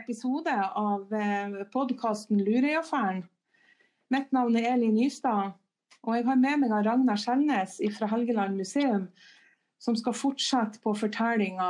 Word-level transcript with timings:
episode 0.00 0.52
av 0.76 1.10
podkasten 1.72 2.40
Lurøyaffæren. 2.40 3.24
Mitt 4.10 4.32
navn 4.32 4.56
er 4.58 4.72
Elin 4.72 4.96
Nystad, 4.96 5.52
og 6.02 6.16
jeg 6.16 6.26
har 6.26 6.38
med 6.40 6.62
meg 6.62 6.72
Ragnar 6.86 7.20
Skjelnes 7.20 7.76
fra 7.96 8.08
Helgeland 8.10 8.56
museum, 8.58 9.08
som 9.80 9.96
skal 9.98 10.16
fortsette 10.16 10.80
på 10.82 10.94
fortellinga 10.96 11.68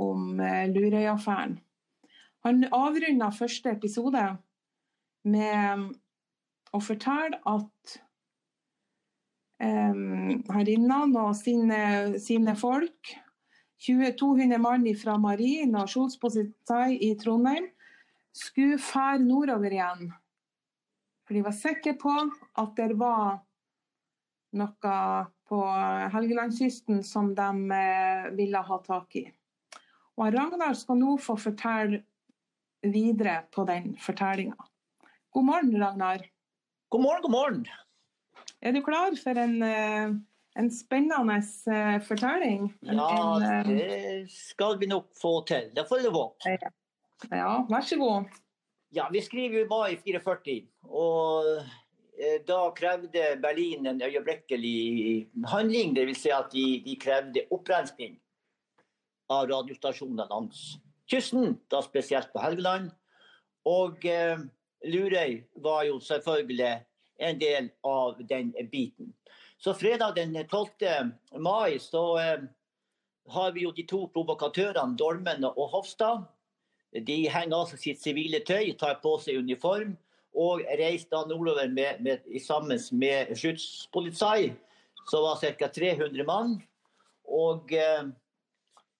om 0.00 0.38
Lurøyaffæren. 0.70 1.58
Han 2.44 2.64
avrunda 2.70 3.30
første 3.34 3.72
episode 3.72 4.24
med 5.24 5.84
å 6.74 6.80
fortelle 6.84 7.40
at 7.48 7.98
um, 9.64 10.42
herrinnene 10.52 11.22
og 11.24 11.36
sine, 11.38 12.18
sine 12.20 12.56
folk 12.60 13.14
20, 13.14 13.23
200 13.84 14.58
mann 14.62 14.86
fra 14.96 15.16
Marien 15.20 15.74
og 15.76 15.90
Skjolspolitiet 15.92 17.02
i 17.04 17.12
Trondheim 17.20 17.66
skulle 18.34 18.80
fære 18.82 19.22
nordover 19.22 19.74
igjen. 19.76 20.08
For 21.24 21.36
de 21.36 21.44
var 21.44 21.56
sikre 21.56 21.94
på 22.00 22.12
at 22.60 22.74
det 22.78 22.96
var 23.00 23.38
noe 24.54 24.96
på 25.48 25.60
Helgelandskysten 26.14 27.02
som 27.04 27.32
de 27.36 27.48
eh, 27.76 28.28
ville 28.36 28.60
ha 28.68 28.78
tak 28.84 29.16
i. 29.20 29.24
Og 30.14 30.30
Ragnar 30.32 30.76
skal 30.78 31.00
nå 31.00 31.16
få 31.20 31.36
fortelle 31.40 32.04
videre 32.84 33.42
på 33.52 33.64
den 33.68 33.94
fortellinga. 34.00 34.56
God 35.34 35.48
morgen, 35.48 35.74
Ragnar. 35.80 36.22
God 36.88 37.02
morgen, 37.02 37.22
god 37.24 37.34
morgen. 37.34 37.64
Er 38.62 38.72
du 38.72 38.80
klar 38.84 39.16
for 39.20 39.40
en, 39.40 39.56
eh, 39.62 40.14
en 40.58 40.70
spennende 40.70 41.36
eh, 41.70 42.00
fortelling? 42.06 42.68
Ja, 42.80 43.36
en, 43.36 43.42
eh, 43.42 43.68
det 43.68 44.30
skal 44.32 44.78
vi 44.78 44.86
nok 44.90 45.10
få 45.18 45.40
til. 45.48 45.70
Det 45.74 45.86
får 45.88 46.04
du 46.04 46.10
håpe. 46.14 46.56
Ja, 47.30 47.64
vær 47.70 47.86
så 47.86 47.98
god. 47.98 48.30
Ja, 48.94 49.08
Vi 49.10 49.20
skriver 49.20 49.64
jo 49.64 49.66
mai 49.70 49.96
44, 49.96 50.68
og 50.84 51.64
da 52.46 52.58
krevde 52.76 53.24
Berlin 53.42 53.86
en 53.90 54.02
øyeblikkelig 54.02 55.26
handling. 55.50 55.96
Dvs. 55.96 56.20
Si 56.22 56.30
at 56.30 56.52
de, 56.52 56.82
de 56.84 56.94
krevde 57.02 57.42
opprensning 57.50 58.20
av 59.28 59.48
radiostasjoner 59.50 60.30
langs 60.30 60.76
kysten, 61.10 61.58
da 61.70 61.82
spesielt 61.82 62.32
på 62.32 62.42
Helgeland. 62.42 62.90
Og 63.68 64.04
eh, 64.06 64.38
Lurøy 64.84 65.40
var 65.64 65.84
jo 65.88 65.98
selvfølgelig 66.02 66.74
en 67.24 67.40
del 67.40 67.70
av 67.86 68.20
den 68.28 68.52
biten. 68.70 69.14
Så 69.64 69.74
fredag 69.74 70.14
den 70.14 70.48
12. 70.48 70.68
mai 71.40 71.78
så 71.78 72.18
eh, 72.18 72.40
har 73.28 73.52
vi 73.52 73.62
jo 73.64 73.70
de 73.72 73.86
to 73.88 74.02
provokatørene 74.12 74.98
Dolmen 75.00 75.46
og 75.48 75.70
Hofstad. 75.72 76.26
De 76.92 77.16
henger 77.32 77.56
altså 77.56 77.78
sitt 77.80 78.02
sivile 78.02 78.42
tøy, 78.44 78.74
tar 78.76 78.98
på 79.00 79.14
seg 79.24 79.40
uniform 79.40 79.94
og 80.36 80.60
reiser 80.76 81.08
da 81.14 81.22
nordover 81.30 81.72
med, 81.72 82.02
med, 82.04 82.28
sammen 82.44 82.76
med 83.00 83.32
skytspoliti, 83.40 84.50
som 85.08 85.24
var 85.24 85.40
ca. 85.40 85.70
300 85.72 86.28
mann. 86.28 86.58
Og 87.24 87.72
eh, 87.72 88.12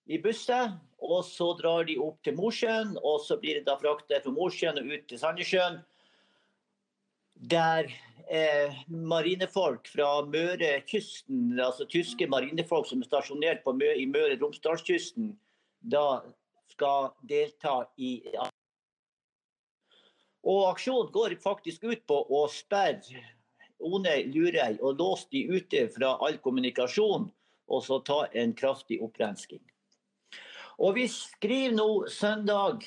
i 0.09 0.19
busser. 0.19 0.79
Og 1.05 1.27
så 1.29 1.51
drar 1.61 1.85
de 1.85 1.99
opp 2.01 2.23
til 2.25 2.39
Mosjøen, 2.39 2.97
og 3.05 3.21
så 3.21 3.37
blir 3.37 3.59
det 3.59 3.67
da 3.69 3.77
fraktet 3.77 4.25
fra 4.25 4.33
Mosjøen 4.33 4.81
og 4.81 4.89
ut 4.89 5.05
til 5.11 5.21
Sandnessjøen. 5.21 5.83
Der 7.51 7.91
eh, 8.31 8.73
marinefolk 8.89 9.89
fra 9.89 10.23
Mørekysten, 10.25 11.61
altså 11.61 11.85
tyske 11.85 12.27
marinefolk 12.31 12.87
som 12.89 13.03
er 13.03 13.09
stasjonert 13.09 13.67
Mø 13.67 13.91
i 13.93 14.07
Møre-Romsdalskysten, 14.09 15.35
da 15.81 16.23
skal 16.73 17.11
delta 17.29 17.83
i 18.01 18.23
Og 20.45 20.71
aksjonen 20.71 21.13
går 21.13 21.37
faktisk 21.43 21.85
ut 21.85 22.07
på 22.09 22.23
å 22.33 22.47
sperre 22.49 23.21
One 23.85 24.17
Lurøy 24.31 24.81
og 24.81 24.99
låse 25.03 25.29
de 25.35 25.45
ute 25.51 25.89
fra 25.93 26.15
all 26.25 26.39
kommunikasjon, 26.41 27.29
og 27.69 27.85
så 27.85 28.01
ta 28.09 28.25
en 28.33 28.55
kraftig 28.57 29.03
opprensking. 29.05 29.61
Og 30.81 30.97
vi 30.97 31.09
skriver 31.13 31.77
nå 31.77 31.89
søndag 32.09 32.87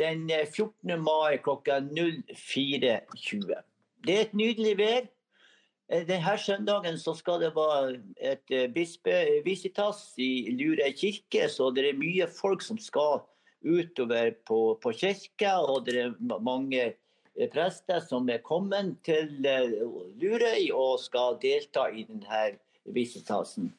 den 0.00 0.26
14. 0.28 0.96
mai 0.98 1.38
klokka 1.44 1.80
04.20. 1.80 3.56
Det 4.06 4.14
er 4.16 4.22
et 4.24 4.36
nydelig 4.36 4.76
vær. 4.78 5.08
Eh, 5.90 6.06
denne 6.06 6.36
søndagen 6.38 6.98
skal 6.98 7.42
det 7.42 7.50
være 7.56 7.98
et 8.16 8.54
eh, 8.54 8.68
bispevisitas 8.72 10.14
i 10.22 10.54
Lure 10.54 10.92
kirke, 10.96 11.48
så 11.50 11.70
det 11.74 11.88
er 11.88 11.98
mye 11.98 12.28
folk 12.30 12.62
som 12.62 12.78
skal 12.78 13.24
utover 13.60 14.32
på, 14.46 14.78
på 14.82 14.92
kirka. 14.94 15.58
Og 15.66 15.84
det 15.86 15.98
er 15.98 16.14
mange 16.40 16.80
eh, 16.80 17.50
prester 17.52 18.00
som 18.06 18.30
er 18.30 18.40
kommet 18.46 18.96
til 19.04 19.34
Lurøy 19.42 20.70
og 20.72 21.00
skal 21.02 21.36
delta 21.42 21.90
i 21.90 22.06
denne 22.08 22.46
visitasen. 22.94 23.72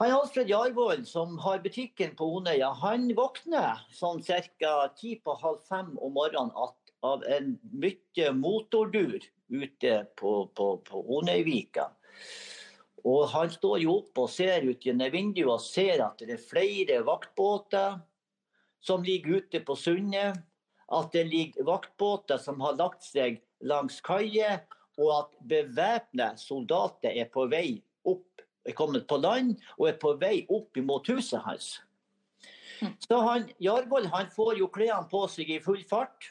Han 0.00 0.12
Alfred 0.12 0.48
Jarvold, 0.48 1.08
som 1.08 1.38
har 1.38 1.58
butikken 1.58 2.14
på 2.16 2.24
Onøya, 2.38 2.70
han 2.72 3.02
våkner 3.12 3.82
sånn 3.92 4.22
ca. 4.24 4.70
ti 4.96 5.18
på 5.20 5.34
halv 5.42 5.58
fem 5.68 5.90
om 6.00 6.14
morgenen 6.16 6.54
av 7.04 7.26
en 7.28 7.50
mye 7.82 8.30
motordur 8.32 9.18
ute 9.52 9.98
på, 10.16 10.32
på, 10.56 10.68
på 10.88 11.02
Onøyvika. 11.18 11.90
Og 13.04 13.28
han 13.34 13.52
står 13.52 13.82
jo 13.84 13.98
opp 13.98 14.22
og 14.24 14.32
ser 14.32 14.64
ut 14.64 14.88
gjennom 14.88 15.12
vinduet 15.12 15.52
og 15.58 15.60
ser 15.66 16.00
at 16.06 16.24
det 16.24 16.38
er 16.38 16.48
flere 16.48 17.02
vaktbåter 17.04 18.00
som 18.80 19.04
ligger 19.04 19.44
ute 19.44 19.60
på 19.60 19.76
sundet. 19.76 20.40
At 20.88 21.12
det 21.12 21.26
ligger 21.28 21.68
vaktbåter 21.68 22.40
som 22.40 22.64
har 22.64 22.80
lagt 22.80 23.04
seg 23.04 23.42
langs 23.60 24.00
kaier, 24.00 24.64
og 24.96 25.12
at 25.18 25.38
bevæpna 25.44 26.32
soldater 26.40 27.12
er 27.12 27.28
på 27.28 27.44
vei 27.52 27.82
er 28.70 28.78
kommet 28.78 29.06
på 29.10 29.18
land 29.20 29.56
og 29.76 29.88
er 29.90 29.98
på 30.00 30.14
vei 30.20 30.44
opp 30.48 30.78
mot 30.86 31.06
huset 31.10 31.42
hans. 31.44 31.72
Hm. 32.80 32.94
Så 33.04 33.18
han, 33.26 33.48
Jarvold 33.60 34.08
han 34.14 34.30
får 34.32 34.58
jo 34.60 34.70
klærne 34.72 35.08
på 35.10 35.26
seg 35.28 35.50
i 35.52 35.60
full 35.62 35.82
fart. 35.88 36.30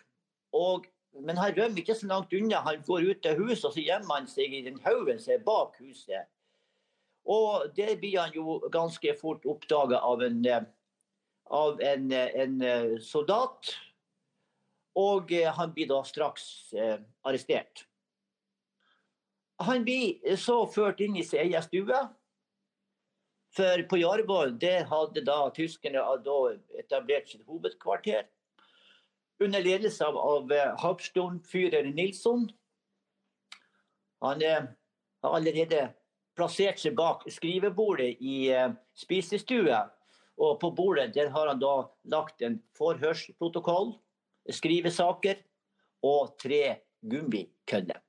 Og, 0.55 0.87
men 1.21 1.37
han 1.37 1.53
rømmer 1.57 1.83
ikke 1.83 1.97
så 1.97 2.09
langt 2.09 2.33
unna. 2.33 2.63
Han 2.65 2.81
går 2.87 3.11
ut 3.11 3.21
til 3.23 3.43
huset 3.43 3.69
og 3.69 3.75
så 3.75 3.85
gjemmer 3.85 4.21
han 4.21 4.29
seg 4.29 4.55
i 4.55 4.63
den 4.65 4.79
haugen 4.85 5.21
som 5.21 5.35
er 5.35 5.45
bak 5.45 5.77
huset. 5.83 6.29
Og 7.29 7.69
det 7.77 7.99
blir 8.01 8.17
han 8.23 8.33
jo 8.33 8.57
ganske 8.73 9.13
fort 9.19 9.45
oppdaga 9.45 9.99
av 10.01 10.23
en, 10.25 10.39
av 11.53 11.83
en, 11.85 12.09
en 12.11 12.55
soldat. 13.03 13.75
Og 14.97 15.29
han 15.29 15.75
blir 15.75 15.91
da 15.91 16.01
straks 16.07 16.73
eh, 16.73 16.97
arrestert. 17.27 17.85
Han 19.59 19.83
blir 19.83 20.37
så 20.39 20.63
ført 20.71 21.01
inn 21.03 21.17
i 21.19 21.23
sin 21.27 21.43
egen 21.43 21.63
stue. 21.63 21.99
For 23.59 23.81
på 23.91 23.97
Jarvoll 23.99 24.53
der 24.55 24.85
hadde 24.87 25.25
da 25.27 25.49
tyskerne 25.51 25.99
da 26.23 26.37
etablert 26.79 27.27
sitt 27.27 27.43
hovedkvarter. 27.43 28.23
Under 29.43 29.63
ledelse 29.63 30.05
av, 30.05 30.15
av 30.15 30.51
eh, 30.51 31.89
Nilsson. 31.91 32.47
Han 34.23 34.41
eh, 34.41 34.63
har 35.23 35.35
allerede 35.35 35.89
plassert 36.39 36.79
seg 36.79 36.95
bak 36.95 37.27
skrivebordet 37.27 38.15
i 38.23 38.47
eh, 38.55 38.71
spisestua. 38.95 39.89
Og 40.39 40.59
på 40.63 40.71
bordet 40.71 41.11
der 41.19 41.27
har 41.35 41.51
han 41.51 41.59
da 41.59 41.89
lagt 42.07 42.41
en 42.41 42.61
forhørsprotokoll, 42.79 43.97
skrivesaker 44.47 45.43
og 46.07 46.37
tre 46.39 46.77
gummikøller. 47.03 47.99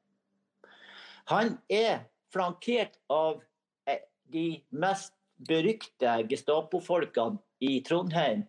Han 1.27 1.57
er 1.67 2.05
flankert 2.31 3.01
av 3.11 3.43
eh, 3.91 4.07
de 4.31 4.61
mest 4.71 5.17
berykta 5.49 6.21
Gestapo-folkene 6.29 7.39
i 7.61 7.81
Trondheim 7.85 8.45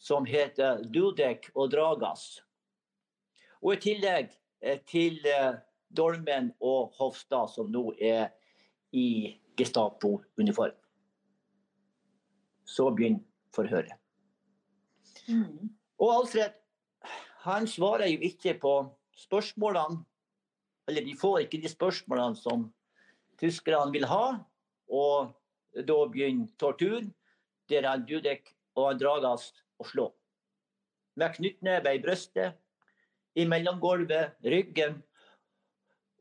som 0.00 0.24
heter 0.26 0.84
Dudek 0.88 1.50
og 1.54 1.70
Dragas. 1.74 2.40
Og 3.60 3.76
i 3.76 3.80
tillegg 3.84 4.32
eh, 4.64 4.80
til 4.88 5.20
eh, 5.28 5.60
Dolmen 5.92 6.52
og 6.64 6.94
Hofstad, 6.96 7.50
som 7.52 7.68
nå 7.72 7.90
er 8.00 8.30
i 8.96 9.36
Gestapo-uniform. 9.60 10.76
Så 12.64 12.88
begynner 12.94 13.26
forhøret. 13.54 13.92
Mm. 15.28 15.68
Og 16.00 16.14
Alfred, 16.14 16.54
han 17.44 17.66
svarer 17.68 18.08
jo 18.08 18.22
ikke 18.24 18.54
på 18.62 18.74
spørsmålene. 19.26 20.00
Eller 20.88 21.04
de 21.04 21.16
får 21.18 21.44
ikke 21.44 21.60
de 21.62 21.70
spørsmålene 21.70 22.38
som 22.38 22.64
tyskerne 23.42 23.92
vil 23.92 24.08
ha. 24.08 24.38
Og 24.88 25.34
da 25.74 25.98
begynner 26.10 26.50
tortur, 26.58 27.04
der 27.70 27.86
han 27.86 28.06
Dudek 28.06 28.54
og 28.76 28.90
han 28.90 29.00
Dragas 29.00 29.50
å 29.80 29.86
slå. 29.86 30.08
Med 31.18 31.36
knyttneve 31.36 31.94
i 31.94 32.02
brystet, 32.02 32.58
i 33.38 33.46
mellomgulvet, 33.46 34.38
ryggen 34.42 35.00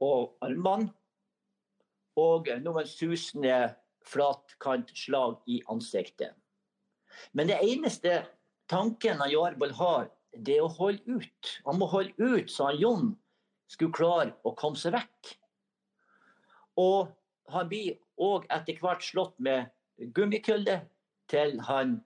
og 0.03 0.35
armene. 0.45 0.91
Og 2.19 2.49
noen 2.59 2.87
susende 2.89 3.55
flatkantslag 4.03 5.39
i 5.47 5.61
ansiktet. 5.71 6.33
Men 7.31 7.47
det 7.47 7.59
eneste 7.63 8.17
tanken 8.69 9.21
han 9.21 9.33
har, 9.77 10.09
det 10.35 10.57
er 10.57 10.65
å 10.65 10.73
holde 10.73 11.19
ut. 11.19 11.53
Han 11.65 11.79
må 11.79 11.87
holde 11.89 12.13
ut 12.17 12.51
så 12.51 12.69
han 12.69 12.81
Jon 12.81 13.13
skulle 13.69 13.95
klare 13.95 14.33
å 14.43 14.53
komme 14.57 14.79
seg 14.79 14.95
vekk. 14.97 15.31
Og 16.81 17.09
han 17.53 17.69
blir 17.69 17.97
òg 18.19 18.48
etter 18.54 18.80
hvert 18.81 19.04
slått 19.06 19.36
med 19.39 19.69
gummikulde 20.16 20.81
til 21.31 21.60
han 21.68 22.00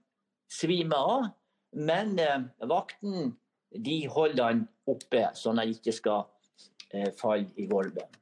svimer 0.52 1.14
av. 1.16 1.30
Men 1.74 2.20
eh, 2.22 2.44
vakten 2.70 3.34
de 3.74 4.04
holder 4.12 4.44
han 4.50 4.66
oppe, 4.90 5.30
sånn 5.38 5.58
at 5.58 5.66
han 5.66 5.74
ikke 5.74 5.96
skal 5.96 6.28
eh, 6.94 7.10
falle 7.18 7.50
i 7.58 7.66
gulvet. 7.70 8.20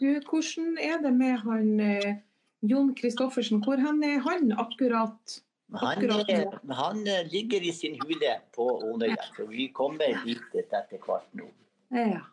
Du, 0.00 0.08
hvordan 0.24 0.78
er 0.80 0.98
det 1.04 1.12
med 1.12 1.38
han 1.44 1.70
eh, 1.84 2.18
Jon 2.64 2.94
Kristoffersen? 2.96 3.60
Hvor 3.64 3.80
han 3.84 4.02
er 4.06 4.18
han 4.24 4.50
akkurat? 4.56 5.38
Han, 5.76 5.86
akkurat 5.92 6.30
nå? 6.64 6.74
han 6.74 7.04
eh, 7.06 7.26
ligger 7.30 7.62
i 7.62 7.72
sin 7.76 7.98
hule 8.00 8.32
på 8.56 8.66
Onøya, 8.88 9.20
så 9.36 9.46
vi 9.46 9.68
kommer 9.76 10.16
dit 10.24 10.56
etter 10.56 10.98
hvert 11.04 11.28
nå. 11.36 11.46
Ja. 11.94 12.24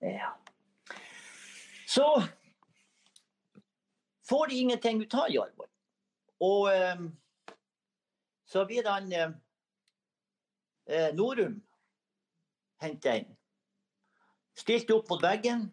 Ja. 0.00 0.32
Så 1.86 2.06
får 4.28 4.52
ingenting 4.52 5.02
ut 5.02 5.14
av 5.14 5.30
Jarvold. 5.30 5.70
Og 6.42 6.68
eh, 6.72 7.06
så 8.46 8.64
blir 8.66 8.86
han 8.86 9.12
eh, 9.12 9.30
eh, 10.90 11.08
Norum 11.14 11.60
henta 12.82 13.16
inn. 13.20 13.32
Stilt 14.56 14.90
opp 14.94 15.10
mot 15.10 15.22
veggen. 15.22 15.68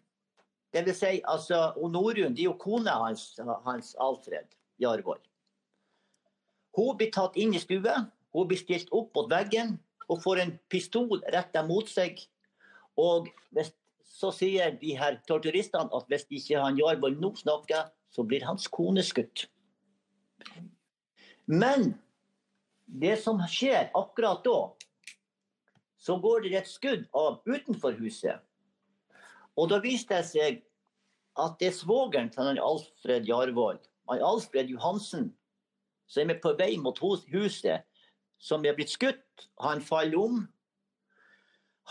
Det 0.74 0.82
vil 0.86 0.96
si, 0.96 1.20
altså, 1.30 1.70
og 1.78 1.92
Norun 1.94 2.34
det 2.34 2.42
er 2.42 2.50
jo 2.50 2.58
kona 2.58 2.96
hans, 3.04 3.32
hans 3.64 3.94
Alfred 4.02 4.56
Jarvold. 4.82 5.22
Hun 6.74 6.96
blir 6.98 7.12
tatt 7.14 7.36
inn 7.38 7.54
i 7.54 7.62
stua. 7.62 8.08
Hun 8.34 8.48
blir 8.50 8.58
stilt 8.58 8.90
opp 8.90 9.14
mot 9.14 9.30
veggen 9.30 9.76
og 10.10 10.20
får 10.24 10.42
en 10.42 10.56
pistol 10.68 11.22
retta 11.32 11.62
mot 11.64 11.88
seg. 11.88 12.18
Og 13.00 13.30
hvis, 13.54 13.70
så 14.04 14.32
sier 14.34 14.74
de 14.80 14.96
her 14.98 15.20
torturistene 15.28 15.94
at 15.94 16.10
hvis 16.10 16.26
ikke 16.28 16.60
han 16.60 16.80
Jarvold 16.80 17.20
nå 17.22 17.32
snakker, 17.38 17.86
så 18.14 18.22
blir 18.22 18.46
hans 18.46 18.68
kone 18.70 19.02
skutt. 19.02 19.46
Men 21.50 21.94
det 22.86 23.16
som 23.22 23.40
skjer 23.50 23.90
akkurat 23.94 24.44
da, 24.44 24.58
så 25.98 26.18
går 26.20 26.44
det 26.44 26.54
et 26.58 26.68
skudd 26.68 27.06
av 27.16 27.40
utenfor 27.48 27.96
huset. 27.98 28.38
Og 29.56 29.70
da 29.72 29.80
viste 29.82 30.14
det 30.14 30.28
seg 30.28 30.62
at 31.40 31.56
det 31.58 31.72
er 31.72 31.76
svogeren 31.76 32.30
til 32.30 32.60
Alfred 32.62 33.26
Jarvold, 33.26 33.80
Alfred 34.12 34.70
Johansen, 34.70 35.32
som 36.06 36.30
er 36.30 36.38
på 36.42 36.52
vei 36.58 36.76
mot 36.78 36.98
huset, 37.00 37.82
som 38.38 38.64
er 38.64 38.76
blitt 38.76 38.92
skutt. 38.92 39.48
Han 39.64 39.80
faller 39.82 40.20
om. 40.20 40.42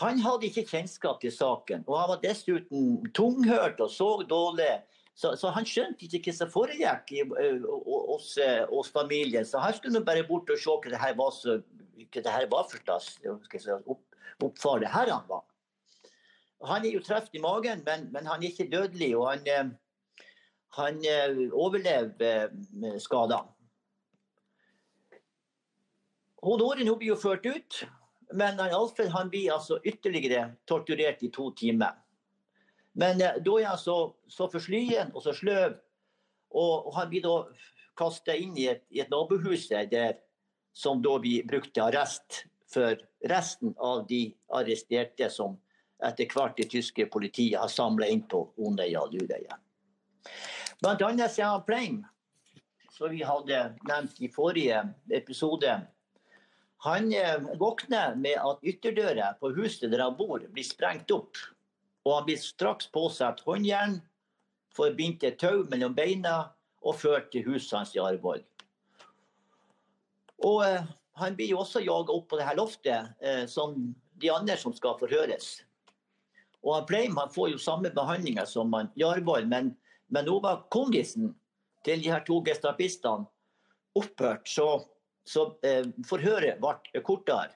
Han 0.02 0.22
hadde 0.22 0.48
ikke 0.48 0.66
kjennskap 0.70 1.20
til 1.22 1.32
saken, 1.34 1.84
og 1.86 1.98
han 1.98 2.12
var 2.14 2.22
dessuten 2.22 3.02
tunghørt 3.14 3.82
og 3.82 3.90
så 3.90 4.10
dårlig. 4.28 4.82
Så, 5.14 5.36
så 5.38 5.52
han 5.54 5.66
skjønte 5.66 6.08
ikke 6.08 6.26
hva 6.26 6.34
som 6.34 6.50
foregikk 6.50 7.12
hos, 7.62 8.32
hos 8.70 8.90
familien. 8.90 9.46
Så 9.46 9.62
han 9.62 9.74
skulle 9.76 10.02
bare 10.06 10.26
bort 10.26 10.50
og 10.50 10.58
se 10.58 10.74
hva 10.74 10.90
det 10.90 11.00
her 11.00 11.14
var, 11.18 11.30
så, 11.36 11.60
det 12.24 12.34
her 12.34 12.48
var 12.50 12.66
for 12.70 12.82
slags 12.82 13.12
skal 13.46 13.62
opp, 13.86 14.02
det 14.82 14.90
han 15.14 15.28
var. 15.30 15.44
Han 16.64 16.84
er 16.84 16.96
jo 16.96 17.02
truffet 17.04 17.36
i 17.36 17.42
magen, 17.44 17.82
men, 17.86 18.08
men 18.12 18.26
han 18.26 18.42
er 18.42 18.50
ikke 18.50 18.70
dødelig, 18.72 19.10
og 19.18 19.28
han, 19.30 19.74
han 20.78 21.02
overlever 21.52 22.48
skadene. 23.02 23.50
Honoren 26.44 26.90
blir 26.98 27.14
jo 27.14 27.20
ført 27.20 27.46
ut, 27.46 27.84
men 28.36 28.58
Alfred 28.60 29.12
han 29.14 29.30
blir 29.32 29.52
altså 29.54 29.78
ytterligere 29.84 30.50
torturert 30.68 31.22
i 31.24 31.30
to 31.32 31.50
timer. 31.56 31.94
Men 32.94 33.20
eh, 33.20 33.40
da 33.42 33.56
er 33.60 33.70
han 33.72 33.80
så, 33.80 34.14
så 34.30 34.48
forslyen 34.50 35.12
og 35.14 35.24
så 35.24 35.34
sløv, 35.36 35.78
og, 36.54 36.92
han 36.94 37.10
blir 37.10 37.24
da 37.24 37.36
kastet 37.98 38.38
inn 38.38 38.54
i 38.58 38.68
et, 38.70 38.84
i 38.94 39.02
et 39.02 39.10
nabohus 39.10 39.66
der, 39.70 40.20
som 40.74 41.02
da 41.02 41.16
blir 41.22 41.46
brukt 41.46 41.72
til 41.74 41.86
arrest 41.86 42.44
for 42.70 42.98
resten 43.30 43.74
av 43.78 44.04
de 44.10 44.28
arresterte 44.54 45.28
som 45.30 45.56
etter 46.04 46.30
hvert 46.30 46.58
det 46.58 46.68
tyske 46.72 47.06
politiet 47.10 47.58
har 47.60 47.70
samla 47.70 48.08
inn 48.10 48.24
på 48.30 48.42
Onøya 48.58 49.04
og 49.06 49.14
Lurøya. 49.14 49.58
Blant 50.82 51.02
annet 51.06 51.38
han 51.38 51.62
Pleim, 51.66 52.02
som 52.94 53.10
vi 53.14 53.22
hadde 53.26 53.60
nevnt 53.88 54.20
i 54.22 54.30
forrige 54.32 54.82
episode. 55.14 55.78
Han 56.84 57.12
eh, 57.16 57.46
våkner 57.58 58.18
med 58.20 58.36
at 58.42 58.66
ytterdøra 58.66 59.32
på 59.40 59.54
huset 59.56 59.90
der 59.90 60.02
han 60.04 60.18
bor, 60.18 60.42
blir 60.52 60.66
sprengt 60.66 61.10
opp. 61.14 61.38
Og 62.04 62.18
han 62.18 62.26
blir 62.28 62.40
straks 62.40 62.90
påsatt 62.92 63.40
håndjern, 63.46 64.00
forbindt 64.74 65.24
et 65.24 65.38
tau 65.40 65.64
mellom 65.70 65.94
beina 65.96 66.50
og 66.84 66.98
ført 67.00 67.30
til 67.32 67.46
huset 67.48 67.78
hans 67.78 67.94
i 67.96 68.02
Arvold. 68.02 68.44
Og 70.44 70.64
eh, 70.66 70.82
han 71.20 71.36
blir 71.36 71.54
jo 71.54 71.60
også 71.62 71.84
jaga 71.84 72.12
opp 72.12 72.28
på 72.30 72.40
det 72.40 72.48
her 72.48 72.58
loftet, 72.58 73.14
eh, 73.22 73.44
som 73.48 73.76
de 74.20 74.30
andre 74.32 74.56
som 74.60 74.74
skal 74.76 74.98
forhøres. 75.00 75.62
Og 76.64 76.74
han 76.78 76.88
Pleim 76.88 77.16
han 77.20 77.32
får 77.32 77.54
jo 77.54 77.60
samme 77.60 77.92
behandlinga 77.94 78.46
som 78.48 78.72
han 78.76 78.90
Jarvoll, 78.98 79.46
men, 79.48 79.74
men 80.08 80.28
nå 80.28 80.38
var 80.44 80.64
kongisen 80.74 81.32
til 81.84 82.02
de 82.02 82.12
her 82.12 82.24
to 82.26 82.40
gestapistene 82.44 83.28
opphørt, 83.94 84.48
så, 84.48 84.82
så 85.28 85.52
eh, 85.64 85.86
forhøret 86.08 86.60
ble 86.60 87.04
kortere. 87.06 87.54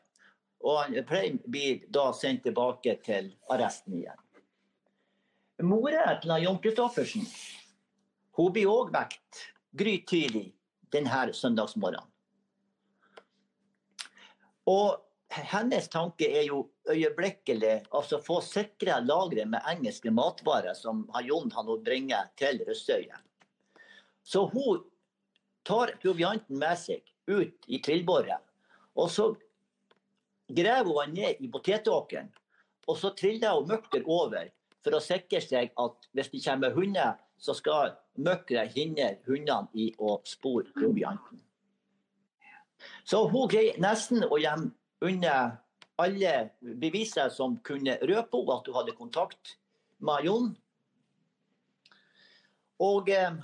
Og 0.67 0.95
Pleim 1.07 1.39
blir 1.47 1.85
da 1.95 2.11
sendt 2.15 2.45
tilbake 2.47 2.97
til 3.07 3.33
arresten 3.51 4.01
igjen. 4.01 4.25
Mora 5.59 6.13
til 6.23 6.37
Jon 6.45 6.59
Kristoffersen 6.63 7.25
hun 8.39 8.53
blir 8.55 8.71
òg 8.71 8.93
vekt 8.95 9.41
grytidlig 9.79 10.53
denne 10.95 11.33
søndagsmorgenen. 11.35 12.07
Og 14.71 15.01
hennes 15.51 15.89
tanke 15.91 16.29
er 16.31 16.45
jo 16.47 16.61
øyeblikkelig 16.89 17.73
altså 17.91 18.21
få 18.23 18.39
sikra 18.45 19.01
lagre 19.03 19.49
med 19.51 19.67
engelske 19.67 20.13
matvarer 20.15 20.77
som 20.79 21.03
Jon 21.27 21.51
han 21.57 21.73
bringer 21.85 22.31
til 22.39 22.63
Røsøya. 22.69 23.19
Så 24.23 24.45
hun 24.53 24.85
tar 25.67 25.97
provianten 26.03 26.61
med 26.63 26.79
seg 26.79 27.03
ut 27.27 27.67
i 27.67 27.81
trillbåret. 27.83 28.39
Og 28.95 29.11
så 29.11 29.33
graver 30.49 31.03
hun 31.03 31.19
ned 31.19 31.43
i 31.43 31.51
potetåkeren. 31.51 32.31
Og 32.87 32.97
så 32.97 33.11
triller 33.19 33.59
hun 33.59 33.69
møkker 33.69 34.07
over 34.07 34.47
for 34.85 34.97
å 34.97 35.03
sikre 35.03 35.41
seg 35.43 35.73
at 35.81 36.09
hvis 36.15 36.31
det 36.33 36.45
kommer 36.45 36.77
hunder, 36.77 37.17
så 37.39 37.55
skal 37.55 37.97
Møkkere 38.19 38.65
hindre 38.75 39.13
hundene 39.29 39.69
i 39.79 39.93
å 40.03 40.17
spore 40.27 40.73
provianten. 40.75 41.39
Så 43.07 43.21
hun 43.31 43.47
greier 43.51 43.79
nesten 43.79 44.25
å 44.27 44.39
gjemme 44.43 44.73
unna 45.07 45.35
alle 45.99 46.33
beviser 46.61 47.31
som 47.35 47.57
kunne 47.67 47.95
røpe 48.03 48.41
henne 48.41 48.57
at 48.57 48.67
hun 48.67 48.79
hadde 48.79 48.97
kontakt 48.99 49.55
med 50.03 50.27
Jon. 50.27 50.51
Og 52.83 53.11
eh, 53.11 53.39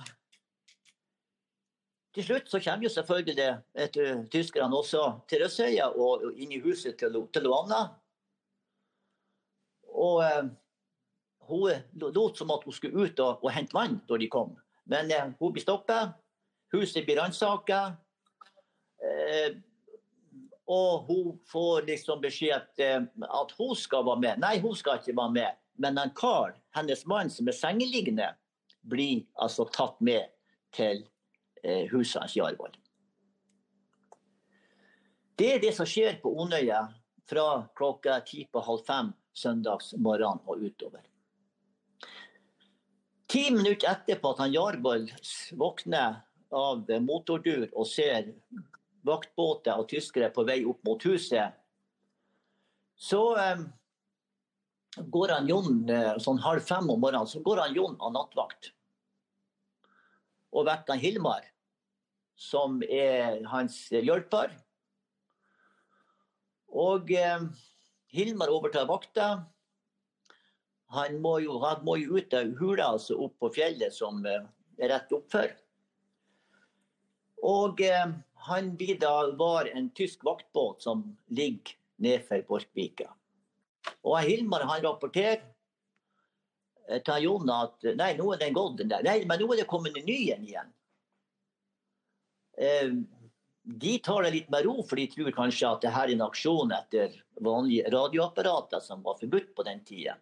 til 2.15 2.23
slutt 2.23 2.51
så 2.51 2.61
kommer 2.63 2.87
jo 2.87 2.93
selvfølgelig 2.93 3.47
et, 3.75 3.97
uh, 3.99 4.21
tyskerne 4.31 4.77
også 4.77 5.01
til 5.27 5.43
Røsøya 5.43 5.89
og, 5.91 6.23
og 6.23 6.37
inn 6.39 6.53
i 6.55 6.61
huset 6.63 6.95
til, 6.99 7.17
til 7.33 7.43
Luana. 7.43 7.81
Og 9.91 10.21
eh, 10.23 10.45
hun 11.47 12.11
lot 12.13 12.37
som 12.37 12.51
at 12.51 12.63
hun 12.65 12.73
skulle 12.73 13.05
ut 13.05 13.19
og, 13.19 13.43
og 13.43 13.51
hente 13.53 13.75
vann 13.75 13.99
da 14.09 14.17
de 14.17 14.29
kom. 14.31 14.55
Men 14.89 15.11
eh, 15.11 15.31
hun 15.39 15.53
blir 15.53 15.63
stoppet. 15.63 16.15
Huset 16.73 17.05
blir 17.05 17.19
ransaka. 17.21 17.95
Eh, 19.05 19.57
og 20.65 21.05
hun 21.09 21.35
får 21.51 21.85
liksom 21.89 22.21
beskjed 22.21 22.55
at, 22.55 22.79
eh, 22.79 23.01
at 23.41 23.53
hun 23.57 23.75
skal 23.77 24.05
være 24.05 24.23
med. 24.23 24.41
Nei, 24.41 24.57
hun 24.59 24.75
skal 24.75 25.01
ikke 25.01 25.17
være 25.17 25.35
med. 25.37 25.61
Men 25.77 25.97
en 25.97 26.13
kar, 26.15 26.55
hennes 26.75 27.05
mann 27.05 27.29
som 27.29 27.47
er 27.47 27.57
sengeliggende, 27.57 28.31
blir 28.85 29.25
altså 29.41 29.65
tatt 29.73 29.99
med 30.01 30.29
til 30.73 31.03
eh, 31.63 31.85
huset 31.91 32.21
hans 32.21 32.35
i 32.37 32.43
Arvoll. 32.45 32.73
Det 35.35 35.49
er 35.55 35.59
det 35.59 35.73
som 35.75 35.87
skjer 35.89 36.21
på 36.21 36.31
Onøya 36.31 36.85
fra 37.27 37.65
klokka 37.75 38.21
ti 38.27 38.45
på 38.51 38.61
halv 38.63 38.85
fem 38.87 39.11
søndagsmorgen 39.35 40.39
og 40.45 40.63
utover. 40.63 41.03
Ti 43.35 43.49
minutter 43.51 43.89
etterpå 43.91 44.29
at 44.31 44.37
han 44.45 44.53
Jarbold 44.53 45.09
våkner 45.59 46.21
av 46.55 46.87
motordur 47.03 47.65
og 47.73 47.83
ser 47.89 48.29
vaktbåter 49.03 49.75
og 49.75 49.89
tyskere 49.91 50.29
på 50.31 50.45
vei 50.47 50.61
opp 50.63 50.79
mot 50.87 51.03
huset, 51.03 51.51
så 52.95 53.19
eh, 53.41 53.65
går 55.17 55.33
han 55.35 55.49
Jon 55.51 55.81
eh, 55.91 56.13
sånn 56.23 56.39
halv 56.45 56.63
fem 56.63 56.87
om 56.87 57.03
morgenen 57.03 57.27
så 57.27 57.41
går 57.43 57.65
han 57.65 57.75
Jon 57.75 57.97
av 57.99 58.13
nattvakt. 58.15 58.71
Og 60.55 60.69
vekker 60.69 61.01
Hilmar. 61.03 61.51
som 62.35 62.81
er 62.83 63.43
hans 63.47 63.75
hjelper. 63.91 64.55
Og 66.71 67.11
eh, 67.11 67.43
Hilmar 68.15 68.51
overtar 68.51 68.87
vakta. 68.87 69.27
Han 70.93 71.17
må 71.21 71.39
jo, 71.43 71.57
han 71.63 71.81
må 71.85 71.97
jo 71.97 72.19
ut 72.19 72.33
av 72.37 72.51
hula, 72.59 72.91
altså 72.95 73.17
opp 73.25 73.39
på 73.41 73.49
fjellet 73.57 73.93
som 73.93 74.21
eh, 74.29 74.45
er 74.77 74.93
rett 74.93 75.13
oppfor. 75.15 75.49
Og 77.45 77.81
eh, 77.81 78.13
han 78.47 78.71
blir 78.77 78.99
da 79.01 79.31
var 79.37 79.69
en 79.73 79.89
tysk 79.97 80.23
vaktbåt 80.25 80.85
som 80.85 81.03
ligger 81.27 81.75
nedfor 82.01 82.45
Borkvika. 82.47 83.09
Og 84.05 84.17
Hilmar 84.25 84.65
han 84.69 84.83
rapporterer 84.85 85.41
eh, 86.89 87.01
til 87.01 87.27
Jon 87.27 87.51
at 87.53 87.89
nei, 87.97 88.13
nå 88.19 88.31
er 88.33 88.41
den 88.41 88.55
gått, 88.55 88.79
den 88.81 88.93
der. 88.93 89.05
Nei, 89.05 89.21
men 89.25 89.41
nå 89.41 89.49
er 89.53 89.63
det 89.63 89.69
kommet 89.69 89.97
en 89.97 90.07
ny 90.07 90.19
en 90.35 90.47
igjen. 90.47 90.73
Eh, 92.57 92.91
de 93.65 93.97
tar 94.05 94.23
det 94.23 94.35
litt 94.35 94.49
med 94.53 94.67
ro, 94.67 94.77
for 94.85 95.01
de 95.01 95.07
tror 95.09 95.33
kanskje 95.33 95.69
at 95.71 95.81
det 95.81 95.93
her 95.95 96.09
er 96.09 96.13
en 96.13 96.27
aksjon 96.27 96.73
etter 96.75 97.15
vanlige 97.41 97.89
radioapparater 97.93 98.83
som 98.83 99.01
var 99.05 99.17
forbudt 99.17 99.55
på 99.57 99.65
den 99.65 99.81
tida. 99.87 100.19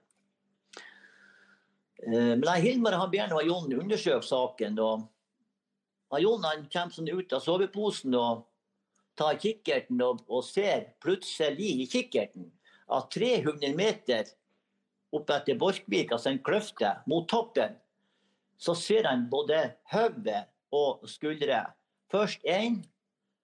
Eh, 2.08 2.36
men 2.36 2.50
Hilmar 2.62 2.98
han 3.00 3.12
ber 3.12 3.36
Jon 3.46 3.74
undersøke 3.74 4.26
saken. 4.28 4.80
og 4.80 6.20
Jon 6.20 6.44
han 6.44 6.68
kommer 6.70 6.94
sånn 6.94 7.10
ut 7.10 7.34
av 7.34 7.42
soveposen 7.42 8.16
og 8.16 8.46
tar 9.18 9.38
kikkerten 9.42 10.02
og, 10.02 10.24
og 10.28 10.44
ser 10.46 10.94
plutselig 11.02 11.70
i 11.84 11.88
kikkerten 11.90 12.50
at 12.94 13.12
300 13.14 13.76
meter 13.78 14.30
opp 15.14 15.30
etter 15.30 15.58
Borkvik, 15.60 16.12
altså 16.12 16.32
en 16.32 16.42
kløfte 16.46 16.90
mot 17.10 17.28
toppen, 17.30 17.76
så 18.58 18.74
ser 18.78 19.06
han 19.10 19.28
både 19.30 19.60
hodet 19.94 20.46
og 20.74 21.06
skuldre. 21.10 21.66
Først 22.10 22.46
én, 22.50 22.82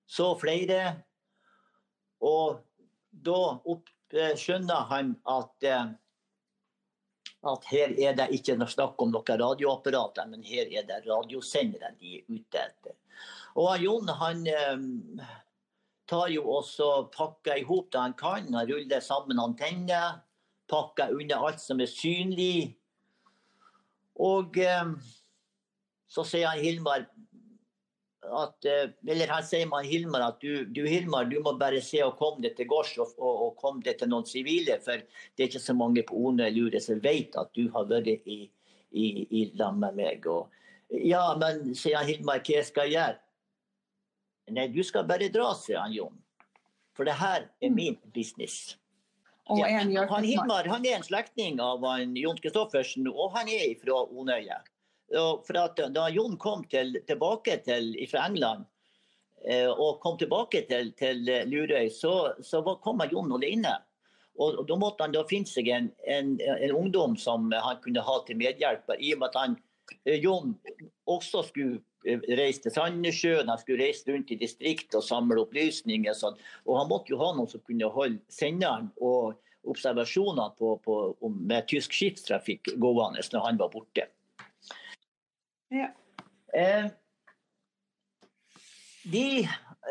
så 0.09 0.31
flere. 0.41 1.03
Og 2.25 2.59
da 3.11 3.39
opp, 3.65 3.89
eh, 4.13 4.35
skjønner 4.37 4.89
han 4.89 5.15
at, 5.25 5.53
eh, 5.63 5.93
at 7.47 7.67
her 7.71 7.93
er 7.95 8.15
det 8.17 8.29
ikke 8.35 8.57
noe 8.59 8.71
snakk 8.71 8.99
om 8.99 9.13
noen 9.13 9.41
radioapparater, 9.41 10.27
men 10.27 10.43
her 10.43 10.67
er 10.67 10.87
det 10.87 11.03
radiosendere 11.05 11.93
de 11.99 12.17
er 12.19 12.25
ute 12.27 12.63
etter. 12.63 12.97
Og 13.59 13.79
Jon 13.81 14.11
han 14.19 14.43
eh, 14.47 15.29
tar 16.09 16.27
jo 16.33 16.43
også 16.57 16.89
pakker 17.15 17.61
i 17.61 17.67
hop 17.67 17.91
det 17.93 18.01
han 18.01 18.17
kan. 18.19 18.49
Han 18.53 18.67
ruller 18.69 19.03
sammen 19.03 19.39
antenner, 19.41 20.19
pakker 20.69 21.15
unna 21.15 21.39
alt 21.47 21.63
som 21.63 21.79
er 21.81 21.89
synlig. 21.91 22.75
Og 24.19 24.57
så 26.11 26.25
sier 26.27 26.51
han 26.51 26.59
Hilmar 26.59 27.05
at, 28.31 28.65
eh, 28.65 28.91
eller 29.07 29.31
her 29.33 29.43
sier 29.45 29.67
man 29.69 29.85
Hilmar 29.87 30.25
at 30.27 30.39
du, 30.43 30.65
du, 30.65 30.83
Hilmar, 30.87 31.25
du 31.29 31.39
må 31.43 31.55
bare 31.59 31.81
se 31.85 32.01
og 32.05 32.17
komme 32.19 32.43
deg 32.45 32.55
til 32.57 32.69
gårds 32.69 32.95
og, 32.99 33.15
og, 33.17 33.43
og 33.45 33.51
komme 33.61 33.83
deg 33.85 33.99
til 33.99 34.11
noen 34.11 34.27
sivile. 34.29 34.79
For 34.85 35.01
det 35.01 35.43
er 35.43 35.49
ikke 35.49 35.63
så 35.63 35.75
mange 35.77 36.05
på 36.07 36.17
One 36.29 36.49
Lure 36.55 36.81
som 36.83 37.01
vet 37.03 37.37
at 37.39 37.51
du 37.57 37.67
har 37.75 37.89
vært 37.89 38.09
i, 38.25 38.41
i, 38.91 39.07
i 39.29 39.43
lag 39.59 39.77
med 39.77 39.97
meg. 39.99 40.27
Og, 40.29 40.49
ja, 40.89 41.23
men 41.39 41.73
sier 41.73 41.99
han 42.01 42.09
Hilmar, 42.09 42.43
hva 42.45 42.65
skal 42.65 42.89
jeg 42.89 42.97
gjøre? 42.97 43.19
Nei, 44.57 44.65
du 44.73 44.81
skal 44.85 45.05
bare 45.09 45.29
dra, 45.33 45.51
sier 45.57 45.81
han 45.83 45.93
Jon. 45.93 46.17
For 46.97 47.07
det 47.07 47.19
her 47.19 47.45
er 47.61 47.73
min 47.73 47.99
business. 48.15 48.75
Ja, 49.49 49.65
han 49.81 50.25
Hilmar 50.25 50.67
han 50.69 50.85
er 50.85 50.99
en 50.99 51.05
slektning 51.05 51.61
av 51.63 51.85
Jon 52.17 52.37
Kristoffersen, 52.37 53.07
og 53.09 53.33
han 53.37 53.49
er 53.49 53.71
fra 53.81 54.03
Onøya. 54.05 54.59
For 55.09 55.57
at 55.57 55.79
da 55.95 56.09
Jon 56.13 56.37
kom 56.37 56.63
til, 56.69 56.99
tilbake 57.07 57.55
til, 57.65 57.95
fra 58.11 58.27
England 58.29 58.67
eh, 59.41 59.69
og 59.69 60.01
kom 60.03 60.19
tilbake 60.21 60.61
til, 60.69 60.91
til 60.99 61.23
Lurøy, 61.49 61.89
så, 61.89 62.35
så 62.45 62.61
kom 62.83 63.01
Jon 63.09 63.33
alene. 63.39 63.73
Og, 64.39 64.59
og, 64.59 64.67
Da 64.67 64.77
måtte 64.79 65.05
han 65.05 65.15
da 65.15 65.25
finne 65.27 65.49
seg 65.49 65.67
en, 65.73 65.91
en, 66.07 66.37
en, 66.39 66.75
ungdom 66.75 67.17
som 67.19 67.49
han 67.51 67.81
kunne 67.83 68.03
ha 68.05 68.17
til 68.27 68.39
medhjelper. 68.39 68.99
I 68.99 69.13
og 69.15 69.21
med 69.23 69.29
at 69.31 69.39
han, 69.41 69.57
eh, 70.05 70.19
Jon 70.23 70.55
også 71.09 71.43
skulle 71.49 71.81
eh, 72.05 72.23
reise 72.39 72.63
til 72.63 72.75
Sandnessjøen, 72.75 73.51
han 73.51 73.61
skulle 73.61 73.83
reise 73.83 74.07
rundt 74.07 74.31
i 74.31 74.39
distriktet 74.39 75.01
og 75.01 75.05
samle 75.05 75.43
opplysninger. 75.43 76.15
Sånn. 76.15 76.39
Og 76.67 76.79
han 76.79 76.91
måtte 76.91 77.13
jo 77.13 77.19
ha 77.23 77.33
noen 77.35 77.51
som 77.51 77.63
kunne 77.67 77.91
holde 77.97 78.21
senderen 78.31 78.93
og 79.01 79.35
observasjoner 79.69 80.55
på, 80.57 80.77
på, 80.85 80.95
med 81.35 81.67
tysk 81.67 81.93
skipstrafikk 81.97 82.71
gående 82.79 83.25
når 83.33 83.43
han 83.43 83.59
var 83.59 83.73
borte. 83.73 84.07
Ja. 85.69 85.89
Eh, 86.53 86.89
de, 89.09 89.25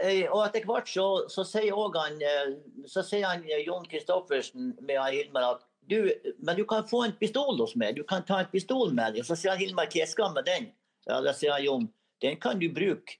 eh, 0.02 0.24
og 0.26 0.42
etter 0.44 0.66
hvert 0.66 0.90
så, 0.90 1.06
så, 1.30 1.44
sier 1.46 1.74
han, 1.96 2.18
eh, 2.22 2.54
så 2.90 3.04
sier 3.06 3.26
han 3.28 3.46
eh, 3.46 3.64
Jon 3.66 3.86
Kristoffersen 3.88 4.74
med 4.82 5.00
Hilmar 5.14 5.54
at 5.54 5.64
du, 5.88 6.10
men 6.44 6.58
du 6.58 6.66
kan 6.68 6.84
få 6.84 7.06
en 7.06 7.14
pistol 7.16 7.56
hos 7.56 7.72
meg. 7.78 7.96
Du 7.96 8.04
kan 8.04 8.26
ta 8.28 8.42
en 8.42 8.50
pistol 8.52 8.92
med 8.92 9.16
deg. 9.16 9.24
Så 9.24 9.38
sier 9.38 9.54
han 9.54 9.62
Hilmar 9.62 9.88
hva 9.88 10.08
skal 10.10 10.34
med 10.34 10.44
den? 10.50 10.68
Ja, 11.08 11.22
Da 11.24 11.32
sier 11.32 11.54
han 11.56 11.64
Jon 11.64 11.88
den 12.20 12.36
kan 12.42 12.58
du 12.58 12.68
bruke 12.74 13.18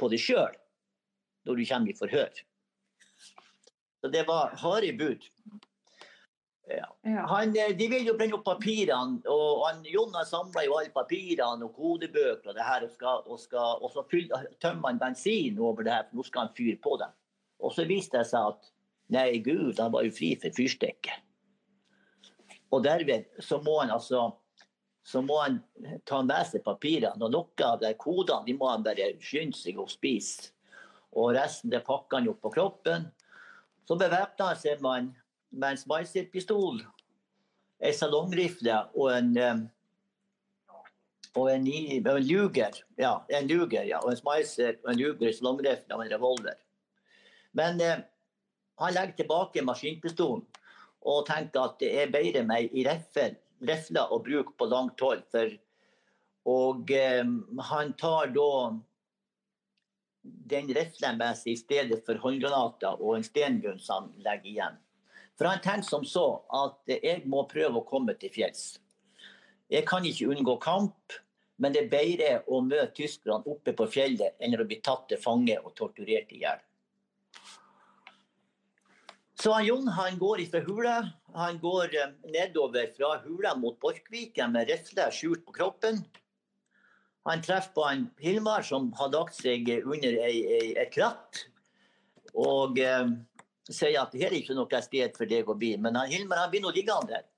på 0.00 0.08
deg 0.08 0.22
sjøl 0.22 0.54
når 1.44 1.60
du 1.60 1.64
kommer 1.68 1.92
i 1.92 1.96
forhør. 1.96 2.40
Så 4.00 4.08
det 4.12 4.24
var 4.28 4.54
harde 4.62 4.92
bud. 4.96 5.26
Ja. 6.76 6.88
Han, 7.30 7.54
eh, 7.56 7.72
de 7.76 7.88
vil 7.90 8.06
jo 8.06 8.16
brenne 8.18 8.36
opp 8.36 8.44
papirene, 8.46 9.20
og 9.30 9.64
han, 9.66 9.80
Jon 9.88 10.14
har 10.14 10.28
samla 10.28 10.64
jo 10.66 10.76
alle 10.78 10.92
papirene 10.94 11.66
og 11.66 11.74
kodebøker 11.76 12.52
og 12.52 12.58
det 12.58 12.66
her, 12.66 12.84
og, 12.86 12.92
skal, 12.94 13.24
og, 13.26 13.40
skal, 13.42 13.80
og 13.80 13.94
så 13.94 14.04
fyll, 14.10 14.28
tømmer 14.62 14.92
han 14.92 15.00
bensin 15.00 15.58
over 15.58 15.86
det 15.86 15.96
her, 15.96 16.06
for 16.10 16.20
nå 16.20 16.26
skal 16.28 16.46
han 16.46 16.54
fyre 16.56 16.76
på 16.82 16.98
dem. 17.00 17.16
Og 17.60 17.74
så 17.76 17.86
viste 17.88 18.20
det 18.20 18.28
seg 18.30 18.52
at 18.52 18.70
nei, 19.14 19.26
gud, 19.44 19.80
han 19.80 19.92
var 19.92 20.06
jo 20.06 20.14
fri 20.14 20.34
for 20.40 20.54
fyrstikke. 20.56 21.16
Og 22.70 22.84
derved 22.86 23.42
så 23.42 23.58
må 23.64 23.80
han 23.80 23.90
altså 23.90 24.28
så 25.10 25.22
må 25.24 25.40
han 25.40 25.58
ta 26.06 26.20
med 26.22 26.46
seg 26.46 26.62
papirene. 26.64 27.18
Og 27.24 27.32
noen 27.32 27.64
av 27.66 27.80
de 27.80 27.92
kodene 27.98 28.46
de 28.46 28.54
må 28.54 28.68
han 28.70 28.84
bare 28.84 29.14
skynde 29.24 29.58
seg 29.58 29.80
å 29.80 29.88
spise. 29.90 30.52
Og 31.18 31.32
resten 31.34 31.72
det 31.72 31.82
pakker 31.86 32.20
han 32.20 32.28
opp 32.30 32.42
på 32.44 32.52
kroppen. 32.54 33.08
Så 33.88 33.96
bevæpner 33.98 34.52
han 34.52 34.60
seg 34.60 34.82
med 34.84 35.08
med 35.50 35.74
en 35.74 35.80
Spicer-pistol, 35.80 36.82
en 37.80 37.94
salongrifle 37.96 38.76
og 38.94 39.12
en 39.16 39.30
um, 39.38 39.68
og 41.38 41.50
en, 41.52 41.66
en 41.66 42.08
luger. 42.26 42.80
Ja, 42.98 43.20
en 43.28 43.46
luger, 43.46 43.84
ja. 43.86 44.00
Og 44.02 44.10
en 44.10 44.18
Spicer 44.18 44.80
og 44.84 44.92
en 44.92 44.98
luger, 44.98 45.32
salongrifle 45.32 45.94
og 45.94 46.04
en 46.04 46.12
revolver. 46.12 46.58
Men 47.52 47.80
eh, 47.80 48.02
han 48.80 48.94
legger 48.96 49.20
tilbake 49.20 49.64
maskinpistolen 49.66 50.46
og 51.00 51.24
tenker 51.28 51.64
at 51.64 51.78
det 51.80 51.90
er 51.96 52.12
bedre 52.12 52.42
med 52.44 52.68
ei 52.74 52.84
rifle 52.84 54.02
å 54.10 54.20
bruke 54.24 54.52
på 54.58 54.68
langt 54.68 55.00
hold. 55.00 55.22
For, 55.32 55.54
og 56.50 56.90
eh, 56.94 57.24
han 57.70 57.94
tar 58.00 58.32
da 58.34 58.52
den 60.22 60.68
riflen 60.76 61.18
med 61.20 61.38
seg 61.38 61.54
i 61.54 61.60
stedet 61.60 62.02
for 62.04 62.20
håndgranater 62.20 63.00
og 63.00 63.16
en 63.16 63.24
stengun 63.24 63.80
som 63.80 64.10
han 64.10 64.24
legger 64.26 64.50
igjen. 64.52 64.80
For 65.40 65.48
han 65.48 65.62
tenkte 65.64 65.88
som 65.88 66.02
så 66.04 66.26
at 66.52 66.90
jeg 66.92 67.22
må 67.24 67.46
prøve 67.48 67.80
å 67.80 67.86
komme 67.88 68.12
til 68.20 68.28
fjells. 68.34 68.74
Jeg 69.72 69.86
kan 69.88 70.04
ikke 70.04 70.34
unngå 70.34 70.58
kamp, 70.60 71.14
men 71.56 71.72
det 71.72 71.86
er 71.86 71.94
bedre 71.94 72.32
å 72.52 72.58
møte 72.60 72.92
tyskerne 72.98 73.48
oppe 73.48 73.72
på 73.72 73.86
fjellet 73.88 74.36
enn 74.36 74.58
å 74.60 74.66
bli 74.68 74.76
tatt 74.84 75.06
til 75.08 75.22
fange 75.22 75.56
og 75.62 75.72
torturert 75.78 76.34
i 76.36 76.42
hjel. 76.42 76.60
Så 79.40 79.54
han 79.56 79.64
Jon 79.64 79.88
han 79.96 80.18
går 80.20 80.42
fra 80.52 80.60
hula. 80.66 80.94
Han 81.32 81.56
går 81.62 81.96
eh, 81.96 82.12
nedover 82.34 82.90
fra 82.92 83.14
hula 83.24 83.54
mot 83.56 83.78
Borkviken 83.80 84.52
med 84.52 84.68
rifle 84.68 85.06
skjult 85.16 85.46
på 85.46 85.56
kroppen. 85.56 86.02
Han 87.24 87.40
treffer 87.40 87.72
på 87.78 87.86
en 87.88 88.04
Hilmar 88.20 88.60
som 88.68 88.92
har 89.00 89.08
lagt 89.14 89.40
seg 89.40 89.72
under 89.80 90.20
et 90.20 90.92
kratt. 90.92 91.46
Og 92.36 92.76
eh, 92.84 93.08
sier 93.74 94.00
at 94.00 94.14
her 94.16 94.30
er 94.30 94.38
ikke 94.40 94.56
noe 94.58 94.82
sted 94.84 95.16
for 95.16 95.30
deg 95.30 95.48
å 95.48 95.56
bli. 95.58 95.74
Men 95.78 95.98
han, 95.98 96.10
Hilmar 96.12 96.44
han 96.44 96.50
blir 96.52 96.64
nå 96.64 96.72
liggende 96.74 97.14
der. 97.14 97.28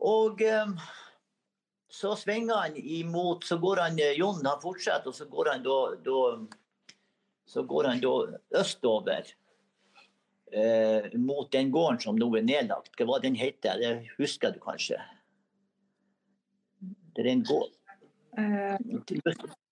Og 0.00 0.40
um, 0.40 0.74
så 1.92 2.14
svinger 2.16 2.62
han 2.62 2.76
imot 2.78 3.44
Så 3.44 3.58
går 3.60 3.82
han 3.82 3.98
eh, 4.00 4.14
Jon 4.16 4.46
han 4.46 4.62
fortsetter, 4.62 5.10
og 5.10 5.16
så 5.16 5.26
går 5.28 5.50
han 5.52 5.66
da, 5.66 5.76
da 6.00 6.22
så 7.50 7.64
går 7.66 7.88
han 7.88 8.00
da 8.00 8.12
østover 8.60 9.26
eh, 10.54 11.08
mot 11.18 11.50
den 11.50 11.72
gården 11.74 11.98
som 11.98 12.18
nå 12.18 12.28
er 12.38 12.44
nedlagt. 12.46 12.92
Hva 12.94 13.08
var 13.08 13.24
den 13.24 13.34
heter? 13.34 13.80
Det 13.82 14.12
husker 14.20 14.54
du 14.54 14.60
kanskje? 14.62 15.00
Det 17.16 17.24
er 17.24 17.32
en 17.32 17.42
gård. 17.48 17.74
Uh, 18.38 18.78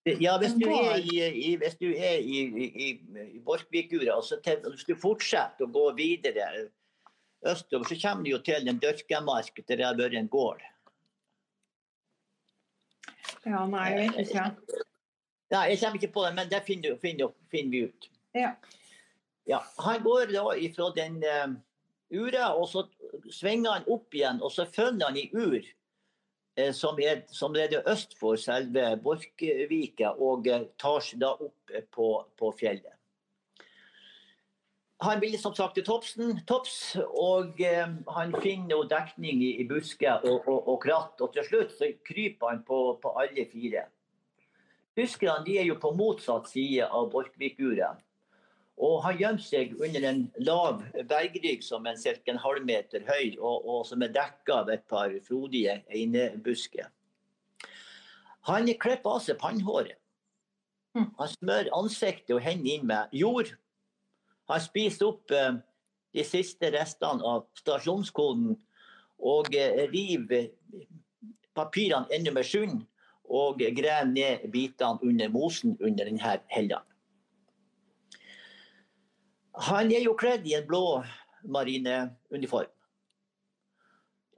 ja, 0.05 0.37
hvis 0.39 0.55
du 0.55 0.67
er 0.71 0.97
i, 1.03 1.17
i, 1.27 1.55
hvis 1.59 1.75
du 1.79 1.89
er 1.91 2.19
i, 2.23 2.41
i, 2.65 2.89
i 3.35 3.39
Borkvikura, 3.45 4.15
og 4.15 4.71
hvis 4.71 4.87
du 4.87 4.95
fortsetter 4.95 5.67
å 5.67 5.71
gå 5.73 5.85
videre 5.97 6.69
østover, 7.45 7.87
så 7.89 7.97
kommer 8.01 8.23
du 8.23 8.33
jo 8.33 8.41
til 8.43 8.67
en 8.67 8.79
dørkemark 8.79 9.61
der 9.67 9.79
det 9.79 9.85
har 9.85 9.97
vært 9.99 10.17
en 10.19 10.31
gård. 10.31 10.63
Ja, 13.45 13.65
nei, 13.69 13.85
jeg 13.91 13.99
vet 14.01 14.21
ikke. 14.27 14.45
Nei, 15.49 15.63
jeg 15.71 15.79
kommer 15.81 15.99
ikke 15.99 16.13
på 16.13 16.25
det, 16.27 16.33
men 16.37 16.51
det 16.51 16.61
finner, 16.67 16.97
finner, 17.01 17.33
finner 17.51 17.71
vi 17.73 17.83
ut. 17.89 18.09
Ja. 18.37 18.53
Ja, 19.49 19.63
Han 19.81 20.03
går 20.03 20.29
da 20.29 20.43
ifra 20.61 20.91
den 20.93 21.23
uh, 21.25 21.55
ura, 22.13 22.51
og 22.53 22.67
så 22.69 22.85
svinger 23.33 23.79
han 23.79 23.87
opp 23.89 24.13
igjen, 24.13 24.41
og 24.45 24.53
så 24.53 24.67
følger 24.69 25.07
han 25.07 25.17
i 25.17 25.29
ur. 25.33 25.65
Uh, 26.59 26.69
som, 26.75 26.99
er, 26.99 27.23
som 27.31 27.55
er 27.55 27.71
det 27.71 27.85
øst 27.87 28.17
for 28.19 28.35
selve 28.35 28.97
Borchgrevika, 29.03 30.11
og 30.19 30.47
uh, 30.51 30.67
tar 30.81 30.99
seg 31.05 31.23
da 31.23 31.33
opp 31.39 31.77
på, 31.95 32.13
på 32.35 32.55
fjellet. 32.59 32.99
Han 35.01 35.21
vil 35.21 35.37
som 35.39 35.53
sagt 35.55 35.77
til 35.77 35.85
topsen, 35.87 36.41
topps, 36.47 36.97
og 36.99 37.61
eh, 37.63 37.87
han 38.15 38.33
finner 38.43 38.83
dekning 38.91 39.39
i, 39.45 39.53
i 39.61 39.67
busker 39.67 40.25
og, 40.27 40.41
og, 40.43 40.67
og, 40.67 40.75
kratt. 40.83 41.21
Og 41.23 41.31
til 41.31 41.45
slutt 41.47 41.71
så 41.77 41.87
kryper 42.03 42.51
han 42.51 42.59
på, 42.67 42.79
på 42.99 43.13
alle 43.21 43.45
fire. 43.47 43.85
Tyskerne 44.99 45.45
de 45.45 45.55
er 45.61 45.69
jo 45.69 45.77
på 45.79 45.93
motsatt 45.95 46.51
side 46.51 46.83
av 46.83 47.07
Borchgrevikuret. 47.13 48.03
Og 48.79 49.01
han 49.03 49.17
gjemmer 49.19 49.43
seg 49.43 49.73
under 49.75 50.05
en 50.07 50.21
lav 50.47 50.83
bergrygg 51.09 51.63
som 51.65 51.87
er 51.89 51.97
ca. 51.99 52.13
en 52.31 52.39
halvmeter 52.39 53.03
høy, 53.07 53.35
og, 53.37 53.65
og, 53.67 53.81
som 53.87 54.03
er 54.05 54.13
dekka 54.15 54.61
av 54.61 54.71
et 54.71 54.85
par 54.87 55.11
frodige 55.25 55.81
einebusker. 55.91 56.87
Han 58.47 58.71
klipper 58.79 59.17
av 59.17 59.23
seg 59.25 59.39
pannhåret. 59.41 59.97
Hm. 60.95 61.09
Han 61.19 61.33
smører 61.35 61.73
ansiktet 61.75 62.33
og 62.33 62.41
hendene 62.41 62.79
inn 62.79 62.87
med 62.89 63.11
jord 63.13 63.51
Han 64.49 64.61
spiser 64.63 65.05
opp 65.11 65.29
eh, 65.29 65.59
de 66.17 66.23
siste 66.25 66.71
restene 66.73 67.21
av 67.21 67.43
stasjonskoden 67.59 68.55
og 69.21 69.53
eh, 69.53 69.83
river 69.91 70.47
papirene 71.53 72.09
enda 72.15 72.33
med 72.33 72.47
sund 72.47 72.81
og 73.29 73.61
graver 73.77 74.09
ned 74.09 74.47
bitene 74.49 74.97
under 75.05 75.29
mosen 75.29 75.77
under 75.77 76.09
denne 76.09 76.39
hella. 76.49 76.81
Han 79.67 79.91
er 79.91 80.05
jo 80.05 80.15
kledd 80.15 80.47
i 80.47 80.55
en 80.55 80.67
blå 80.67 81.01
marineuniform. 81.43 82.71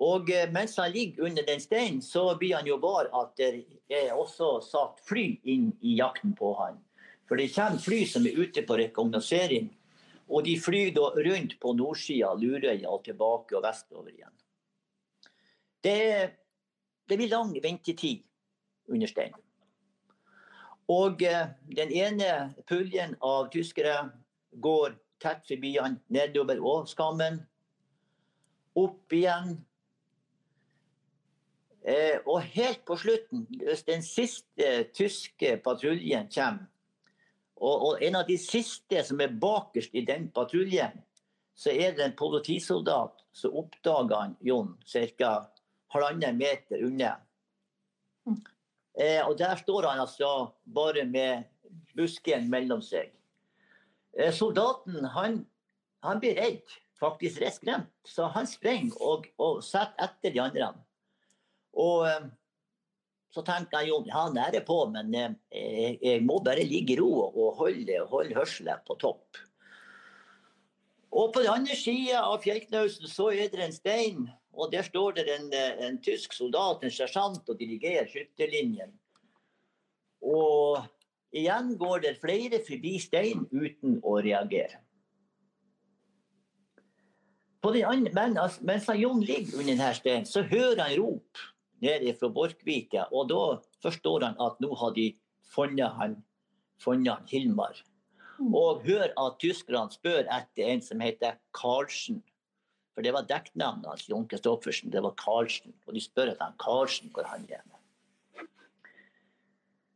Og 0.01 0.31
eh, 0.33 0.47
mens 0.49 0.73
han 0.81 0.89
ligger 0.91 1.27
under 1.27 1.45
den 1.45 1.61
steinen, 1.61 2.01
så 2.01 2.31
blir 2.39 2.55
han 2.57 2.65
jo 2.65 2.79
var 2.81 3.11
at 3.13 3.35
det 3.37 3.51
er 3.93 4.15
også 4.17 4.55
satt 4.65 5.03
fly 5.05 5.35
inn 5.43 5.69
i 5.85 5.99
jakten 5.99 6.33
på 6.37 6.55
han. 6.57 6.79
For 7.29 7.37
det 7.37 7.51
kommer 7.53 7.79
fly 7.79 8.01
som 8.09 8.25
er 8.25 8.39
ute 8.41 8.65
på 8.65 8.79
rekognosering 8.81 9.69
og 10.31 10.45
de 10.47 10.55
flyr 10.59 10.93
da 10.95 11.11
rundt 11.25 11.57
på 11.59 11.73
nordsida 11.75 12.31
Lurøya 12.39 12.89
og 12.89 13.03
tilbake 13.03 13.57
og 13.57 13.65
vestover 13.65 14.13
igjen. 14.13 14.33
Det, 15.83 15.95
det 17.09 17.17
blir 17.17 17.31
lang 17.31 17.51
ventetid 17.63 18.23
under 18.91 19.11
steinen. 19.11 19.39
Og 20.91 21.23
eh, 21.23 21.51
den 21.75 21.91
ene 21.91 22.31
puljen 22.67 23.17
av 23.23 23.49
tyskere 23.51 23.97
går 24.51 24.95
tett 25.21 25.45
forbi 25.47 25.75
han 25.77 25.99
nedover 26.11 26.59
Åskammen. 26.59 27.41
Opp 28.77 29.13
igjen. 29.13 29.59
Eh, 31.81 32.19
og 32.25 32.43
helt 32.53 32.83
på 32.85 32.97
slutten, 32.97 33.47
hvis 33.57 33.85
den 33.87 34.03
siste 34.05 34.67
tyske 34.93 35.55
patruljen 35.65 36.29
kommer, 36.29 36.67
og, 37.61 37.85
og, 37.85 38.01
en 38.01 38.17
av 38.17 38.25
de 38.25 38.37
siste 38.41 39.03
som 39.05 39.21
er 39.21 39.33
bakerst 39.37 39.93
i 39.93 40.01
den 40.05 40.27
patruljen, 40.33 40.95
så 41.53 41.73
er 41.73 41.93
det 41.93 42.05
en 42.05 42.15
politisoldat 42.17 43.21
som 43.37 43.57
oppdager 43.61 44.15
han 44.15 44.33
Jon 44.41 44.71
ca. 44.89 45.33
halvannen 45.93 46.39
meter 46.39 46.81
unna. 46.85 47.11
Mm. 48.25 48.39
Eh, 48.97 49.21
og 49.27 49.37
der 49.37 49.55
står 49.61 49.89
han 49.91 50.01
altså 50.01 50.51
bare 50.65 51.05
med 51.05 51.45
busken 51.95 52.49
mellom 52.49 52.81
seg. 52.81 53.13
Eh, 54.17 54.33
soldaten 54.33 55.05
han, 55.05 55.45
han, 55.99 56.19
blir 56.19 56.35
redd, 56.35 56.73
faktisk 56.99 57.41
rett 57.41 57.55
skremt, 57.55 57.91
så 58.07 58.27
han 58.33 58.47
springer 58.47 58.97
og, 58.99 59.29
og 59.39 59.61
setter 59.63 60.09
etter 60.09 60.35
de 60.35 60.41
andre. 60.43 60.71
Og 61.79 62.07
eh, 62.09 62.27
så 63.31 63.43
tenker 63.47 63.79
jeg 63.85 63.93
jo 63.93 64.01
ja, 64.09 64.25
nære 64.33 64.63
på, 64.67 64.83
men 64.91 65.15
eh, 65.15 65.37
jeg, 65.55 65.97
jeg, 66.03 66.25
må 66.27 66.41
bare 66.43 66.67
ligge 66.67 66.97
i 66.97 66.99
ro 66.99 67.11
og 67.29 67.55
holde, 67.61 68.03
holde 68.11 68.35
hørselen 68.35 68.83
på 68.87 68.99
topp. 68.99 69.39
Og 71.11 71.33
på 71.33 71.43
den 71.43 71.51
andre 71.51 71.75
sida 71.75 72.21
av 72.23 72.39
fjellknausen 72.43 73.07
så 73.11 73.31
er 73.35 73.51
det 73.51 73.63
en 73.63 73.75
stein, 73.75 74.29
og 74.51 74.71
der 74.71 74.83
står 74.83 75.15
det 75.19 75.27
en, 75.31 75.51
en 75.83 75.99
tysk 76.03 76.35
soldat, 76.35 76.83
en 76.83 76.91
sersjant, 76.91 77.43
og 77.47 77.59
dirigerer 77.59 78.07
skytterlinjen. 78.07 78.91
Og 80.21 80.83
igjen 81.31 81.75
går 81.79 82.05
det 82.05 82.17
flere 82.21 82.61
forbi 82.65 82.97
stein 83.01 83.45
uten 83.51 83.99
å 84.03 84.17
reagere. 84.23 84.81
Andre, 87.61 88.09
men, 88.13 88.37
mens 88.65 88.87
Jon 88.97 89.21
ligger 89.21 89.59
under 89.59 89.69
denne 89.75 89.91
steinen, 89.93 90.25
så 90.25 90.41
hører 90.41 90.81
han 90.81 90.95
rop 90.97 91.41
nede 91.81 92.15
fra 92.17 92.29
Borkvika. 92.33 93.05
Og 93.13 93.29
da 93.29 93.43
forstår 93.83 94.25
han 94.25 94.39
at 94.41 94.57
nå 94.63 94.73
har 94.81 94.95
de 94.97 95.11
funnet 95.53 95.97
han, 95.99 96.17
funnet 96.81 97.13
han 97.13 97.29
Hilmar. 97.29 97.83
Mm. 98.39 98.55
Og 98.57 98.81
hører 98.87 99.13
at 99.13 99.37
tyskerne 99.41 99.93
spør 99.93 100.25
etter 100.25 100.73
en 100.73 100.81
som 100.81 101.03
heter 101.05 101.37
Karlsen. 101.53 102.23
For 102.95 103.05
det 103.05 103.13
var 103.13 103.29
dekknavnet 103.29 103.87
hans, 103.87 104.09
Jon 104.09 104.25
Christoffersen. 104.27 104.91
Det 104.91 105.03
var 105.05 105.13
Karlsen. 105.21 105.77
Og 105.85 105.93
de 105.93 106.01
spør 106.01 106.33
etter 106.33 106.57
Karlsen 106.59 107.13
hvor 107.13 107.29
han 107.29 107.45
er. 107.49 107.61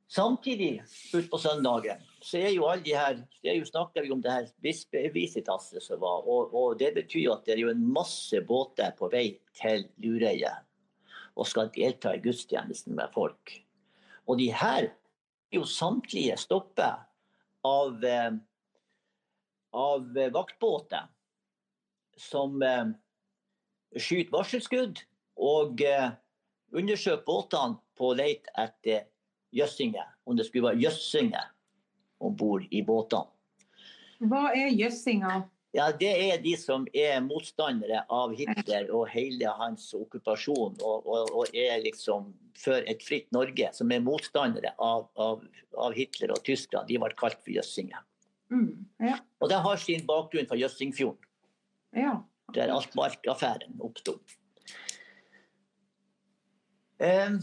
Samtidig 0.08 0.84
utpå 1.18 1.38
søndagen 1.42 2.02
så 2.22 2.38
er 2.38 2.52
jo 2.54 2.68
alle 2.70 2.86
de 2.86 2.94
her 2.94 3.16
det 3.42 3.50
er 3.50 3.58
jo 3.58 3.66
snakker 3.66 4.06
vi 4.06 4.12
om 4.14 4.22
det 4.22 4.34
her 4.34 4.50
bispevisitaset 4.62 5.82
som 5.82 6.02
var. 6.02 6.28
Og, 6.30 6.54
og, 6.54 6.78
det 6.80 6.94
betyr 6.94 7.32
at 7.34 7.46
det 7.46 7.56
er 7.56 7.64
jo 7.64 7.72
en 7.74 7.82
masse 7.94 8.42
båter 8.46 8.94
på 9.00 9.10
vei 9.14 9.40
til 9.58 9.88
Lureie 10.04 10.54
og 11.36 11.50
skal 11.50 11.72
delta 11.74 12.14
i 12.16 12.22
gudstjenesten 12.24 12.96
med 12.96 13.12
folk. 13.14 13.52
Og 14.30 14.38
de 14.40 14.52
her 14.54 14.88
er 14.88 15.58
jo 15.58 15.66
samtlige 15.68 16.38
stoppet 16.40 17.02
av, 17.66 18.06
eh, 18.06 18.38
av 19.74 20.22
vaktbåter 20.38 21.10
som 22.18 22.62
eh, 22.64 22.94
skyter 23.98 24.32
varselskudd 24.38 25.02
og 25.36 25.82
eh, 25.84 26.14
undersøker 26.76 27.26
båtene 27.28 27.82
på 27.98 28.14
leit 28.16 28.48
etter 28.56 29.10
jøssinger, 29.56 30.08
om 30.26 30.38
det 30.38 30.48
skulle 30.48 30.70
være 30.70 30.84
jøssinger 30.86 31.52
om 32.24 32.36
bord 32.38 32.66
i 32.72 32.84
båtene. 32.86 33.32
Hva 34.26 34.50
er 34.56 34.72
jøssinga? 34.72 35.44
Ja, 35.76 35.90
Det 35.92 36.12
er 36.32 36.40
de 36.40 36.54
som 36.56 36.86
er 36.96 37.20
motstandere 37.20 38.06
av 38.10 38.32
Hitler 38.38 38.88
og 38.96 39.10
hele 39.12 39.52
hans 39.60 39.90
okkupasjon. 39.98 40.78
Og, 40.80 41.04
og, 41.04 41.34
og 41.36 41.52
er 41.52 41.82
liksom 41.84 42.30
for 42.56 42.80
et 42.88 43.04
fritt 43.04 43.28
Norge, 43.36 43.74
som 43.76 43.92
er 43.92 44.04
motstandere 44.04 44.72
av, 44.80 45.10
av, 45.20 45.44
av 45.76 45.98
Hitler 45.98 46.32
og 46.32 46.40
Tyskland. 46.48 46.88
De 46.88 47.00
ble 47.02 47.12
kalt 47.20 47.42
for 47.44 47.52
jøssinger. 47.52 48.00
Mm, 48.54 48.86
ja. 49.04 49.20
Og 49.44 49.52
det 49.52 49.60
har 49.68 49.82
sin 49.82 50.06
bakgrunn 50.08 50.48
fra 50.48 50.58
Jøssingfjorden. 50.60 51.20
Ja. 51.98 52.16
Der 52.56 52.72
Altmark-affæren 52.72 53.76
oppsto. 53.84 54.20
Um, 56.96 57.42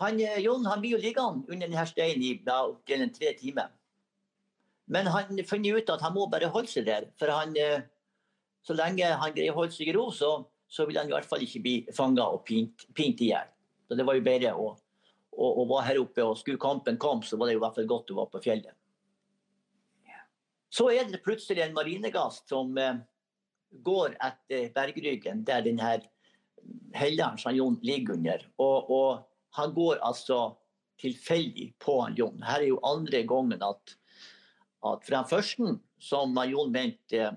han, 0.00 0.20
Jon 0.42 0.66
han 0.66 0.82
blir 0.82 0.96
jo 0.96 1.02
liggende 1.02 1.46
under 1.48 1.68
denne 1.68 1.86
steinen 1.86 2.24
i 2.26 2.34
opptil 2.50 3.06
tre 3.14 3.32
timer. 3.38 3.72
Men 4.90 5.08
han 5.08 5.38
finner 5.48 5.78
ut 5.78 5.90
at 5.90 6.02
han 6.04 6.14
må 6.16 6.26
bare 6.30 6.50
holde 6.52 6.70
seg 6.70 6.88
der. 6.88 7.08
For 7.20 7.30
han, 7.32 7.54
eh, 7.56 7.86
så 8.66 8.76
lenge 8.76 9.06
han 9.06 9.34
greier 9.36 9.54
å 9.54 9.62
holde 9.62 9.76
seg 9.76 9.92
i 9.92 9.96
ro, 9.96 10.10
så, 10.12 10.36
så 10.68 10.86
vil 10.88 10.98
han 11.00 11.08
i 11.08 11.14
hvert 11.14 11.28
fall 11.28 11.44
ikke 11.44 11.62
bli 11.64 11.76
fanga 11.96 12.26
og 12.36 12.42
pint, 12.48 12.86
pint 12.96 13.22
i 13.24 13.30
hjel. 13.30 13.52
Så 13.88 13.96
det 13.96 14.06
var 14.08 14.18
jo 14.18 14.26
bedre 14.26 14.54
å, 14.58 14.70
å, 15.30 15.48
å, 15.48 15.66
være 15.70 15.88
her 15.88 16.00
oppe. 16.02 16.24
Og 16.26 16.40
skulle 16.40 16.60
kampen 16.60 17.00
komme, 17.00 17.24
så 17.24 17.38
var 17.40 17.48
det 17.48 17.56
jo 17.56 17.62
i 17.62 17.64
hvert 17.64 17.78
fall 17.78 17.92
godt 17.94 18.12
å 18.12 18.18
være 18.20 18.34
på 18.34 18.44
fjellet. 18.48 18.76
Så 20.74 20.88
er 20.90 21.06
det 21.06 21.22
plutselig 21.22 21.62
en 21.62 21.76
marinegast 21.76 22.50
som 22.50 22.72
eh, 22.82 22.96
går 23.86 24.16
etter 24.18 24.72
bergryggen 24.74 25.44
der 25.46 25.62
denne 25.62 25.92
helleren 26.94 27.38
som 27.38 27.54
Jon 27.54 27.78
ligger 27.82 28.16
under. 28.16 28.42
Og, 28.58 28.90
og, 28.90 29.30
han 29.58 29.74
går 29.74 30.00
altså 30.02 30.54
tilfeldig 31.00 31.72
på 31.82 32.00
han 32.02 32.16
Jon. 32.18 32.42
Her 32.42 32.62
er 32.62 32.70
jo 32.70 32.80
andre 32.86 33.22
gangen 33.28 33.62
at 33.64 33.96
at 34.84 35.06
fra 35.06 35.22
første 35.24 35.78
som 36.02 36.36
Jon 36.48 36.72
mente 36.72 37.30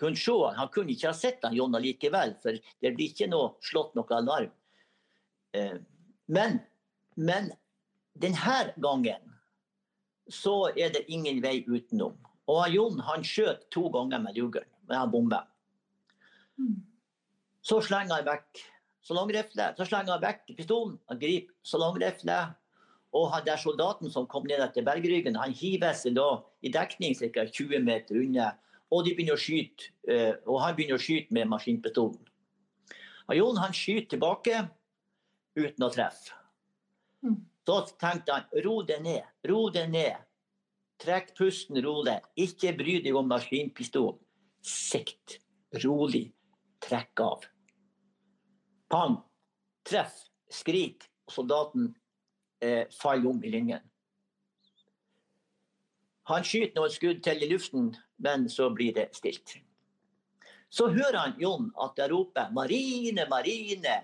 kunne 0.00 0.18
se 0.18 0.32
han, 0.32 0.56
han 0.56 0.70
kunne 0.72 0.92
ikke 0.94 1.10
ha 1.10 1.16
sett 1.16 1.44
han 1.44 1.56
Jon 1.56 1.76
likevel, 1.80 2.34
for 2.42 2.56
det 2.82 2.92
blir 2.96 3.12
ikke 3.12 3.28
noe, 3.30 3.54
slått 3.64 3.94
noe 3.96 4.16
alarm. 4.16 4.52
Eh, 5.56 5.76
men, 6.32 6.58
men 7.16 7.52
denne 8.18 8.58
gangen 8.82 9.34
så 10.32 10.72
er 10.74 10.94
det 10.94 11.06
ingen 11.12 11.42
vei 11.44 11.60
utenom. 11.68 12.16
Og 12.50 12.64
Jon 12.72 13.00
han 13.06 13.24
skjøt 13.26 13.68
to 13.74 13.86
ganger 13.94 14.22
med 14.22 14.38
lugeren 14.38 14.70
med 14.86 14.98
han 14.98 15.12
bombe. 15.12 15.38
Så 17.66 17.80
slenger 17.82 18.20
han 18.20 18.26
vekk 18.26 18.64
salongrifle. 19.06 19.72
Så 19.78 19.86
slenger 19.88 20.16
han 20.16 20.22
vekk 20.24 20.54
pistolen, 20.58 20.96
han 21.10 21.20
griper 21.20 21.54
salongrifle. 21.66 22.38
Og 23.16 23.30
han 23.32 23.46
der 23.46 23.60
soldaten 23.60 24.10
som 24.12 24.26
kom 24.28 24.44
ned 24.48 24.60
etter 24.60 24.84
bergryggen, 24.84 25.38
han 25.40 25.54
hiver 25.54 25.94
seg 25.96 26.16
da 26.18 26.42
i 26.60 26.72
dekning 26.74 27.14
ca. 27.16 27.46
20 27.46 27.84
meter 27.86 28.18
unna. 28.20 28.52
Og, 28.92 29.02
de 29.06 29.16
begynner 29.16 29.34
å 29.34 29.40
skyte, 29.40 29.90
eh, 30.06 30.34
og 30.46 30.60
han 30.62 30.76
begynner 30.76 30.98
å 30.98 31.02
skyte 31.02 31.34
med 31.34 31.48
maskinpistolen. 31.50 32.20
Og 33.26 33.34
Jon 33.34 33.58
han 33.58 33.74
skyter 33.74 34.12
tilbake 34.14 34.60
uten 35.58 35.86
å 35.86 35.90
treffe. 35.90 36.36
Mm. 37.26 37.40
Så 37.66 37.80
tenkte 37.98 38.36
han 38.36 38.62
ro 38.62 38.76
deg 38.86 39.02
ned, 39.02 39.26
ro 39.48 39.64
deg 39.74 39.90
ned. 39.90 40.22
Trekk 41.02 41.34
pusten 41.36 41.80
rolig. 41.82 42.20
Ikke 42.38 42.70
bry 42.78 43.00
deg 43.04 43.18
om 43.18 43.26
maskinpistolen. 43.28 44.20
Sikt. 44.62 45.40
Rolig. 45.82 46.28
Trekk 46.86 47.24
av. 47.24 47.44
Pang. 48.88 49.20
Treff. 49.86 50.14
Skrik. 50.50 51.08
Og 51.26 51.32
soldaten 51.34 51.90
eh, 52.62 52.86
faller 52.94 53.30
om 53.30 53.44
i 53.44 53.50
linjen. 53.50 53.82
Han 56.26 56.42
skyter 56.46 56.74
noen 56.78 56.90
skudd 56.90 57.22
til 57.22 57.42
i 57.42 57.48
luften, 57.50 57.92
men 58.22 58.48
så 58.50 58.68
blir 58.74 58.94
det 58.94 59.08
stilt. 59.14 59.58
Så 60.70 60.88
hører 60.90 61.18
han 61.20 61.36
Jon 61.38 61.70
at 61.82 61.94
det 61.98 62.10
roper 62.10 62.50
'Marine, 62.50 63.26
Marine'. 63.30 64.00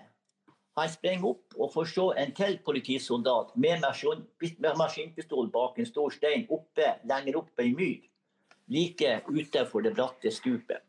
Han 0.77 0.89
springer 0.89 1.27
opp 1.29 1.53
og 1.59 1.73
får 1.73 1.89
se 1.91 2.05
en 2.17 2.31
til 2.33 2.57
politisoldat 2.65 3.51
med 3.55 3.83
maskin- 3.83 4.25
maskinpistol 4.77 5.51
bak 5.51 5.77
en 5.79 5.85
stor 5.85 6.09
stein 6.09 6.47
oppe, 6.49 6.95
lenger 7.03 7.37
oppe 7.37 7.67
i 7.67 7.75
myr. 7.75 8.07
Like 8.67 9.21
utenfor 9.27 9.83
det 9.83 9.93
bratte 9.93 10.31
stupet. 10.31 10.81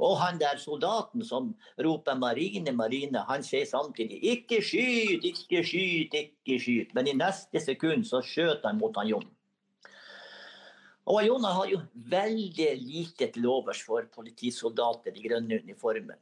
Og 0.00 0.16
han 0.16 0.38
der 0.40 0.56
soldaten 0.56 1.24
som 1.24 1.50
roper 1.84 2.14
'Marine, 2.16 2.72
Marine', 2.72 3.24
han 3.28 3.42
sier 3.42 3.66
samtidig 3.66 4.20
'Ikke 4.22 4.62
skyt, 4.62 5.24
ikke 5.24 5.64
skyt, 5.64 6.14
ikke 6.14 6.56
skyt'. 6.64 6.94
Men 6.94 7.06
i 7.06 7.12
neste 7.12 7.60
sekund 7.60 8.04
så 8.04 8.22
skjøt 8.24 8.64
han 8.64 8.78
mot 8.78 8.96
han 8.96 9.08
Jon. 9.08 9.28
Og 11.06 11.26
Jon 11.26 11.44
har 11.44 11.66
jo 11.66 11.80
veldig 11.94 12.70
lite 12.80 13.30
til 13.34 13.46
overs 13.46 13.82
for 13.82 14.06
politisoldater 14.14 15.16
i 15.16 15.28
grønne 15.28 15.60
uniformen. 15.62 16.18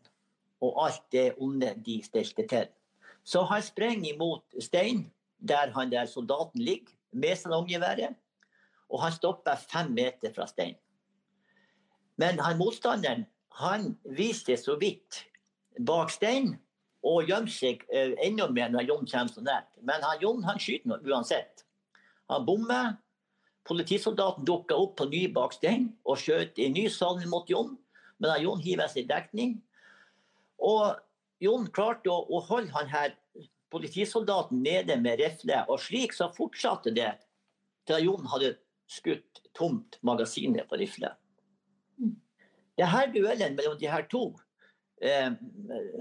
Og 0.61 0.85
alt 0.87 1.03
det 1.13 1.35
onde 1.39 1.75
de 1.87 2.03
stelte 2.03 2.47
til. 2.47 2.67
Så 3.25 3.43
han 3.43 3.63
sprenger 3.63 4.15
imot 4.15 4.45
stein, 4.61 5.13
der 5.39 5.71
han 5.75 5.91
der 5.91 6.07
soldaten 6.07 6.61
ligger, 6.61 6.93
med 7.13 7.37
salonggeværet. 7.37 8.15
Og 8.91 9.03
han 9.03 9.13
stopper 9.13 9.57
fem 9.57 9.93
meter 9.93 10.33
fra 10.35 10.47
stein. 10.47 10.75
Men 12.17 12.41
han 12.41 12.59
motstanderen 12.59 13.27
han 13.59 13.93
viser 14.17 14.57
så 14.61 14.77
vidt 14.79 15.25
bak 15.79 16.13
steinen 16.15 16.57
og 17.07 17.29
gjemmer 17.31 17.51
seg 17.53 17.83
eh, 17.95 18.15
enda 18.27 18.49
mer 18.51 18.71
når 18.73 18.89
Jon 18.89 19.07
kommer 19.07 19.33
så 19.33 19.43
nært. 19.45 19.69
Men 19.83 20.03
han, 20.03 20.19
Jon 20.23 20.45
han 20.47 20.59
skyter 20.63 20.91
noe 20.91 21.03
uansett. 21.07 21.65
Han 22.31 22.47
bommer. 22.47 22.97
Politisoldaten 23.69 24.47
dukka 24.49 24.77
opp 24.81 24.95
på 24.97 25.07
ny 25.11 25.27
bak 25.35 25.53
stein 25.53 25.91
og 26.09 26.17
skjøt 26.23 26.59
en 26.63 26.73
ny 26.73 26.87
salve 26.93 27.29
mot 27.29 27.51
Jon. 27.51 27.75
Men 28.19 28.33
han, 28.33 28.45
Jon 28.47 28.63
hiver 28.65 28.91
seg 28.91 29.05
i 29.05 29.11
dekning. 29.11 29.59
Og 30.59 30.97
Jon 31.43 31.69
klarte 31.75 32.11
å, 32.11 32.23
å 32.31 32.43
holde 32.49 32.75
han 32.75 32.91
her 32.91 33.15
politisoldaten 33.71 34.63
nede 34.65 34.97
med 34.97 35.21
rifle, 35.21 35.61
og 35.69 35.83
slik 35.85 36.15
så 36.17 36.31
fortsatte 36.33 36.95
det 36.97 37.11
til 37.89 38.07
Jon 38.07 38.31
hadde 38.33 38.55
skutt 38.89 39.43
tomt 39.57 39.99
magasinet 40.07 40.69
på 40.71 40.79
rifle. 40.81 41.13
Denne 42.79 43.09
duellen 43.15 43.57
mellom 43.59 43.79
de 43.81 43.91
her 43.91 44.07
to 44.11 44.37
eh, 45.03 45.31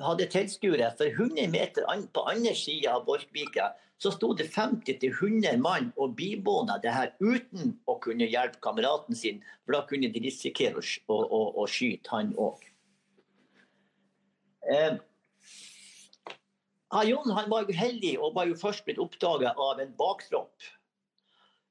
hadde 0.04 0.30
tilskuere. 0.30 0.92
For 0.98 1.10
100 1.10 1.50
meter 1.52 1.88
an, 1.90 2.08
på 2.14 2.24
andre 2.30 2.54
sida 2.56 2.96
av 2.98 3.06
Borkvika 3.08 3.72
så 3.98 4.12
sto 4.14 4.34
det 4.38 4.52
50-100 4.54 5.58
mann 5.58 5.90
og 5.98 6.14
bibåna 6.20 6.78
det 6.84 6.94
her 6.94 7.14
uten 7.20 7.74
å 7.90 7.98
kunne 8.02 8.30
hjelpe 8.30 8.62
kameraten 8.62 9.18
sin. 9.18 9.42
For 9.66 9.74
da 9.74 9.84
kunne 9.90 10.12
de 10.14 10.22
risikere 10.22 10.78
å, 10.78 11.18
å, 11.18 11.42
å, 11.64 11.66
skyte 11.66 12.14
han 12.14 12.34
òg. 12.38 12.62
Eh, 14.70 14.98
Jon 17.08 17.34
han 17.34 17.50
var 17.50 17.66
jo 17.66 17.76
heldig 17.76 18.18
og 18.22 18.36
var 18.38 18.48
jo 18.48 18.60
først 18.60 18.86
blitt 18.86 19.02
oppdaga 19.02 19.56
av 19.58 19.82
en 19.82 19.96
baktropp. 19.98 20.70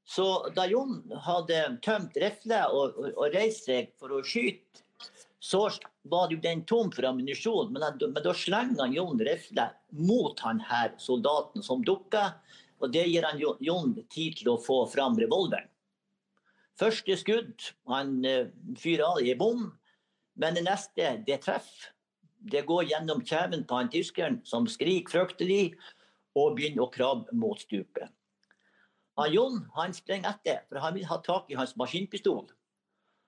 Så 0.07 0.27
da 0.55 0.66
Jon 0.71 1.01
hadde 1.25 1.62
tømt 1.83 2.19
rifla 2.21 2.66
og, 2.71 2.99
og, 2.99 3.14
og 3.14 3.35
reist 3.35 3.66
seg 3.66 3.95
for 3.99 4.14
å 4.14 4.23
skyte, 4.27 4.86
så 5.46 5.70
var 6.11 6.32
jo 6.32 6.40
den 6.42 6.64
tom 6.66 6.90
for 6.94 7.06
ammunisjon. 7.06 7.70
Men, 7.74 7.85
men 8.02 8.22
da 8.24 8.35
slenger 8.35 8.82
han 8.82 8.94
Jon 8.96 9.20
rifla 9.22 9.68
mot 9.94 10.40
han 10.42 10.59
her 10.66 10.94
soldaten 10.98 11.62
som 11.62 11.85
dukker. 11.87 12.35
Og 12.82 12.90
det 12.92 13.06
gir 13.06 13.26
han 13.26 13.38
Jon 13.40 13.94
tid 14.11 14.40
til 14.40 14.50
å 14.52 14.61
få 14.61 14.82
fram 14.90 15.18
revolveren. 15.20 15.70
Første 16.76 17.14
skudd, 17.16 17.70
han 17.88 18.18
eh, 18.28 18.50
fyrer 18.76 19.06
av 19.06 19.22
i 19.22 19.37
bom. 19.38 19.70
Men 20.37 20.59
det 20.59 20.66
neste, 20.66 21.14
det 21.24 21.40
treffer. 21.46 21.92
Det 22.46 22.66
går 22.68 22.90
gjennom 22.90 23.22
kjeven 23.26 23.64
på 23.66 23.78
han 23.78 23.88
tyskeren, 23.90 24.42
som 24.44 24.68
skriker 24.70 25.14
fryktelig 25.14 25.76
og 26.37 26.59
begynner 26.59 26.85
å 26.85 26.92
krabbe 26.92 27.32
mot 27.35 27.62
stupet. 27.62 28.11
Han 29.16 29.32
Jon 29.32 29.62
han 29.78 29.94
springer 29.96 30.35
etter, 30.35 30.61
for 30.68 30.82
han 30.85 30.98
vil 30.98 31.09
ha 31.09 31.22
tak 31.24 31.48
i 31.50 31.56
hans 31.56 31.72
maskinpistol. 31.80 32.44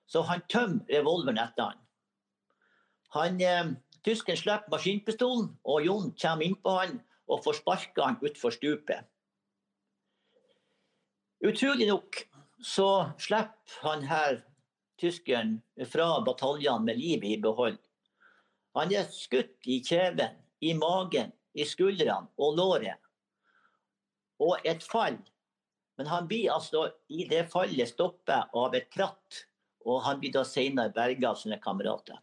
Så 0.09 0.21
han 0.27 0.43
tømmer 0.51 0.85
revolveren 0.93 1.41
etter 1.41 1.71
han. 1.71 1.81
Han 3.15 3.41
eh, 3.41 3.71
Tysken 4.05 4.37
slipper 4.39 4.71
maskinpistolen, 4.71 5.49
og 5.67 5.83
Jon 5.83 6.11
kommer 6.15 6.47
innpå 6.47 6.75
han 6.77 6.99
og 7.29 7.41
får 7.43 7.59
sparka 7.59 8.05
han 8.05 8.21
utfor 8.23 8.53
stupet. 8.55 9.03
Utrolig 11.43 11.87
nok 11.89 12.21
så 12.63 12.89
slipper 13.19 13.83
han 13.83 14.05
her 14.07 14.39
tyskeren 14.99 15.57
fra 15.87 16.21
bataljen 16.25 16.85
med 16.87 16.99
livet 16.99 17.35
i 17.35 17.41
behold. 17.41 17.77
Han 18.75 18.91
er 18.95 19.07
skutt 19.11 19.67
i 19.67 19.79
kjeven, 19.83 20.39
i 20.61 20.73
magen, 20.75 21.31
i 21.55 21.65
skuldrene 21.67 22.29
og 22.39 22.57
låret. 22.59 22.99
Og 24.39 24.63
et 24.67 24.83
fall. 24.83 25.17
Men 25.99 26.07
han 26.07 26.27
blir 26.27 26.51
altså 26.53 26.85
i 27.11 27.25
det 27.27 27.45
fallet 27.51 27.91
stoppet 27.91 28.55
av 28.55 28.75
et 28.75 28.87
kratt, 28.91 29.43
og 29.83 30.03
han 30.05 30.19
blir 30.21 30.31
da 30.35 30.45
senere 30.47 30.93
berga 30.95 31.33
av 31.33 31.39
sine 31.39 31.59
kamerater. 31.59 32.19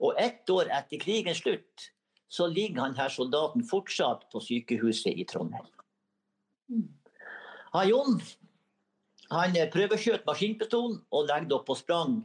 Og 0.00 0.18
ett 0.20 0.50
år 0.50 0.70
etter 0.72 1.00
krigens 1.02 1.42
slutt 1.42 1.90
så 2.30 2.46
ligger 2.46 2.80
han 2.84 2.94
her 2.94 3.10
soldaten 3.10 3.64
fortsatt 3.66 4.28
på 4.30 4.42
sykehuset 4.44 5.18
i 5.18 5.26
Trondheim. 5.26 5.66
Han 7.74 7.88
Jon 7.88 8.20
han 9.30 9.54
eh, 9.56 9.70
prøveskjøt 9.70 10.26
maskinpistolen 10.26 11.00
og 11.14 11.28
legger 11.30 11.58
opp 11.60 11.68
på 11.68 11.78
sprang 11.78 12.20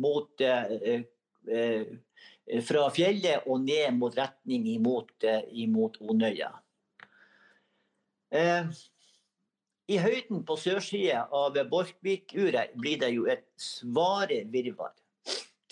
mot, 0.00 0.30
eh, 0.40 1.02
eh, 1.52 2.60
fra 2.64 2.86
fjellet 2.94 3.44
og 3.46 3.64
ned 3.64 3.96
mot 3.98 4.16
retning 4.16 4.68
imot, 4.72 5.12
eh, 5.24 5.44
imot 5.64 5.98
Onøya. 6.00 6.52
Eh, 8.32 8.68
I 9.88 9.98
høyden 10.02 10.42
på 10.46 10.56
sørsida 10.58 11.26
av 11.30 11.58
Borkvikuret 11.70 12.72
blir 12.74 12.98
det 12.98 13.12
jo 13.14 13.28
et 13.30 13.46
svare 13.60 14.42
virvar. 14.50 14.96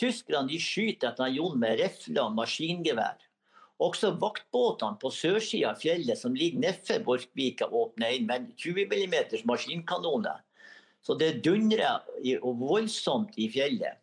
Tyskerne 0.01 0.51
de 0.51 0.59
skyter 0.59 1.13
etter 1.13 1.31
Jon 1.37 1.59
med 1.61 1.79
rifler 1.79 2.25
og 2.25 2.35
maskingevær. 2.39 3.21
Også 3.83 4.13
vaktbåtene 4.23 4.99
på 5.03 5.11
sørsida 5.11 5.73
av 5.73 5.83
fjellet 5.83 6.19
som 6.19 6.35
ligger 6.39 6.63
nedfor 6.63 7.03
Borkvika, 7.07 7.69
åpner 7.69 8.15
inn 8.17 8.27
med 8.29 8.53
20 8.59 8.87
mm 8.91 9.17
maskinkanoner. 9.51 10.41
Så 11.05 11.19
det 11.21 11.43
dundrer 11.45 12.01
voldsomt 12.43 13.37
i 13.37 13.51
fjellet. 13.53 14.01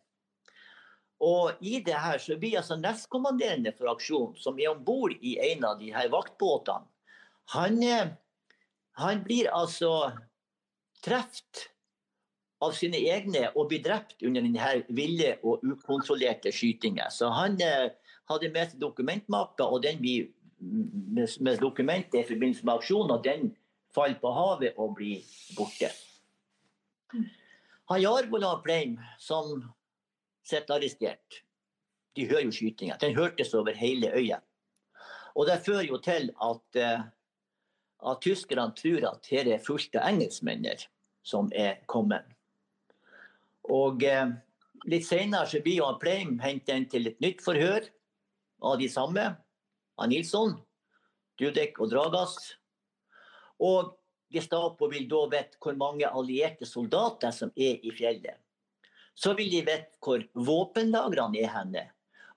Og 1.22 1.58
i 1.62 1.78
det 1.86 1.94
her 1.94 2.18
så 2.18 2.36
blir 2.38 2.58
altså 2.58 2.76
nestkommanderende 2.80 3.72
for 3.78 3.92
aksjonen, 3.92 4.34
som 4.38 4.58
er 4.58 4.72
om 4.72 4.82
bord 4.84 5.14
i 5.20 5.36
en 5.52 5.64
av 5.68 5.78
de 5.78 5.92
her 5.94 6.08
vaktbåtene, 6.10 6.88
han, 7.52 7.82
eh, 7.82 8.10
han 8.98 9.22
blir 9.24 9.50
altså 9.50 10.12
truffet 11.02 11.68
av 12.62 12.76
sine 12.76 13.00
egne 13.10 13.48
og 13.56 13.68
blir 13.70 13.82
drept 13.82 14.22
under 14.22 14.44
denne 14.44 14.74
ville 14.94 15.34
og 15.42 15.64
ukontrollerte 15.66 16.52
skytingen. 16.54 17.10
Så 17.10 17.30
han 17.34 17.58
eh, 17.62 17.90
hadde 18.30 18.52
med 18.54 18.70
seg 18.70 18.82
dokumentmappa, 18.82 19.66
og 19.66 19.82
den 19.84 19.98
blir 20.02 20.30
med, 20.62 21.28
med 21.40 21.58
dokumentet 21.62 22.20
i 22.20 22.26
forbindelse 22.28 22.66
med 22.66 22.78
aksjonen, 22.78 23.14
og 23.16 23.24
den 23.26 23.52
faller 23.94 24.20
på 24.22 24.32
havet 24.32 24.78
og 24.80 24.94
blir 24.98 25.24
borte. 25.56 25.90
Han 27.90 28.00
Jarvola 28.00 28.54
Pleim, 28.64 28.96
som 29.20 29.58
sitter 30.46 30.78
arrestert, 30.78 31.42
de 32.16 32.28
hører 32.28 32.46
jo 32.46 32.54
skytinga. 32.54 32.96
Den 33.00 33.16
hørtes 33.16 33.54
over 33.56 33.74
hele 33.76 34.12
øya. 34.14 34.38
Og 35.34 35.48
det 35.48 35.62
fører 35.64 35.88
jo 35.88 35.98
til 36.04 36.30
at, 36.44 36.78
eh, 36.78 37.04
at 38.10 38.20
tyskerne 38.20 38.74
tror 38.76 39.08
at 39.10 39.28
her 39.30 39.48
er 39.48 39.64
fullt 39.66 39.96
av 39.96 40.08
engelskmenner 40.12 40.86
som 41.22 41.50
er 41.54 41.80
kommet. 41.86 42.26
Og 43.70 44.02
eh, 44.04 44.32
litt 44.90 45.06
senere 45.06 45.46
så 45.46 45.60
blir 45.62 45.84
han 45.84 46.00
Pleim 46.02 46.38
hentet 46.42 46.74
inn 46.74 46.88
til 46.90 47.10
et 47.12 47.20
nytt 47.22 47.42
forhør 47.44 47.86
av 48.62 48.78
de 48.78 48.88
samme. 48.90 49.36
av 49.98 50.08
Nilsson, 50.08 50.54
Dudek 51.38 51.78
og 51.78 51.90
Dragas. 51.92 52.36
Og 53.60 53.92
Gestapo 54.32 54.88
vil 54.88 55.04
da 55.08 55.26
vite 55.28 55.60
hvor 55.60 55.76
mange 55.76 56.08
allierte 56.08 56.66
soldater 56.66 57.30
som 57.30 57.52
er 57.54 57.78
i 57.84 57.92
fjellet. 57.92 58.40
Så 59.14 59.34
vil 59.36 59.50
de 59.52 59.60
vite 59.60 60.00
hvor 60.00 60.24
våpenlagrene 60.32 61.42
er 61.44 61.52
henne, 61.52 61.84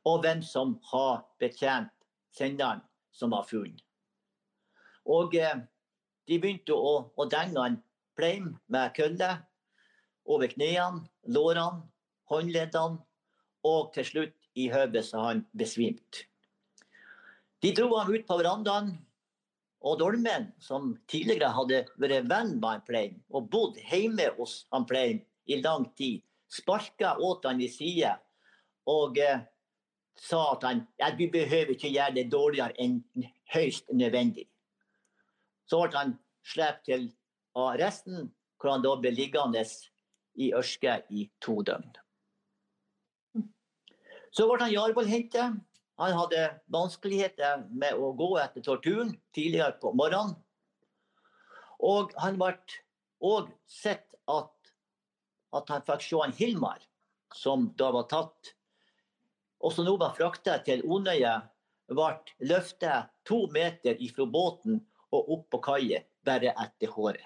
og 0.03 0.21
hvem 0.21 0.43
som 0.43 0.75
har 0.91 1.23
betjent 1.39 1.93
senderen 2.35 2.83
som 3.15 3.31
var 3.31 3.47
funnet. 3.47 3.81
Og 5.05 5.35
eh, 5.39 5.63
de 6.27 6.39
begynte 6.41 6.75
å, 6.75 7.11
å 7.15 7.25
denge 7.31 7.61
han 7.61 7.81
pleim 8.17 8.55
med 8.67 8.93
kølle 8.97 9.29
over 10.25 10.49
knærne, 10.51 11.05
lårene, 11.27 11.85
håndleddene, 12.29 13.01
og 13.65 13.93
til 13.93 14.05
slutt 14.05 14.49
i 14.55 14.69
hodet 14.69 15.03
så 15.07 15.23
han 15.25 15.45
besvimte. 15.57 16.25
De 17.61 17.71
dro 17.73 17.89
ham 17.97 18.11
ut 18.13 18.27
på 18.27 18.37
verandaen, 18.37 18.93
og 19.85 19.99
Dolmen, 19.99 20.49
som 20.59 20.95
tidligere 21.09 21.51
hadde 21.53 21.83
vært 22.01 22.29
venn 22.29 22.55
med 22.57 22.69
han 22.69 22.85
Plein 22.87 23.17
og 23.29 23.49
bodd 23.53 23.77
hjemme 23.91 24.31
hos 24.37 24.63
han 24.73 24.85
Plein 24.89 25.19
i 25.45 25.59
lang 25.61 25.85
tid, 25.97 26.23
sparka 26.49 27.15
åt 27.21 27.45
han 27.45 27.61
i 27.61 27.69
side 27.69 28.15
og 28.89 29.19
eh, 29.21 29.43
sa 30.17 30.41
at 30.53 30.65
han 30.65 30.83
ja, 31.01 31.11
vi 31.17 31.27
behøver 31.29 31.75
ikke 31.75 31.91
gjøre 31.93 32.15
det 32.17 32.27
dårligere 32.31 32.73
enn 32.81 33.01
høyst 33.53 33.89
nødvendig. 33.93 34.47
Så 35.69 35.81
ble 35.85 35.97
han 35.97 36.15
sluppet 36.45 36.85
til 36.89 37.07
arresten, 37.57 38.29
hvor 38.61 38.75
han 38.75 38.85
da 38.85 38.93
ble 39.01 39.13
liggende 39.13 39.65
i 40.35 40.51
ørske 40.55 40.99
i 41.09 41.27
to 41.43 41.61
døgn. 41.65 41.93
Så 44.35 44.47
ble 44.49 44.59
han 44.65 44.73
Jarvold 44.73 45.07
hentet. 45.07 45.61
Han 45.95 46.17
hadde 46.17 46.47
vanskeligheter 46.75 47.61
med 47.71 47.95
å 47.95 48.11
gå 48.19 48.33
etter 48.41 48.63
torturen 48.65 49.13
tidligere 49.35 49.77
på 49.79 49.93
morgenen. 49.95 50.35
Og 51.79 52.11
han 52.19 52.35
ble 52.39 52.51
òg 53.23 53.47
sett 53.69 54.11
at, 54.31 54.51
at 55.55 55.71
han 55.71 55.85
fikk 55.87 56.03
se 56.03 56.19
en 56.25 56.35
Hilmar, 56.35 56.83
som 57.35 57.69
da 57.79 57.91
var 57.95 58.09
tatt, 58.11 58.55
og 59.63 59.71
som 59.71 59.87
nå 59.87 59.95
var 60.01 60.15
frakta 60.17 60.57
til 60.67 60.83
Onøya, 60.83 61.37
ble 61.87 62.09
løftet 62.49 63.11
to 63.29 63.45
meter 63.53 63.95
ifra 64.03 64.25
båten 64.27 64.81
og 65.13 65.31
opp 65.37 65.47
på 65.53 65.61
kaia 65.69 66.01
bare 66.25 66.51
etter 66.65 66.91
håret. 66.91 67.23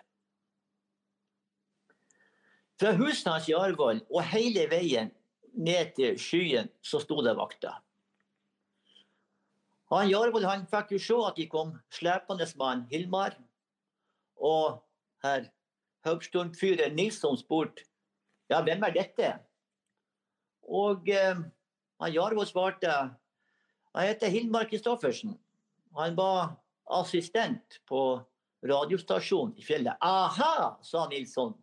Fra 2.79 2.93
huset 2.95 3.27
hans 3.27 3.49
i 3.51 3.55
Arvoll 3.57 3.99
og 4.07 4.23
hele 4.31 4.63
veien 4.71 5.11
ned 5.59 5.93
til 5.97 6.17
skyen 6.19 6.69
så 6.85 7.01
sto 7.03 7.19
det 7.25 7.35
vakter. 7.35 7.75
Han 9.89 10.09
Jarvold 10.09 10.45
han 10.45 10.67
fikk 10.69 10.93
jo 10.95 10.99
se 11.01 11.17
at 11.27 11.37
de 11.39 11.47
kom 11.49 11.73
slepende 11.91 12.45
med 12.61 12.85
Hilmar. 12.91 13.35
Og 14.37 14.79
herr 15.25 15.49
Høgstormfyrer 16.05 16.93
Nilsson 16.93 17.37
spurte 17.37 17.83
ja, 18.49 18.61
hvem 18.65 18.83
er 18.85 18.93
dette? 18.95 19.33
Og 20.63 21.09
eh, 21.09 21.41
han 21.99 22.13
Jarvold 22.13 22.47
svarte 22.49 22.93
jeg 23.89 24.13
heter 24.13 24.29
Hilmar 24.29 24.69
Kristoffersen. 24.69 25.33
Han 25.97 26.15
var 26.15 26.55
assistent 26.99 27.81
på 27.89 28.21
radiostasjonen 28.63 29.57
i 29.57 29.65
fjellet. 29.65 29.97
Aha, 30.01 30.77
sa 30.85 31.07
Nilsson. 31.09 31.55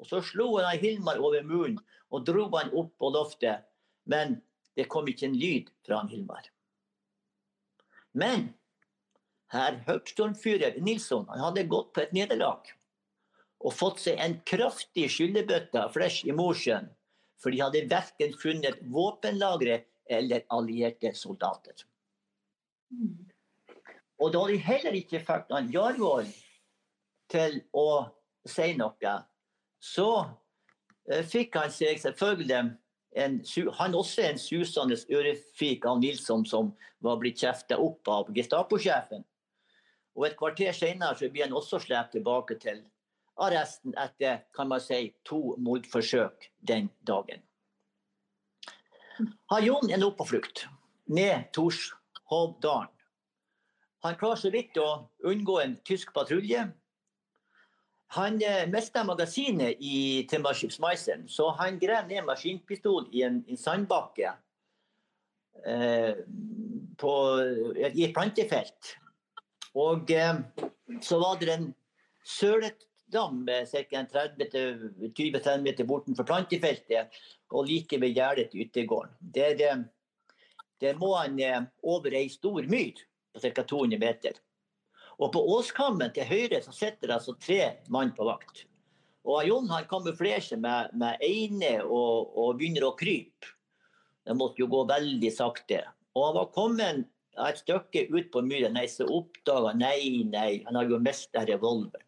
Og 0.00 0.08
så 0.08 0.22
slo 0.24 0.48
han 0.58 0.80
Hilmar 0.80 1.20
over 1.22 1.44
munnen 1.46 1.80
og 2.12 2.24
dro 2.28 2.48
han 2.56 2.72
opp 2.76 2.94
på 3.00 3.12
loftet. 3.14 3.66
Men 4.08 4.40
det 4.76 4.88
kom 4.92 5.08
ikke 5.08 5.28
en 5.28 5.38
lyd 5.38 5.70
fra 5.86 6.00
han 6.02 6.10
Hilmar. 6.12 6.48
Men 8.12 8.50
herr 9.52 9.78
Høgstormfyrer 9.86 10.80
Nilsson 10.84 11.28
han 11.30 11.44
hadde 11.46 11.68
gått 11.70 11.92
på 11.94 12.04
et 12.04 12.14
nederlag 12.16 12.72
og 13.62 13.76
fått 13.76 14.02
seg 14.02 14.18
en 14.18 14.40
kraftig 14.48 15.06
skyllebøtte 15.14 15.84
flesh 15.94 16.26
i 16.26 16.34
Mosjøen, 16.34 16.88
for 17.38 17.54
de 17.54 17.60
hadde 17.62 17.84
verken 17.90 18.34
funnet 18.38 18.80
våpenlagre 18.90 19.84
eller 20.10 20.42
allierte 20.50 21.12
soldater. 21.14 21.84
Og 24.18 24.32
da 24.34 24.42
de 24.50 24.58
heller 24.62 24.96
ikke 24.98 25.22
fikk 25.22 25.52
han 25.54 25.70
Jarvoll 25.72 26.26
til 27.32 27.60
å 27.74 27.86
si 28.48 28.72
noe, 28.78 29.14
så 29.82 30.08
eh, 31.10 31.24
fikk 31.26 31.58
han 31.58 31.74
seg 31.74 31.98
selvfølgelig 32.00 32.76
en, 33.22 33.40
han 33.78 33.98
også 33.98 34.24
en 34.24 34.40
susende 34.40 34.96
ørefik 35.12 35.84
av 35.88 36.00
Nilsson 36.00 36.46
som 36.48 36.72
var 37.04 37.18
blitt 37.20 37.42
kjefta 37.42 37.76
opp 37.82 38.08
av 38.08 38.30
Gestapo-sjefen. 38.32 39.26
Og 40.16 40.26
Et 40.28 40.36
kvarter 40.38 40.72
senere 40.76 41.28
blir 41.32 41.48
han 41.48 41.56
også 41.56 41.80
slept 41.82 42.14
tilbake 42.14 42.58
til 42.62 42.82
arresten 43.42 43.94
etter 43.98 44.42
kan 44.54 44.68
man 44.68 44.80
si, 44.80 45.14
to 45.24 45.56
mordforsøk 45.58 46.50
den 46.60 46.90
dagen. 47.08 47.42
Han 49.52 49.64
Jon 49.64 49.90
er 49.90 50.00
nå 50.00 50.12
på 50.16 50.26
flukt 50.28 50.66
ned 51.12 51.48
Torshovdalen. 51.56 52.90
Han 54.02 54.16
klarer 54.18 54.40
så 54.40 54.50
vidt 54.50 54.78
å 54.82 55.08
unngå 55.30 55.60
en 55.62 55.76
tysk 55.86 56.10
patrulje 56.14 56.64
han 58.12 58.42
eh, 58.44 58.66
mista 58.68 59.04
magasinet 59.08 59.80
i 59.80 60.26
Timberskipsmeiseren, 60.28 61.28
så 61.28 61.48
han 61.56 61.78
grev 61.80 62.10
ned 62.10 62.26
maskinpistol 62.28 63.06
i 63.12 63.22
en, 63.24 63.40
en 63.48 63.60
sandbakke 63.60 64.34
eh, 65.64 66.20
på, 67.00 67.14
i 67.88 68.04
et 68.04 68.12
plantefelt. 68.12 68.96
Og 69.80 70.12
eh, 70.12 70.34
så 71.00 71.20
var 71.22 71.40
det 71.40 71.54
en 71.54 71.70
søletdam 72.24 73.46
ca. 73.48 74.04
20-30 74.04 75.64
meter 75.64 75.88
bortenfor 75.88 76.28
plantefeltet 76.28 77.16
og 77.52 77.68
like 77.68 78.00
ved 78.00 78.12
gjerdet 78.16 78.50
til 78.52 78.66
yttergården. 78.66 79.16
Der, 79.34 79.56
eh, 79.56 79.84
der 80.84 81.00
må 81.00 81.14
han 81.16 81.40
eh, 81.40 81.62
over 81.82 82.12
ei 82.12 82.28
stor 82.28 82.68
myr 82.68 83.00
på 83.32 83.40
ca. 83.40 83.62
200 83.62 83.98
meter. 83.98 84.36
Og 85.22 85.30
på 85.34 85.42
åskammen 85.54 86.10
til 86.14 86.26
høyre 86.26 86.58
så 86.64 86.74
sitter 86.74 87.08
det 87.08 87.16
altså 87.20 87.36
tre 87.38 87.60
mann 87.94 88.10
på 88.16 88.26
vakt. 88.26 88.64
Og 89.22 89.44
Jon 89.46 89.68
han 89.70 89.86
kamuflerer 89.90 90.42
seg 90.42 90.62
med, 90.64 90.94
med 90.98 91.20
eine 91.22 91.76
og, 91.84 92.32
og, 92.34 92.56
begynner 92.58 92.88
å 92.88 92.96
krype. 92.98 93.52
Det 94.26 94.34
måtte 94.38 94.62
jo 94.62 94.70
gå 94.70 94.82
veldig 94.90 95.30
sakte. 95.34 95.84
Og 96.16 96.26
han 96.26 96.38
var 96.40 96.48
kommet 96.54 97.04
et 97.46 97.60
stykke 97.62 98.08
ut 98.10 98.32
på 98.34 98.42
myra, 98.44 98.68
nei, 98.72 98.88
så 98.90 99.06
oppdaga 99.08 99.72
nei, 99.78 100.24
nei, 100.28 100.62
han 100.66 100.76
har 100.78 100.90
jo 100.90 100.98
mista 101.02 101.46
revolveren. 101.48 102.06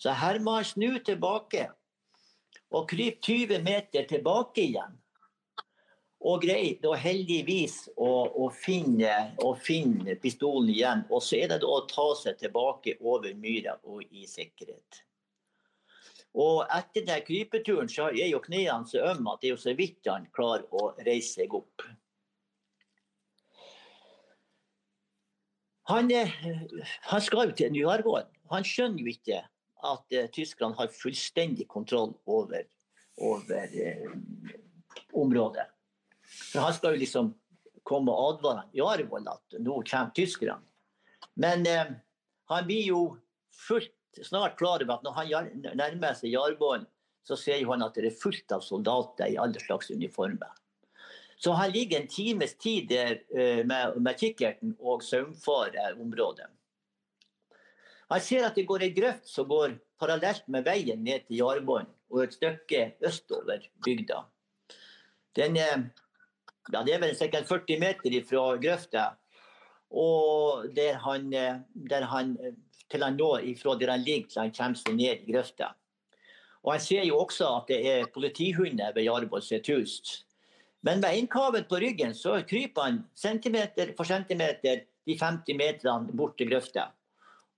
Så 0.00 0.14
her 0.16 0.40
må 0.40 0.56
han 0.56 0.64
snu 0.64 0.96
tilbake 1.04 1.66
og 2.72 2.88
krype 2.88 3.20
20 3.26 3.60
meter 3.66 4.06
tilbake 4.08 4.64
igjen. 4.64 4.96
Og 6.20 6.42
greide 6.42 6.84
og 6.90 6.98
heldigvis 7.00 7.86
å, 7.96 8.10
å, 8.28 8.50
finne, 8.52 9.12
å, 9.40 9.54
finne, 9.56 10.18
pistolen 10.20 10.68
igjen. 10.68 11.06
Og 11.08 11.22
så 11.24 11.38
er 11.38 11.54
det 11.54 11.62
da 11.62 11.70
å 11.72 11.86
ta 11.88 12.10
seg 12.18 12.36
tilbake 12.42 12.98
over 13.00 13.32
myra 13.40 13.78
og 13.88 14.04
i 14.12 14.26
sikkerhet. 14.28 15.00
Og 16.36 16.60
etter 16.70 17.06
den 17.08 17.24
krypeturen 17.26 17.88
så 17.90 18.10
er 18.12 18.28
jo 18.30 18.42
knærne 18.44 18.86
så 18.86 19.00
ømme 19.14 19.32
at 19.32 19.40
det 19.40 19.48
er 19.48 19.56
jo 19.56 19.62
så 19.64 19.74
vidt 19.78 20.12
han 20.12 20.28
klarer 20.36 20.68
å 20.70 20.92
reise 21.00 21.40
seg 21.40 21.56
opp. 21.56 21.88
Han, 25.90 26.10
eh, 26.14 26.30
han 27.10 27.22
skal 27.24 27.48
jo 27.48 27.56
til 27.58 27.72
Nyarvågen. 27.74 28.28
Han 28.52 28.66
skjønner 28.66 29.02
jo 29.02 29.10
ikke 29.10 29.40
at 29.80 30.14
uh, 30.14 30.28
tyskerne 30.34 30.76
har 30.76 30.92
fullstendig 30.92 31.66
kontroll 31.72 32.12
over, 32.26 32.66
over 33.16 33.74
uh, 33.74 34.54
området. 35.16 35.66
For 36.50 36.64
han 36.64 36.74
skal 36.74 36.96
jo 36.96 37.02
liksom 37.04 37.32
komme 37.86 38.12
og 38.12 38.36
advare 38.36 38.66
Jarvold 38.76 39.28
at 39.30 39.58
nå 39.62 39.80
kommer 39.86 40.14
tyskerne. 40.16 40.60
Men 41.40 41.66
eh, 41.68 41.92
han 42.50 42.66
blir 42.66 42.86
jo 42.90 43.02
fullt 43.54 43.94
snart 44.26 44.58
klar 44.58 44.82
over 44.82 44.96
at 44.96 45.04
når 45.06 45.18
han 45.18 45.50
nærmer 45.78 46.16
seg 46.18 46.34
Jarvoll, 46.34 46.86
så 47.26 47.36
ser 47.38 47.62
han 47.68 47.84
at 47.84 47.94
det 47.94 48.08
er 48.08 48.16
fullt 48.22 48.52
av 48.56 48.64
soldater 48.64 49.30
i 49.30 49.38
alle 49.38 49.60
slags 49.62 49.90
uniformer. 49.92 50.50
Så 51.40 51.54
han 51.56 51.70
ligger 51.72 52.00
en 52.00 52.08
times 52.10 52.56
tid 52.60 52.88
der 52.90 53.20
eh, 53.32 53.62
med, 53.64 53.96
med 53.96 54.18
kikkerten 54.20 54.74
og 54.78 55.04
saumfarer 55.04 55.96
området. 56.00 56.50
Han 58.10 58.20
ser 58.20 58.44
at 58.48 58.58
det 58.58 58.66
går 58.68 58.84
ei 58.84 58.92
grøft 58.92 59.28
som 59.30 59.48
går 59.48 59.78
parallelt 60.00 60.44
med 60.50 60.66
veien 60.66 61.00
ned 61.04 61.28
til 61.28 61.38
Jarvoll 61.40 61.86
og 62.10 62.24
et 62.24 62.34
stykke 62.34 62.82
østover 63.06 63.64
bygda. 63.86 64.24
Den, 65.38 65.56
eh, 65.56 65.86
ja, 66.68 66.82
det 66.84 66.94
er 66.94 67.02
vel 67.02 67.16
sikkert 67.16 67.48
40 67.48 67.80
meter 67.80 68.16
fra 68.28 68.44
grøfta. 68.60 69.04
Og 69.90 70.68
der 70.76 71.00
han, 71.02 71.32
eh, 71.34 71.60
der 71.90 72.06
han, 72.06 72.36
eh, 72.38 72.54
til 72.90 73.02
han 73.02 73.16
når 73.16 73.46
ifra 73.50 73.74
der 73.78 73.90
han 73.90 74.04
ligger 74.06 74.28
til 74.28 74.42
han 74.42 74.52
kommer 74.54 74.78
seg 74.78 74.94
ned 74.94 75.24
i 75.26 75.32
grøfta. 75.32 75.74
Og 76.62 76.72
Han 76.72 76.80
ser 76.80 77.04
jo 77.04 77.18
også 77.18 77.56
at 77.56 77.68
det 77.68 77.86
er 77.88 78.06
politihunder 78.12 78.92
ved 78.92 79.42
sitt 79.42 79.66
hus. 79.66 80.24
Men 80.82 81.00
med 81.00 81.16
innkaven 81.16 81.64
på 81.64 81.76
ryggen 81.76 82.14
så 82.14 82.42
kryper 82.46 82.82
han 82.82 83.04
centimeter 83.16 83.94
for 83.96 84.04
centimeter 84.04 84.84
de 85.06 85.16
50 85.16 85.56
meterne 85.56 86.12
bort 86.12 86.36
til 86.38 86.50
grøfta. 86.50 86.92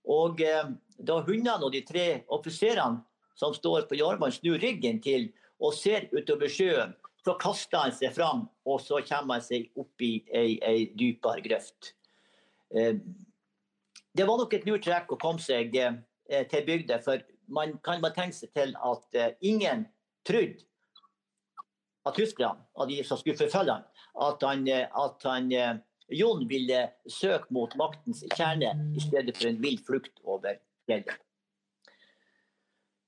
Og 0.07 0.41
eh, 0.41 0.71
da 0.99 1.21
hundene 1.21 1.65
og 1.65 1.73
de 1.73 1.83
tre 1.87 2.25
offiserene 2.29 3.03
som 3.35 3.55
står 3.55 3.87
på 3.88 3.99
Jarvann, 3.99 4.33
snur 4.33 4.59
ryggen 4.59 5.01
til 5.03 5.31
og 5.62 5.75
ser 5.75 6.09
utover 6.12 6.51
sjøen, 6.51 6.95
så 7.25 7.35
kaster 7.41 7.85
han 7.85 7.95
seg 7.95 8.15
fram, 8.17 8.47
og 8.67 8.81
så 8.83 9.01
kommer 9.07 9.39
han 9.39 9.45
seg 9.45 9.69
opp 9.79 10.03
i 10.03 10.15
ei, 10.35 10.57
ei 10.67 10.89
dypere 10.99 11.45
grøft. 11.45 11.93
Eh, 12.75 12.99
det 14.13 14.27
var 14.29 14.41
nok 14.41 14.55
et 14.57 14.67
lurt 14.69 14.85
trekk 14.85 15.15
å 15.15 15.21
komme 15.23 15.43
seg 15.43 15.77
eh, 15.79 16.45
til 16.51 16.67
bygda, 16.67 16.99
for 17.05 17.23
man 17.53 17.77
kan 17.85 18.03
bare 18.03 18.17
tenke 18.17 18.37
seg 18.37 18.53
til 18.57 18.75
at 18.77 19.19
eh, 19.19 19.35
ingen 19.41 19.87
trodde 20.27 20.67
at 22.03 22.19
tyskerne, 22.19 22.67
av 22.75 22.89
de 22.91 22.99
som 23.07 23.19
skulle 23.21 23.39
forfølge 23.39 23.77
han, 23.77 23.85
at 24.27 24.43
han, 24.43 24.65
at 24.67 25.27
han 25.29 25.53
Jon 26.13 26.43
ville 26.51 26.81
søke 27.07 27.47
mot 27.55 27.73
maktens 27.79 28.25
kjerne 28.35 28.73
i 28.97 29.03
stedet 29.03 29.37
for 29.37 29.49
en 29.49 29.61
vill 29.63 29.79
flukt 29.87 30.19
over 30.27 30.59
fjellet. 30.89 31.15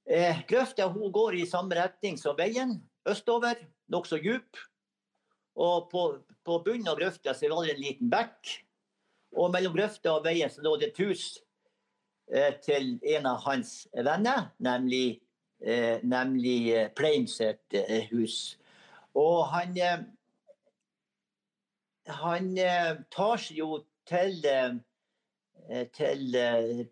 Eh, 0.05 0.43
grøfta 0.49 0.87
går 0.93 1.39
i 1.41 1.47
samme 1.49 1.77
retning 1.79 2.19
som 2.21 2.37
veien, 2.37 2.77
østover, 3.09 3.57
nokså 3.93 4.21
djup. 4.23 4.61
Og 5.55 5.91
på, 5.91 6.05
på 6.45 6.59
bunnen 6.67 6.89
av 6.91 6.99
grøfta 6.99 7.35
så 7.35 7.51
var 7.51 7.67
det 7.67 7.77
en 7.77 7.83
liten 7.85 8.11
bekk. 8.13 8.55
Og 9.35 9.51
mellom 9.55 9.75
grøfta 9.75 10.15
og 10.15 10.27
veien 10.27 10.51
så 10.51 10.63
lå 10.63 10.77
det 10.79 10.93
et 10.93 11.01
hus 11.03 11.25
eh, 12.31 12.55
til 12.63 12.97
en 13.17 13.27
av 13.27 13.43
hans 13.47 13.77
venner, 13.95 14.51
nemlig, 14.63 15.21
eh, 15.63 15.99
nemlig 16.03 16.59
eh, 16.75 16.91
Plein 16.95 17.27
eh, 17.41 18.11
hus. 18.13 18.57
Og 19.15 19.47
han 19.51 19.79
eh, 19.79 20.05
han 22.11 22.51
eh, 22.59 22.97
tar 23.11 23.39
seg 23.41 23.63
jo 23.63 23.79
til, 24.05 24.43
til 25.97 26.35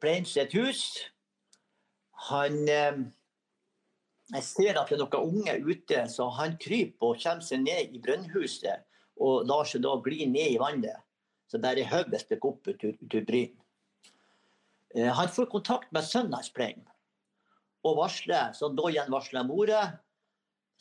Pleins 0.01 0.37
et 0.41 0.55
hus. 0.57 0.87
Han 2.31 2.57
Jeg 4.33 4.45
ser 4.47 4.79
at 4.81 4.89
det 4.89 4.97
er 4.97 5.03
noen 5.03 5.35
unge 5.37 5.55
ute, 5.67 6.05
så 6.09 6.29
han 6.39 6.57
kryper 6.61 7.13
og 7.13 7.19
kommer 7.21 7.45
seg 7.45 7.65
ned 7.67 7.93
i 7.93 8.01
brønnhuset 8.01 8.87
og 9.21 9.45
lar 9.49 9.69
seg 9.69 9.85
da 9.85 9.97
gli 10.05 10.25
ned 10.27 10.55
i 10.55 10.61
vannet. 10.61 11.03
Så 11.51 11.61
bare 11.61 11.85
hodet 11.85 12.23
stikker 12.23 12.55
opp 12.55 12.71
ut 12.71 12.87
av 12.89 13.27
bryn. 13.29 13.53
Han 14.97 15.29
får 15.33 15.51
kontakt 15.53 15.93
med 15.93 16.05
sønnen 16.05 16.37
hans 16.37 16.53
Plein 16.53 16.81
og 17.83 17.97
varsler, 17.99 18.53
så 18.55 18.69
da 18.71 18.89
igjen 18.89 19.11
varsler 19.13 19.45
mora. 19.45 19.83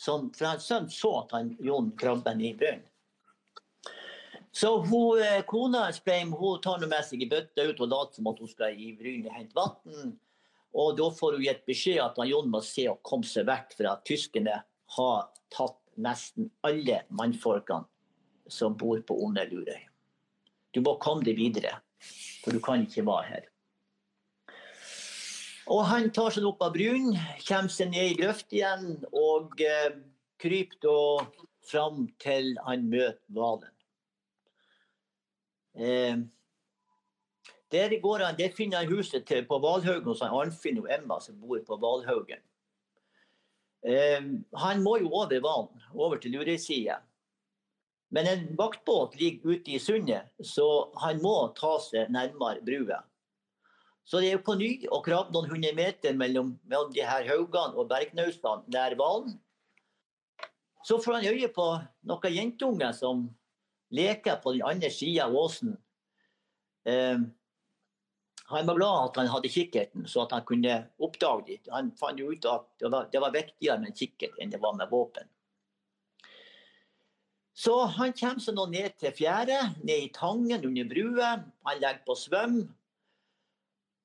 For 0.01 0.45
hans 0.45 0.67
sønn 0.69 0.87
så 0.91 1.11
at 1.23 1.35
han 1.35 1.55
Jon 1.65 1.91
krabben 1.97 2.41
i 2.41 2.53
brønnen. 2.57 2.87
Så 4.51 4.77
hun, 4.83 5.21
eh, 5.23 5.43
kona 5.47 5.91
Spreim 5.93 6.33
hun 6.33 6.59
tar 6.61 6.79
med 6.83 7.05
seg 7.07 7.23
i 7.23 7.29
bøtta 7.29 7.63
ut 7.69 7.79
og 7.79 7.87
later 7.87 8.17
som 8.19 8.27
at 8.27 8.39
hun 8.39 8.49
skal 8.51 8.75
i 8.75 8.91
Bryne 8.99 9.31
hente 9.31 9.55
vann. 9.55 10.17
Og 10.71 10.95
da 10.97 11.09
får 11.11 11.35
hun 11.35 11.43
gitt 11.43 11.63
beskjed 11.67 11.99
at 12.03 12.19
Jon 12.29 12.49
må 12.51 12.61
se 12.63 12.87
å 12.87 12.99
komme 13.03 13.27
seg 13.27 13.47
vekk, 13.49 13.75
for 13.77 13.91
at 13.91 14.03
tyskerne 14.07 14.61
har 14.97 15.23
tatt 15.51 15.79
nesten 16.01 16.49
alle 16.67 17.01
mannfolkene 17.11 17.87
som 18.51 18.75
bor 18.79 18.99
på 19.07 19.17
Onde 19.25 19.43
Lurøy. 19.51 19.79
Du 20.71 20.79
må 20.83 20.95
komme 21.03 21.25
deg 21.27 21.39
videre, 21.39 21.77
for 22.43 22.55
du 22.55 22.63
kan 22.63 22.83
ikke 22.85 23.03
være 23.07 23.27
her. 23.27 23.47
Og 25.71 25.83
han 25.87 26.09
tar 26.15 26.33
seg 26.33 26.47
opp 26.47 26.63
av 26.65 26.73
brunnen, 26.75 27.19
kommer 27.45 27.71
seg 27.71 27.91
ned 27.91 28.13
i 28.13 28.17
grøft 28.19 28.51
igjen 28.55 29.03
og 29.11 29.59
eh, 29.63 29.93
kryper 30.41 30.79
da 30.83 30.97
fram 31.67 32.07
til 32.19 32.55
han 32.65 32.87
møter 32.91 33.21
hvalen. 33.35 33.71
Eh, 35.77 36.17
der 37.71 37.93
går 38.03 38.25
han, 38.25 38.37
der 38.37 38.51
finner 38.55 38.83
han 38.83 38.91
huset 38.91 39.25
til, 39.27 39.45
på 39.47 39.59
Valhaugen 39.63 40.09
hos 40.09 40.23
Arnfinn 40.25 40.81
og 40.81 40.89
Emma 40.91 41.19
som 41.23 41.39
bor 41.39 41.61
på 41.67 41.77
Valhaugen. 41.81 42.41
Eh, 43.81 44.19
han 44.63 44.83
må 44.83 44.97
jo 45.01 45.13
over 45.13 45.39
vann, 45.41 45.69
over 45.93 46.19
til 46.21 46.35
Lurøysida. 46.35 46.99
Men 48.11 48.27
en 48.27 48.43
vaktbåt 48.59 49.15
ligger 49.15 49.55
ute 49.55 49.71
i 49.71 49.79
sundet, 49.79 50.27
så 50.43 50.91
han 50.99 51.21
må 51.23 51.53
ta 51.55 51.77
seg 51.79 52.11
nærmere 52.11 52.59
brua. 52.65 52.99
Så 54.03 54.19
det 54.19 54.27
er 54.27 54.35
jo 54.35 54.43
på 54.43 54.57
ny 54.59 54.71
å 54.91 54.99
krabbe 55.05 55.31
noen 55.31 55.47
hundre 55.53 55.71
meter 55.77 56.17
mellom, 56.17 56.55
mellom 56.67 56.91
de 56.91 57.05
her 57.07 57.27
haugene 57.29 57.77
og 57.77 57.87
bergnaustene 57.87 58.67
nær 58.73 58.97
hvalen. 58.99 59.37
Så 60.83 60.97
får 60.99 61.19
han 61.19 61.29
øye 61.29 61.47
på 61.53 61.67
noen 62.09 62.35
jentunger 62.35 62.91
som 62.97 63.29
leker 63.95 64.41
på 64.43 64.57
den 64.57 64.65
andre 64.67 64.89
sida 64.91 65.29
av 65.29 65.37
åsen. 65.37 65.77
Eh, 66.83 67.21
han 68.51 68.67
var 68.67 68.77
glad 68.77 69.09
at 69.09 69.19
han 69.21 69.29
hadde 69.31 69.51
kikkerten, 69.51 70.07
så 70.07 70.25
at 70.25 70.33
han 70.35 70.45
kunne 70.47 70.77
oppdage 71.01 71.47
det. 71.47 71.59
Han 71.73 71.91
fant 71.99 72.19
ut 72.19 72.47
at 72.49 72.67
det 72.81 72.91
var, 72.93 73.07
det 73.11 73.21
var 73.23 73.35
viktigere 73.35 73.79
med 73.81 73.91
en 73.91 73.97
kikkert 73.97 74.37
enn 74.39 74.53
det 74.53 74.61
var 74.63 74.75
med 74.77 74.91
våpen. 74.91 75.29
Så 77.61 77.75
han 77.97 78.13
kommer 78.17 78.41
seg 78.41 78.55
nå 78.57 78.65
ned 78.71 78.95
til 78.99 79.13
fjæret, 79.13 79.81
ned 79.83 80.07
i 80.07 80.13
Tangen 80.15 80.63
under 80.65 80.87
brua. 80.89 81.31
Han 81.67 81.81
legger 81.81 82.05
på 82.07 82.15
svøm. 82.17 82.61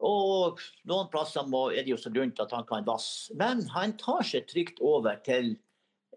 Og 0.05 0.61
noen 0.85 1.09
plasser 1.09 1.47
må, 1.49 1.71
er 1.73 1.87
det 1.87 1.95
jo 1.95 2.01
så 2.01 2.13
rundt 2.13 2.43
at 2.43 2.53
han 2.53 2.67
kan 2.69 2.85
vasse. 2.85 3.33
Men 3.39 3.65
han 3.73 3.95
tar 4.01 4.27
seg 4.29 4.49
trygt 4.51 4.83
over 4.85 5.17
til 5.25 5.55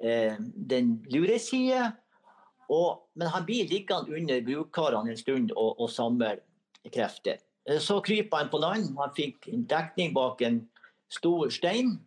eh, 0.02 0.36
den 0.40 0.98
lure 1.14 1.40
side 1.40 1.94
og, 2.70 3.10
men 3.18 3.32
han 3.34 3.46
blir 3.46 3.70
liggende 3.70 4.14
under 4.16 4.42
brukkarene 4.46 5.14
en 5.14 5.18
stund 5.18 5.54
og, 5.56 5.80
og 5.82 5.90
samler 5.90 6.42
krefter. 6.94 7.42
Eh, 7.70 7.80
så 7.80 8.02
krypa 8.02 8.38
han 8.38 8.50
på 8.50 8.58
land. 8.58 8.98
Han 8.98 9.14
fikk 9.16 9.50
dekning 9.70 10.14
bak 10.14 10.42
en 10.42 10.64
stor 11.10 11.50
stein. 11.54 11.98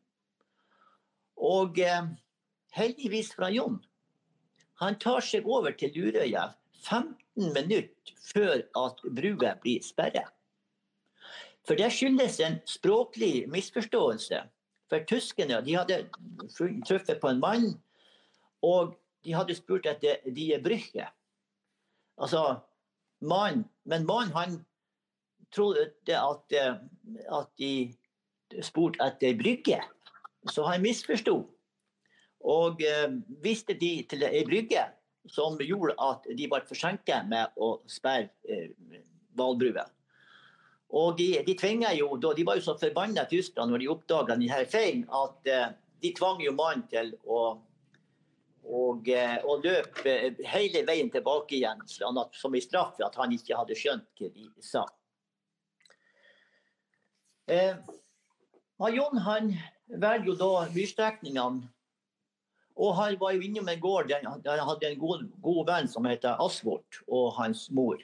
Og 1.36 1.78
eh, 1.78 2.10
heldigvis 2.74 3.32
fra 3.36 3.50
Jon. 3.50 3.80
Han 4.82 4.98
tar 4.98 5.22
seg 5.22 5.46
over 5.46 5.74
til 5.78 5.94
Lurøya 5.94 6.48
15 6.82 7.52
minutter 7.54 8.16
før 8.32 8.64
at 8.78 9.04
brua 9.14 9.54
blir 9.62 9.84
sperret. 9.86 10.30
For 11.62 11.78
det 11.78 11.92
skyldes 11.94 12.40
en 12.42 12.58
språklig 12.66 13.46
misforståelse. 13.50 14.40
For 14.90 15.06
tyskerne 15.06 15.60
de 15.62 15.76
hadde 15.78 16.00
truffet 16.88 17.20
på 17.22 17.30
en 17.30 17.40
mann, 17.40 17.68
og 18.66 18.96
de 19.22 19.36
hadde 19.36 19.54
spurt 19.54 19.86
etter 19.86 20.18
Die 20.26 20.58
Brüche. 20.58 21.06
Altså 22.18 22.58
mann. 23.20 23.64
Men 23.84 24.06
mannen, 24.06 24.34
han 24.34 24.58
trodde 25.54 26.16
at, 26.16 26.56
eh, 26.56 26.74
at 27.32 27.50
de 27.58 28.62
spurte 28.64 29.02
etter 29.04 29.36
brygge. 29.38 29.80
Så 30.50 30.64
han 30.66 30.82
misforsto. 30.82 31.36
Og 32.42 32.82
eh, 32.82 33.08
viste 33.44 33.76
de 33.78 33.94
til 34.10 34.26
ei 34.26 34.44
brygge 34.48 34.84
som 35.30 35.58
gjorde 35.62 35.94
at 36.02 36.24
de 36.34 36.48
ble 36.50 36.62
forsinket 36.66 37.28
med 37.30 37.52
å 37.62 37.76
sperre 37.86 38.32
eh, 38.48 38.72
hvalbrua. 39.38 39.86
Og 40.92 41.16
de, 41.16 41.38
de 41.46 41.54
jo, 41.96 42.08
de 42.20 42.44
var 42.44 42.58
jo 42.58 42.64
så 42.66 42.74
forbanna 42.76 43.24
tyskerne 43.24 43.72
når 43.72 43.80
de 43.80 43.88
oppdaga 43.88 44.34
denne 44.34 44.64
feilen, 44.68 45.06
at 45.08 45.38
de 46.02 46.10
tvang 46.12 46.42
jo 46.44 46.52
mannen 46.52 46.84
til 46.90 47.14
å 47.24 47.62
og, 48.62 49.08
eh, 49.08 49.38
og 49.44 49.64
løp 49.64 50.02
eh, 50.06 50.32
hele 50.52 50.84
veien 50.86 51.10
tilbake 51.10 51.56
igjen, 51.58 51.82
som 51.86 52.54
i 52.54 52.62
straff 52.62 52.96
for 52.96 53.06
at 53.08 53.18
han 53.18 53.34
ikke 53.34 53.58
hadde 53.58 53.78
skjønt 53.78 54.06
hva 54.18 54.30
de 54.34 54.48
sa. 54.62 54.84
Eh, 57.52 57.76
Jon 58.78 59.18
han 59.18 59.52
velger 59.86 60.30
jo 60.30 60.34
da 60.40 60.50
myrstrekningene. 60.72 61.68
Og 62.80 62.94
han 62.96 63.18
var 63.20 63.34
jo 63.36 63.44
innom 63.44 63.68
en 63.68 63.80
gård 63.80 64.08
der 64.08 64.24
han 64.24 64.68
hadde 64.68 64.88
en 64.88 64.98
god, 64.98 65.26
god 65.44 65.66
venn 65.68 65.90
som 65.92 66.08
heter 66.08 66.40
Asvort, 66.40 67.02
og 67.04 67.34
hans 67.36 67.66
mor. 67.70 68.00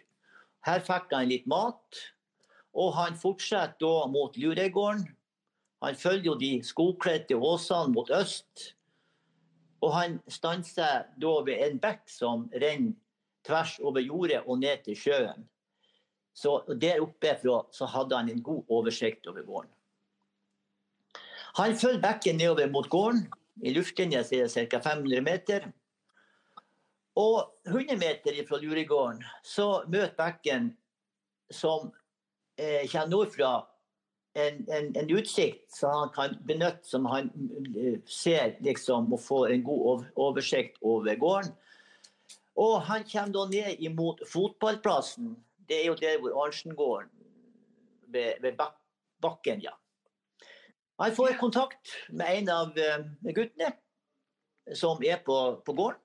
Her 0.67 0.85
fikk 0.85 1.15
han 1.17 1.31
litt 1.31 1.47
mat, 1.49 2.03
og 2.77 2.93
han 2.99 3.17
fortsetter 3.17 3.81
da 3.81 4.07
mot 4.13 4.37
Luregården. 4.37 5.07
Han 5.81 5.97
følger 5.97 6.33
jo 6.33 6.37
de 6.37 6.53
skogkledte 6.67 7.39
åsene 7.39 7.95
mot 7.95 8.11
øst. 8.13 8.75
Og 9.81 9.95
han 9.95 10.19
stanser 10.29 11.07
da 11.17 11.35
ved 11.47 11.63
en 11.65 11.81
bekk 11.81 12.05
som 12.11 12.49
renner 12.53 12.99
tvers 13.47 13.79
over 13.81 14.05
jordet 14.05 14.43
og 14.45 14.59
ned 14.61 14.85
til 14.85 14.99
sjøen. 14.99 15.47
Så 16.39 16.63
Der 16.81 17.01
oppe 17.03 17.35
fra 17.43 17.65
så 17.75 17.89
hadde 17.91 18.17
han 18.17 18.31
en 18.31 18.43
god 18.43 18.65
oversikt 18.69 19.27
over 19.27 19.43
gården. 19.43 19.71
Han 21.59 21.75
følger 21.75 22.03
bekken 22.03 22.37
nedover 22.39 22.71
mot 22.71 22.87
gården. 22.89 23.25
I 23.67 23.73
luftlinja 23.75 24.21
er 24.23 24.47
det 24.47 24.69
ca. 24.71 24.79
500 24.79 25.23
meter. 25.27 25.73
Og 27.19 27.51
100 27.67 27.97
meter 27.99 28.39
fra 28.47 28.61
luregården 28.63 29.25
så 29.43 29.83
møter 29.91 30.15
bekken 30.21 30.69
som 31.51 31.91
eh, 32.55 32.87
kommer 32.87 33.11
nordfra, 33.11 33.51
en, 34.39 34.61
en, 34.71 34.93
en, 34.95 35.11
utsikt 35.11 35.73
som 35.75 35.91
han 35.91 36.13
kan 36.15 36.37
benytte, 36.47 36.87
som 36.87 37.09
han 37.11 37.33
eh, 37.75 37.99
ser 38.07 38.55
liksom, 38.63 39.11
og 39.13 39.25
får 39.25 39.57
en 39.57 39.67
god 39.67 40.07
oversikt 40.15 40.79
over 40.83 41.19
gården. 41.19 41.51
Og 42.55 42.79
han 42.87 43.03
kommer 43.11 43.35
da 43.35 43.47
ned 43.51 43.83
imot 43.83 44.23
fotballplassen, 44.31 45.35
det 45.69 45.83
er 45.83 45.91
jo 45.91 45.97
der 45.99 46.19
hvor 46.21 46.37
Arntzen 46.45 46.75
går, 46.77 47.09
ved, 48.09 48.41
ved 48.43 48.57
bakken, 49.23 49.61
ja. 49.63 49.75
Han 50.99 51.15
får 51.15 51.37
kontakt 51.39 51.93
med 52.11 52.41
en 52.41 52.49
av 52.51 52.79
eh, 52.79 53.05
guttene 53.31 53.71
som 54.75 55.03
er 55.05 55.21
på, 55.25 55.37
på 55.63 55.75
gården, 55.77 56.01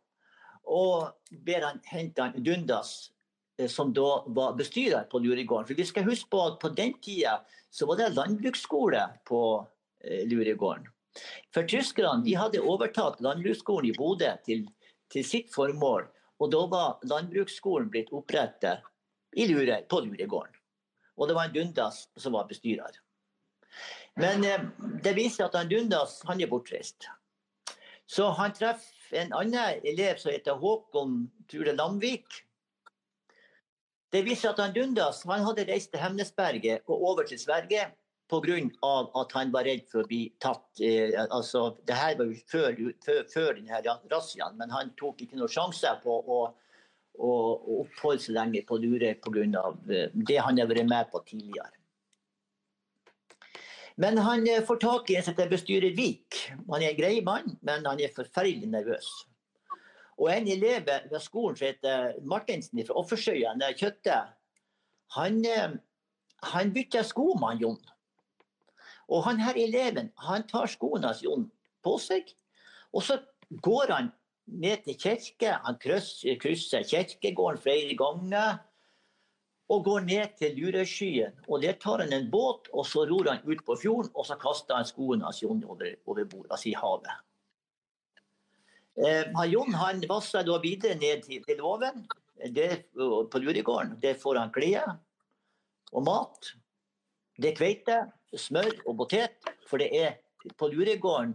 og 0.69 1.39
ber 1.43 1.65
han 1.65 1.81
hente 1.89 2.21
han 2.21 2.43
Dundas, 2.45 3.09
eh, 3.57 3.67
som 3.67 3.93
da 3.95 4.23
var 4.27 4.53
bestyrer 4.59 5.07
på 5.09 5.19
Luregården. 5.23 5.67
For 5.67 5.79
vi 5.79 5.87
skal 5.89 6.05
huske 6.07 6.29
på 6.29 6.43
at 6.45 6.59
på 6.61 6.71
den 6.77 6.93
tida 7.01 7.39
så 7.73 7.89
var 7.89 7.99
det 7.99 8.13
landbruksskole 8.13 9.01
på 9.25 9.41
eh, 10.05 10.27
Luregården. 10.29 10.85
For 11.53 11.65
tyskerne 11.69 12.25
de 12.25 12.37
hadde 12.37 12.61
overtatt 12.61 13.21
landbruksskolen 13.21 13.91
i 13.91 13.97
Bodø 13.97 14.31
til, 14.45 14.65
til, 15.13 15.25
sitt 15.25 15.51
formål. 15.53 16.07
Og 16.41 16.49
da 16.53 16.63
var 16.69 17.03
landbruksskolen 17.09 17.89
blitt 17.93 18.13
opprettet 18.13 18.85
Lure, 19.35 19.81
på 19.89 19.99
Luregården. 20.05 20.55
Og 21.17 21.27
det 21.29 21.35
var 21.37 21.49
en 21.49 21.53
Dundas 21.53 22.07
som 22.17 22.33
var 22.33 22.47
bestyrer. 22.49 22.99
Men 24.19 24.45
eh, 24.45 24.65
det 25.03 25.15
viser 25.17 25.47
at 25.47 25.57
han 25.57 25.69
Dundas 25.69 26.19
han 26.27 26.41
er 26.41 26.49
bortreist. 26.51 27.07
Så 28.05 28.29
han 28.37 28.53
treffer 28.53 29.23
en 29.23 29.33
annen 29.33 29.85
elev 29.87 30.19
som 30.21 30.33
heter 30.33 30.59
Håkon 30.59 31.23
Ture 31.49 31.73
Lamvik. 31.73 32.43
Det 34.13 34.21
viser 34.25 34.51
at 34.51 34.61
han 34.61 34.73
Dundas 34.75 35.23
han 35.25 35.45
hadde 35.47 35.65
reist 35.69 35.93
til 35.93 36.03
Hemnesberget 36.03 36.85
og 36.85 37.05
over 37.11 37.29
til 37.29 37.41
Sverige 37.41 37.89
pga. 38.29 38.57
at 39.21 39.31
han 39.33 39.51
var 39.51 39.65
redd 39.65 39.87
for 39.91 40.03
å 40.03 40.07
bli 40.07 40.23
tatt. 40.41 40.65
Eh, 40.81 41.13
altså, 41.29 41.77
det 41.85 41.97
her 41.97 42.17
var 42.17 42.29
jo 42.29 42.37
før, 42.49 42.77
før, 43.05 43.23
før 43.33 43.53
denne 43.57 43.81
razziaen, 44.11 44.57
men 44.57 44.71
han 44.71 44.93
tok 44.97 45.21
ikke 45.21 45.37
noen 45.37 45.51
sjanse 45.51 45.89
på 46.03 46.17
å, 46.21 46.39
å, 47.19 47.31
å 47.31 47.79
oppholde 47.83 48.23
seg 48.23 48.37
lenge 48.37 48.63
på 48.67 48.79
Lure 48.81 49.13
pga. 49.21 49.63
Eh, 49.89 50.11
det 50.13 50.39
han 50.41 50.59
har 50.59 50.69
vært 50.69 50.89
med 50.89 51.11
på 51.11 51.21
tidligere. 51.27 51.73
Men 53.95 54.17
han 54.17 54.47
eh, 54.49 54.63
får 54.65 54.81
tak 54.81 55.11
i 55.11 55.17
en 55.17 55.25
som 55.25 55.35
heter 55.35 55.51
bestyrer 55.51 55.93
Vik. 55.97 56.39
Han 56.69 56.81
er 56.81 56.91
en 56.91 56.99
grei 56.99 57.21
mann, 57.25 57.55
men 57.61 57.85
han 57.85 58.01
er 58.01 58.13
forferdelig 58.15 58.71
nervøs. 58.71 59.09
Og 60.17 60.29
en 60.29 60.47
elev 60.49 60.85
ved 60.85 61.19
skolen 61.21 61.57
som 61.57 61.67
heter 61.67 62.19
Martinsen 62.29 62.81
fra 62.85 62.97
Offersøya, 63.01 63.53
Kjøttet, 63.77 64.33
han, 65.17 65.45
eh, 65.45 65.75
han 66.53 66.73
bytter 66.73 67.05
sko 67.05 67.33
med 67.41 67.61
Jon. 67.61 67.81
Og 69.09 69.25
han 69.27 69.41
her 69.43 69.57
eleven 69.59 70.09
han 70.25 70.47
tar 70.47 70.69
skoene 70.71 71.11
hans 71.11 71.21
Jon 71.21 71.49
på 71.83 71.97
seg, 71.99 72.29
og 72.93 73.03
så 73.03 73.19
går 73.61 73.91
han 73.91 74.11
ned 74.47 74.83
til 74.85 74.97
kirke. 74.99 75.55
Han 75.65 75.79
krysser, 75.79 76.83
kirkegården 76.89 77.61
flere 77.61 77.97
ganger. 77.97 78.61
Og 79.71 79.83
går 79.85 79.99
ned 80.05 80.33
til 80.37 80.57
Lurøyskyen. 80.59 81.37
Og 81.47 81.61
Der 81.61 81.77
tar 81.79 82.01
han 82.03 82.13
en 82.13 82.31
båt, 82.31 82.67
og 82.73 82.85
så 82.85 83.05
ror 83.09 83.29
han 83.31 83.45
ut 83.47 83.65
på 83.65 83.75
fjorden. 83.81 84.11
Og 84.15 84.25
så 84.25 84.35
kaster 84.35 84.75
han 84.75 84.85
skoene 84.85 85.23
hans 85.23 85.43
Jon 85.43 85.63
over, 85.63 85.95
over 86.05 86.25
bord, 86.25 86.47
altså 86.51 86.69
i 86.69 86.75
havet. 86.77 87.13
Eh, 88.95 89.25
Jon 89.49 89.73
han 89.73 90.03
vasser 90.09 90.43
da 90.45 90.59
videre 90.61 90.95
ned 90.95 91.23
til, 91.23 91.43
til 91.43 91.57
låven 91.57 92.05
på 93.31 93.39
Luregården. 93.39 93.97
Der 94.01 94.13
får 94.19 94.37
han 94.37 94.51
klær 94.51 94.99
og 95.91 96.03
mat. 96.03 96.53
Det 97.37 97.53
er 97.53 97.57
kveite 97.57 97.97
smør 98.37 98.69
og 98.85 98.97
potet. 98.97 99.39
For 99.69 99.81
det 99.81 99.89
er 99.95 100.19
på 100.59 100.67
Luregården 100.67 101.33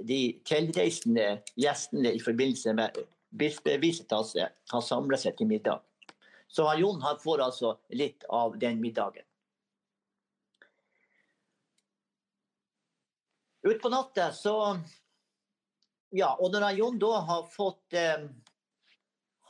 de 0.00 0.20
tilreisende 0.48 1.28
gjestene 1.58 2.12
i 2.16 2.20
forbindelse 2.22 2.74
med 2.76 2.98
bispevisitasset 3.38 4.72
har 4.72 4.84
samla 4.84 5.18
seg 5.20 5.36
til 5.38 5.50
middag. 5.50 5.82
Så 6.48 6.64
Jon 6.80 7.02
får 7.22 7.44
altså 7.44 7.74
litt 7.92 8.24
av 8.32 8.56
den 8.58 8.80
middagen. 8.80 9.24
Utpå 13.68 13.90
natta 13.92 14.32
så 14.32 14.78
Ja, 16.14 16.30
og 16.40 16.54
når 16.54 16.70
Jon 16.78 16.96
da 16.96 17.18
har 17.20 17.42
fått 17.52 17.92
eh, 17.92 18.22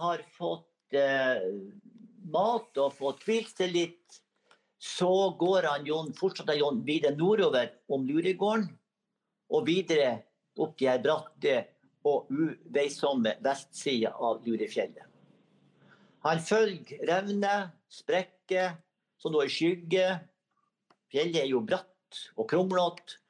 har 0.01 0.24
fått 0.34 0.97
eh, 0.97 1.45
mat 2.26 2.80
og 2.82 2.97
fått 2.99 3.22
hvilt 3.28 3.61
seg 3.61 3.70
litt 3.76 4.18
så 4.78 5.30
går 5.39 5.62
han 5.62 5.86
Jon, 5.86 6.12
fortsetter 6.14 6.59
Jon 6.59 6.84
videre 6.86 7.16
nordover 7.18 7.72
om 7.91 8.07
Luregården 8.07 8.68
og 9.51 9.66
videre 9.66 10.20
opp 10.59 10.78
de 10.78 10.88
her 10.90 11.02
bratte 11.02 11.59
og 12.09 12.30
uveisomme 12.30 13.34
vestsida 13.44 14.12
av 14.14 14.42
Lurefjellet. 14.46 15.04
Han 16.26 16.40
følger 16.42 17.04
revner, 17.09 17.70
sprekker, 17.88 18.74
som 19.18 19.34
nå 19.34 19.42
er 19.44 19.52
skygge. 19.52 20.06
Fjellet 21.12 21.44
er 21.44 21.50
jo 21.52 21.62
bratt 21.64 22.22
og 22.36 22.48
kronglete. 22.50 23.20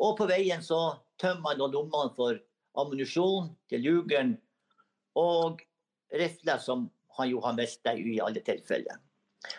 Og 0.00 0.16
på 0.16 0.26
veien 0.30 0.62
så 0.64 0.80
tømmer 1.20 1.52
han 1.52 1.74
lommene 1.74 2.14
for 2.16 2.38
ammunisjon 2.80 3.50
til 3.68 3.84
lugeren 3.84 4.34
og 5.18 5.60
rifler 6.16 6.60
som 6.62 6.88
han 7.18 7.28
jo 7.28 7.42
har 7.44 7.56
mista 7.58 7.92
i 7.92 8.18
alle 8.22 8.40
tilfeller. 8.46 8.96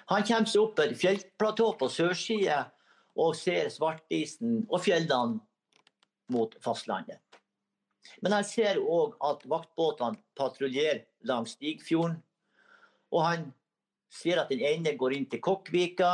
Han 0.09 0.25
kommer 0.25 0.49
seg 0.49 0.63
opp 0.63 0.79
et 0.81 0.97
fjellplatå 0.97 1.71
på 1.77 1.89
sørsida 1.91 2.63
og 3.21 3.35
ser 3.37 3.69
svartisen 3.73 4.63
og 4.69 4.81
fjellene 4.85 5.41
mot 6.31 6.55
fastlandet. 6.63 7.19
Men 8.21 8.35
han 8.35 8.45
ser 8.45 8.79
òg 8.81 9.15
at 9.25 9.43
vaktbåtene 9.49 10.19
patruljerer 10.37 11.05
langs 11.29 11.55
Stigfjorden. 11.57 12.17
Og 13.11 13.25
han 13.25 13.49
ser 14.11 14.41
at 14.41 14.51
den 14.51 14.63
ene 14.65 14.95
går 14.99 15.15
inn 15.17 15.27
til 15.31 15.41
Kokkvika. 15.43 16.11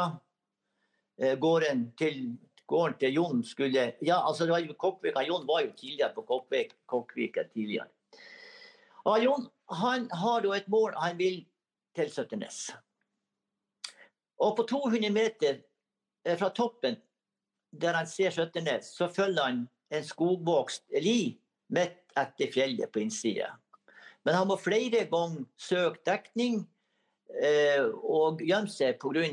Eh, 1.17 1.35
gården 1.39 1.91
til, 1.97 2.37
gården 2.69 2.97
til 3.01 3.19
Jon 3.19 3.43
skulle 3.45 3.91
Ja, 4.01 4.21
altså 4.21 4.45
det 4.45 4.55
var 4.55 4.65
jo 4.65 4.77
Kokkvika. 4.77 5.25
Jon 5.25 5.47
var 5.47 5.63
jo 5.65 5.71
tidligere 5.77 6.13
på 6.15 6.25
Kokkvika 6.27 7.47
tidligere. 7.53 7.89
Og 9.07 9.23
Jon 9.23 9.47
han 9.67 10.09
har 10.11 10.41
da 10.41 10.53
et 10.55 10.67
mål. 10.67 10.93
Han 10.95 11.17
vil 11.17 11.41
til 11.95 12.11
Søtternes. 12.11 12.69
Og 14.37 14.53
på 14.57 14.63
200 14.69 15.09
meter 15.09 15.63
eh, 16.25 16.37
fra 16.37 16.49
toppen, 16.53 16.99
der 17.71 17.97
han 17.97 18.07
ser 18.07 18.31
Søtternes, 18.31 18.93
så 18.95 19.09
følger 19.09 19.43
han 19.43 19.65
en 19.89 20.03
skogvokst 20.03 20.87
li 21.03 21.37
midt 21.73 22.01
etter 22.17 22.51
fjellet 22.51 22.91
på 22.91 23.03
innsida. 23.03 23.53
Men 24.25 24.35
han 24.35 24.49
må 24.49 24.57
flere 24.59 25.05
ganger 25.07 25.45
søke 25.61 26.03
dekning 26.07 26.59
eh, 27.41 27.85
og 27.85 28.41
gjemme 28.43 28.71
seg 28.71 28.99
pga. 28.99 29.29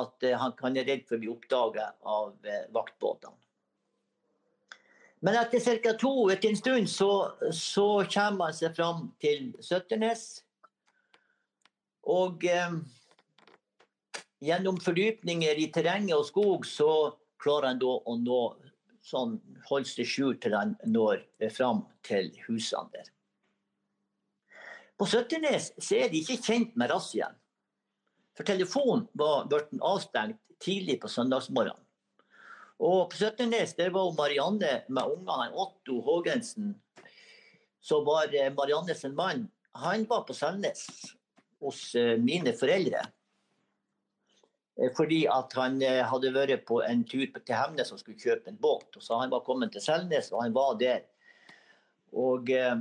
at 0.00 0.24
eh, 0.24 0.38
han, 0.38 0.54
han 0.62 0.76
er 0.76 0.88
redd 0.88 1.06
for 1.08 1.18
å 1.18 1.24
bli 1.24 1.32
oppdaget 1.32 1.98
av 2.08 2.34
eh, 2.48 2.66
vaktbåtene. 2.72 3.36
Men 5.20 5.36
etter 5.36 5.82
ca. 5.84 5.92
to 6.00 6.30
etter 6.32 6.48
en 6.48 6.56
stund 6.56 6.88
så, 6.88 7.10
så, 7.52 8.04
kommer 8.08 8.48
han 8.48 8.56
seg 8.56 8.72
fram 8.76 9.10
til 9.20 9.50
Søtternes. 9.60 10.40
Og 12.08 12.46
eh, 12.48 12.78
gjennom 14.40 14.80
fordypninger 14.80 15.60
i 15.60 15.68
terrenget 15.74 16.16
og 16.16 16.24
skog, 16.30 16.64
så 16.64 17.12
klarer 17.40 17.74
han 17.74 17.82
da 17.82 17.92
å 17.92 18.16
nå 18.16 18.40
sånn, 19.10 19.38
holdes 19.68 19.96
seg 19.98 20.08
skjult 20.08 20.40
til 20.44 20.54
han 20.56 20.76
når 20.86 21.24
fram 21.54 21.84
til 22.06 22.30
husene 22.46 22.90
der. 22.94 23.10
På 25.00 25.08
Søtternes 25.08 25.70
er 25.96 26.10
de 26.12 26.20
ikke 26.20 26.40
kjent 26.44 26.74
med 26.76 26.90
razziaen. 26.92 27.36
For 28.36 28.46
telefonen 28.46 29.06
var 29.16 29.46
blitt 29.50 29.72
avstengt 29.80 30.38
tidlig 30.60 30.98
på 31.00 31.08
søndagsmorgenen. 31.08 31.80
Og 32.80 33.10
på 33.12 33.18
Søtternes 33.20 33.74
der 33.76 33.92
var 33.92 34.12
Marianne 34.16 34.82
med 34.88 35.14
ungene, 35.14 35.50
Otto 35.52 35.98
Haagensen, 36.04 36.74
som 37.80 38.04
var 38.06 38.32
Mariannes 38.56 39.04
mann. 39.16 39.48
Han 39.76 40.06
var 40.08 40.24
på 40.28 40.36
Selnes 40.36 40.86
hos 41.60 41.94
eh, 41.94 42.16
mine 42.20 42.52
foreldre. 42.56 43.02
Eh, 44.80 44.92
fordi 44.96 45.24
at 45.30 45.54
han 45.58 45.80
eh, 45.84 46.00
hadde 46.08 46.32
vært 46.34 46.64
på 46.68 46.80
en 46.86 47.04
tur 47.04 47.26
til 47.28 47.56
Hemnes 47.56 47.92
og 47.92 48.00
skulle 48.00 48.20
kjøpe 48.20 48.52
en 48.52 48.60
båt. 48.60 48.88
Og 48.96 49.04
så 49.04 49.20
Han 49.20 49.34
var 49.34 49.44
kommet 49.46 49.74
til 49.76 49.84
Selnes, 49.84 50.32
og 50.32 50.42
han 50.44 50.56
var 50.56 50.74
der. 50.80 51.04
Og 52.16 52.50
eh, 52.50 52.74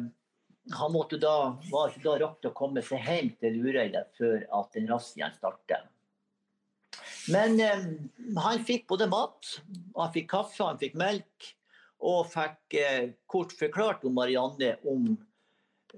han 0.80 0.92
måtte 0.94 1.20
da, 1.22 1.56
var 1.72 1.94
ikke 1.94 2.06
da 2.06 2.18
rakt 2.26 2.50
å 2.50 2.56
komme 2.56 2.84
seg 2.86 3.06
hjem 3.06 3.32
til 3.42 3.58
Lurøyda 3.62 4.06
før 4.18 4.44
at 4.60 4.76
den 4.76 4.90
razziaen 4.90 5.34
startet. 5.38 5.88
Men 7.30 7.60
eh, 7.62 7.88
han 8.42 8.66
fikk 8.66 8.88
både 8.90 9.10
mat, 9.10 9.56
han 9.98 10.14
fikk 10.14 10.30
kaffe, 10.32 10.62
han 10.66 10.80
fikk 10.82 10.98
melk. 11.00 11.54
Og 12.00 12.30
fikk 12.32 12.78
eh, 12.80 13.10
kort 13.28 13.52
forklart 13.60 14.06
om 14.08 14.16
Marianne 14.16 14.78
om 14.88 15.10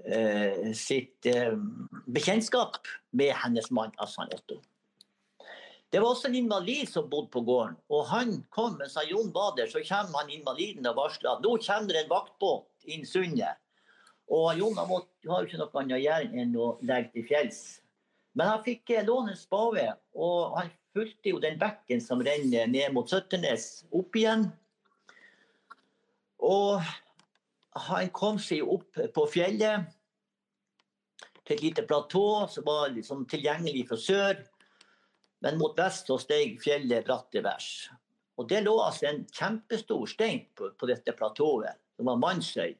eh, 0.02 0.72
sitt 0.78 1.28
bekjentskap 2.10 2.90
med 3.18 3.36
hennes 3.44 3.70
mann, 3.76 3.94
altså 4.02 4.26
Otto. 4.34 4.58
Det 5.92 6.00
var 6.00 6.14
også 6.14 6.30
en 6.30 6.36
invalid 6.40 6.88
som 6.90 7.10
bodde 7.12 7.28
på 7.34 7.42
gården. 7.44 7.76
Og 7.92 8.06
han 8.08 8.38
kom 8.56 8.78
mens 8.80 8.96
Jon 9.10 9.34
var 9.36 9.56
der, 9.58 9.68
så 9.68 9.82
kommer 9.84 10.22
han 10.22 10.32
invaliden 10.32 10.88
og 10.88 10.96
varsler 10.96 11.34
at 11.34 11.44
nå 11.44 11.58
kommer 11.66 11.92
det 11.92 12.06
en 12.06 12.14
vaktbåt 12.14 12.88
inn 12.88 13.04
sundet. 13.06 13.60
Og 14.32 14.56
Jon 14.56 14.78
har 14.80 14.88
jo 14.88 15.44
ikke 15.44 15.60
noe 15.60 15.82
annet 15.82 15.98
å 15.98 16.04
gjøre 16.06 16.44
enn 16.44 16.56
å 16.56 16.68
legge 16.88 17.12
til 17.18 17.28
fjells 17.28 17.62
Men 18.32 18.48
han 18.48 18.64
fikk 18.64 18.94
låne 19.04 19.34
en 19.34 19.40
spade, 19.40 19.90
og 20.16 20.56
han 20.56 20.70
fulgte 20.96 21.34
jo 21.34 21.42
den 21.44 21.58
bekken 21.60 22.00
som 22.00 22.24
renner 22.24 22.70
ned 22.72 22.94
mot 22.96 23.10
Søtternes, 23.12 23.84
opp 23.92 24.16
igjen. 24.16 24.46
Og 26.40 26.80
han 27.90 28.08
kom 28.16 28.40
seg 28.40 28.64
opp 28.64 28.96
på 28.96 29.26
fjellet 29.34 29.92
til 31.44 31.58
et 31.58 31.66
lite 31.66 31.84
platå 31.84 32.48
som 32.48 32.64
var 32.64 32.96
liksom 32.96 33.28
tilgjengelig 33.28 33.90
fra 33.90 34.00
sør. 34.00 34.42
Men 35.42 35.58
mot 35.58 35.78
vest 35.78 36.10
så 36.10 36.20
steg 36.22 36.60
fjellet 36.62 37.06
bratt 37.08 37.32
til 37.34 37.46
værs. 37.46 37.90
Og 38.38 38.48
det 38.50 38.64
lå 38.66 38.74
altså 38.82 39.10
en 39.10 39.24
kjempestor 39.34 40.06
stein 40.10 40.46
på, 40.58 40.72
på 40.78 40.90
dette 40.90 41.14
platået, 41.18 41.78
som 41.98 42.10
var 42.10 42.20
Mannsøy. 42.22 42.76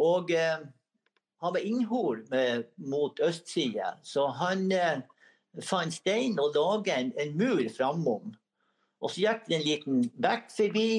Og 0.00 0.30
eh, 0.34 0.62
han 1.40 1.54
var 1.54 1.64
innhol 1.64 2.22
mot 2.76 3.20
østsida, 3.24 3.94
så 4.02 4.26
han 4.38 4.70
eh, 4.72 5.02
fant 5.64 5.94
stein 5.94 6.38
og 6.40 6.56
laget 6.56 6.92
en, 6.96 7.12
en 7.18 7.36
mur 7.38 7.62
framom. 7.76 8.34
Og 9.00 9.10
så 9.10 9.24
gikk 9.24 9.46
det 9.48 9.56
en 9.56 9.66
liten 9.66 10.02
bekk 10.20 10.50
forbi, 10.52 10.90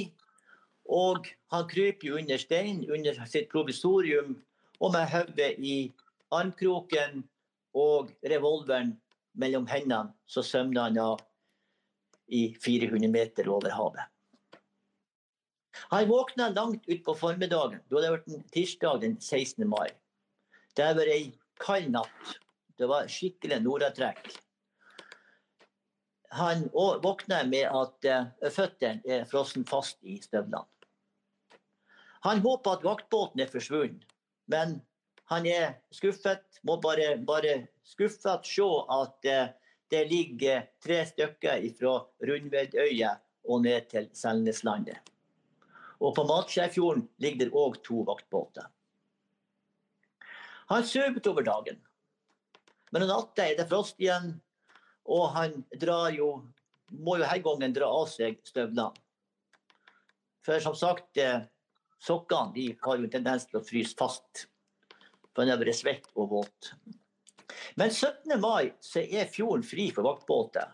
og 0.92 1.28
han 1.54 1.68
kryp 1.70 2.04
jo 2.04 2.18
under 2.20 2.42
stein 2.42 2.84
under 2.90 3.20
sitt 3.30 3.52
provisorium, 3.52 4.40
og 4.82 4.96
med 4.96 5.12
hodet 5.12 5.54
i 5.60 5.76
armkroken 6.34 7.22
og 7.78 8.10
revolveren 8.26 8.96
mellom 9.40 9.68
hendene, 9.70 10.14
så 10.28 10.44
svømte 10.46 10.84
han 10.84 10.98
av 11.02 11.22
i 12.32 12.56
400 12.64 13.12
meter 13.12 13.50
over 13.52 13.74
havet. 13.76 14.08
Han 15.92 16.08
våkna 16.08 16.50
langt 16.50 16.88
utpå 16.88 17.16
formiddagen. 17.16 17.82
Da 17.90 18.02
det 18.04 18.12
vært 18.14 18.52
tirsdag 18.54 19.02
den 19.04 19.18
16. 19.20 19.68
mai. 19.68 19.90
Det 20.76 20.88
var 20.96 21.10
ei 21.12 21.34
kald 21.60 21.92
natt. 21.92 22.38
Det 22.80 22.88
var 22.88 23.10
skikkelig 23.12 23.60
nordatrekk. 23.64 24.30
Han 26.32 26.70
våkna 26.72 27.42
med 27.44 27.68
at 27.68 28.08
uh, 28.08 28.52
føttene 28.56 29.04
er 29.04 29.26
frossen 29.28 29.68
fast 29.68 30.00
i 30.08 30.16
støvlene. 30.24 30.64
Han 32.24 32.40
håper 32.40 32.78
at 32.78 32.86
vaktbåten 32.86 33.42
er 33.42 33.50
forsvunnet, 33.52 34.06
men 34.54 34.78
han 35.32 35.48
er 35.48 35.78
skuffet. 35.96 36.44
Må 36.68 36.78
bare, 36.84 37.16
bare 37.26 37.56
skuffet 37.88 38.48
se 38.48 38.68
at 38.98 39.30
uh, 39.32 39.54
det 39.92 40.04
ligger 40.12 40.68
tre 40.84 41.02
stykker 41.08 41.64
fra 41.80 41.96
Rundvedøya 42.28 43.16
og 43.50 43.64
ned 43.66 43.90
til 43.92 44.10
Selneslandet. 44.16 45.00
Og 46.02 46.16
på 46.18 46.26
Matskjærfjorden 46.26 47.08
ligger 47.22 47.48
det 47.48 47.58
òg 47.58 47.82
to 47.86 48.04
vaktbåter. 48.08 48.70
Han 50.72 50.86
sover 50.88 51.18
utover 51.18 51.46
dagen. 51.46 51.82
Men 52.92 53.06
om 53.06 53.12
natta 53.12 53.46
er 53.46 53.58
det 53.60 53.68
frost 53.70 54.00
igjen, 54.00 54.34
og 55.06 55.30
han 55.36 55.62
drar 55.80 56.12
jo 56.16 56.32
må 56.92 57.16
jo 57.18 57.24
denne 57.24 57.44
gangen 57.46 57.76
dra 57.76 57.88
av 57.88 58.08
seg 58.12 58.40
støvlene. 58.48 58.92
For 60.46 60.60
som 60.64 60.76
sagt, 60.76 61.18
eh, 61.18 61.46
sokkene 62.02 62.54
de 62.56 62.66
har 62.82 62.98
jo 62.98 63.06
en 63.06 63.14
tendens 63.14 63.46
til 63.48 63.60
å 63.60 63.66
fryse 63.66 63.96
fast. 63.98 64.48
For 65.36 65.48
han 65.48 65.60
være 65.62 65.76
svett 65.76 66.10
og 66.16 66.32
våt. 66.36 66.74
Men 67.80 67.92
17. 67.92 68.40
mai 68.42 68.72
så 68.84 69.04
er 69.04 69.32
fjorden 69.32 69.64
fri 69.64 69.90
for 69.96 70.08
vaktbåter. 70.08 70.74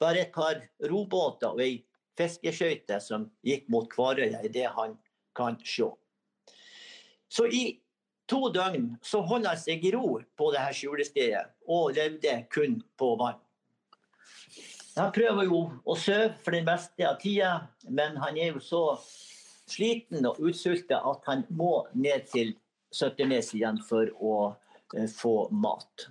Bare 0.00 0.26
et 0.26 0.32
par 0.32 0.60
robåter 0.90 1.52
og 1.52 1.62
ei 1.64 1.78
fiskeskøyte 2.16 2.98
som 3.00 3.28
gikk 3.44 3.68
mot 3.72 3.88
Kvarøya, 3.92 4.42
i 4.44 4.52
det 4.52 4.68
han 4.76 4.96
kan 5.36 5.58
se. 5.64 5.88
Så 7.28 7.46
i 7.48 7.64
to 8.28 8.48
døgn 8.52 8.94
så 9.04 9.20
holdt 9.26 9.50
han 9.50 9.60
seg 9.60 9.84
i 9.84 9.92
ro 9.94 10.16
på 10.38 10.50
dette 10.54 10.76
skjulestedet 10.78 11.44
og 11.72 11.96
levde 11.96 12.38
kun 12.52 12.80
på 12.98 13.12
vann. 13.20 13.40
Han 14.96 15.12
prøver 15.12 15.44
jo 15.44 15.58
å 15.84 15.96
sove 16.00 16.30
for 16.40 16.56
den 16.56 16.64
meste 16.64 17.04
av 17.04 17.18
tida, 17.20 17.66
men 17.84 18.16
han 18.16 18.38
er 18.40 18.54
jo 18.54 18.62
så 18.64 18.84
sliten 19.68 20.24
og 20.24 20.40
utsulta 20.40 21.02
at 21.04 21.26
han 21.28 21.44
må 21.52 21.84
ned 21.92 22.24
til 22.32 22.54
Søtternes 22.96 23.52
igjen 23.56 23.80
for 23.84 24.10
å 24.16 24.34
uh, 24.52 25.08
få 25.12 25.36
mat. 25.52 26.08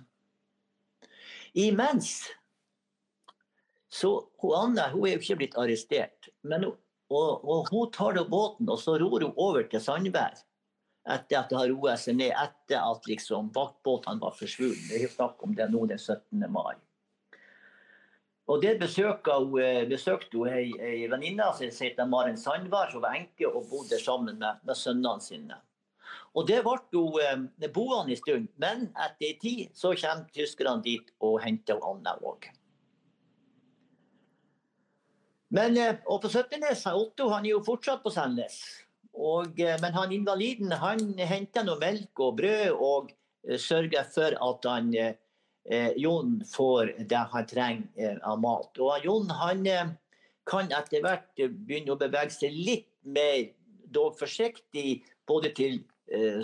Imens 1.56 2.18
så 3.96 4.10
hun 4.42 4.56
Anne 4.58 4.90
hun 4.92 5.06
er 5.06 5.16
jo 5.16 5.22
ikke 5.22 5.38
blitt 5.40 5.56
arrestert. 5.56 6.28
Men, 6.44 6.66
og, 6.66 7.46
og 7.46 7.70
hun 7.72 7.92
tar 7.94 8.16
da 8.18 8.26
båten 8.28 8.68
og 8.68 8.80
så 8.82 8.98
ror 9.00 9.22
hun 9.22 9.32
over 9.36 9.64
til 9.70 9.80
Sandvær 9.82 10.36
etter 11.06 11.38
at 11.38 11.50
det 11.50 11.58
har 11.60 11.70
roet 11.70 12.02
seg 12.02 12.18
ned, 12.18 12.32
etter 12.34 12.82
at 12.82 13.06
liksom 13.06 13.52
vaktbåtene 13.54 14.18
var 14.22 14.34
forsvunnet. 14.34 14.88
Det 14.90 15.04
er 15.04 15.12
snakk 15.12 15.44
om 15.46 15.54
det 15.54 15.68
nå 15.70 15.84
den 15.86 16.00
17. 16.02 16.42
mai. 16.50 16.74
Og 18.50 18.62
det 18.62 18.76
besøkte 18.78 19.34
hun, 19.38 19.54
eh, 19.62 19.84
besøkte 19.90 20.38
hun 20.38 20.50
ei, 20.50 20.70
ei 20.82 21.06
venninne 21.10 21.46
som 21.54 21.66
het 21.66 22.02
Maren 22.10 22.38
Sandvær, 22.38 22.90
som 22.90 23.02
var 23.02 23.18
enke 23.18 23.46
og 23.46 23.70
bodde 23.70 23.98
sammen 24.02 24.38
med, 24.38 24.62
med 24.62 24.78
sønnene 24.78 25.22
sine. 25.22 25.60
Og 26.36 26.44
det 26.48 26.60
ble 26.66 26.76
jo 26.92 27.06
eh, 27.22 27.68
boende 27.72 28.12
en 28.12 28.20
stund, 28.20 28.48
men 28.60 28.88
etter 28.92 29.30
en 29.30 29.40
tid 29.40 29.76
så 29.76 29.94
kommer 29.96 30.28
tyskerne 30.36 30.84
dit 30.84 31.12
og 31.24 31.40
henter 31.44 31.80
Anna 31.80 32.16
òg. 32.20 32.50
Men 35.56 35.78
eh, 35.80 36.02
og 36.04 36.20
på 36.24 36.32
Søtternes, 36.32 36.84
Otto 36.92 37.30
han 37.32 37.46
er 37.46 37.54
jo 37.54 37.64
fortsatt 37.64 38.04
på 38.04 38.12
Sandnes. 38.12 38.60
Og, 39.16 39.60
eh, 39.60 39.76
men 39.80 39.94
han 39.96 40.12
invaliden 40.12 40.72
han 40.76 41.00
henter 41.18 41.64
noe 41.64 41.80
melk 41.80 42.20
og 42.20 42.36
brød 42.40 42.74
og 42.74 43.14
eh, 43.48 43.56
sørger 43.60 44.04
for 44.12 44.36
at 44.36 44.68
han 44.68 44.92
eh, 44.94 45.14
Jon 45.98 46.36
får 46.46 46.92
det 47.10 47.22
han 47.32 47.46
trenger 47.50 48.20
av 48.22 48.38
mat. 48.38 48.76
Og 48.78 49.02
Jon 49.02 49.32
han 49.34 49.64
kan 50.46 50.68
etter 50.70 51.02
hvert 51.02 51.32
begynne 51.34 51.96
å 51.96 51.98
bevege 51.98 52.30
seg 52.30 52.54
litt 52.54 52.92
mer, 53.02 53.48
dog 53.90 54.14
forsiktig, 54.20 55.00
både 55.26 55.50
til 55.58 55.80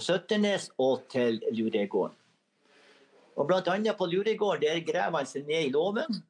Søtternes 0.03 0.71
og 0.83 1.05
til 1.13 1.39
Luregården. 1.55 2.17
Og 3.39 3.49
blant 3.49 3.69
annet 3.73 3.97
på 3.97 4.09
Luregården 4.11 4.65
der 4.67 4.85
graver 4.85 5.23
han 5.23 5.29
seg 5.29 5.47
ned 5.49 5.69
i 5.69 5.73
låven. 5.73 6.23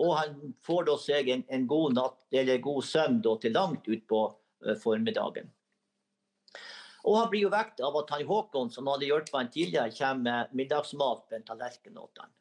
Og 0.00 0.14
han 0.16 0.54
får 0.64 0.86
da 0.88 0.94
seg 0.98 1.28
en, 1.28 1.42
en 1.52 1.66
god 1.68 1.98
natt, 1.98 2.20
eller 2.32 2.62
god 2.64 2.86
søvn 2.88 3.20
til 3.42 3.52
langt 3.52 3.88
utpå 3.92 4.22
uh, 4.32 4.76
formiddagen. 4.80 5.50
Og 7.02 7.18
han 7.18 7.30
blir 7.32 7.44
jo 7.44 7.52
vekt 7.52 7.82
av 7.82 7.96
at 7.98 8.12
han 8.14 8.24
Håkon, 8.26 8.70
som 8.70 8.88
hadde 8.88 9.08
hjulpet 9.08 9.34
han 9.34 9.50
tidligere, 9.50 9.94
kommer 9.96 10.22
med 10.22 10.56
middagsmat 10.56 11.26
på 11.28 11.36
en 11.36 11.46
tallerken 11.46 11.98
til 11.98 12.22
han. 12.22 12.32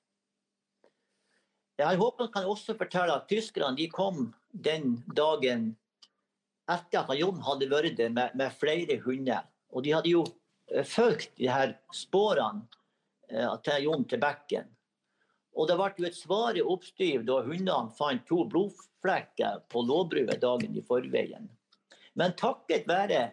Han 1.82 1.98
Håkon 1.98 2.30
kan 2.34 2.46
også 2.46 2.78
fortelle 2.78 3.16
at 3.16 3.30
tyskerne 3.30 3.76
de 3.78 3.88
kom 3.90 4.30
den 4.52 5.00
dagen 5.18 5.72
etter 6.70 7.02
at 7.02 7.18
Jon 7.18 7.42
hadde 7.44 7.70
vært 7.72 7.98
der 7.98 8.14
med, 8.14 8.36
med, 8.38 8.54
flere 8.54 9.00
hunder. 9.02 9.48
Og 9.72 9.86
de 9.86 9.96
hadde 9.96 10.14
jo 10.14 10.26
uh, 10.26 10.86
fulgt 10.88 11.34
de 11.40 11.50
her 11.52 11.76
sporene 11.96 12.68
uh, 13.32 13.58
til 13.66 13.88
Jon 13.88 14.06
til 14.08 14.22
bekken. 14.22 14.70
Og 15.60 15.68
det 15.68 15.76
ble 15.80 15.92
jo 16.00 16.08
et 16.08 16.18
svare 16.20 16.64
oppstyr 16.64 17.26
da 17.28 17.42
hundene 17.44 17.92
fant 17.98 18.24
to 18.28 18.46
blodflekker 18.52 19.66
på 19.72 19.84
lårbruet 19.84 20.40
dagen 20.42 20.78
i 20.78 20.84
forveien. 20.88 21.50
Men 22.16 22.36
takket 22.40 22.88
være 22.88 23.26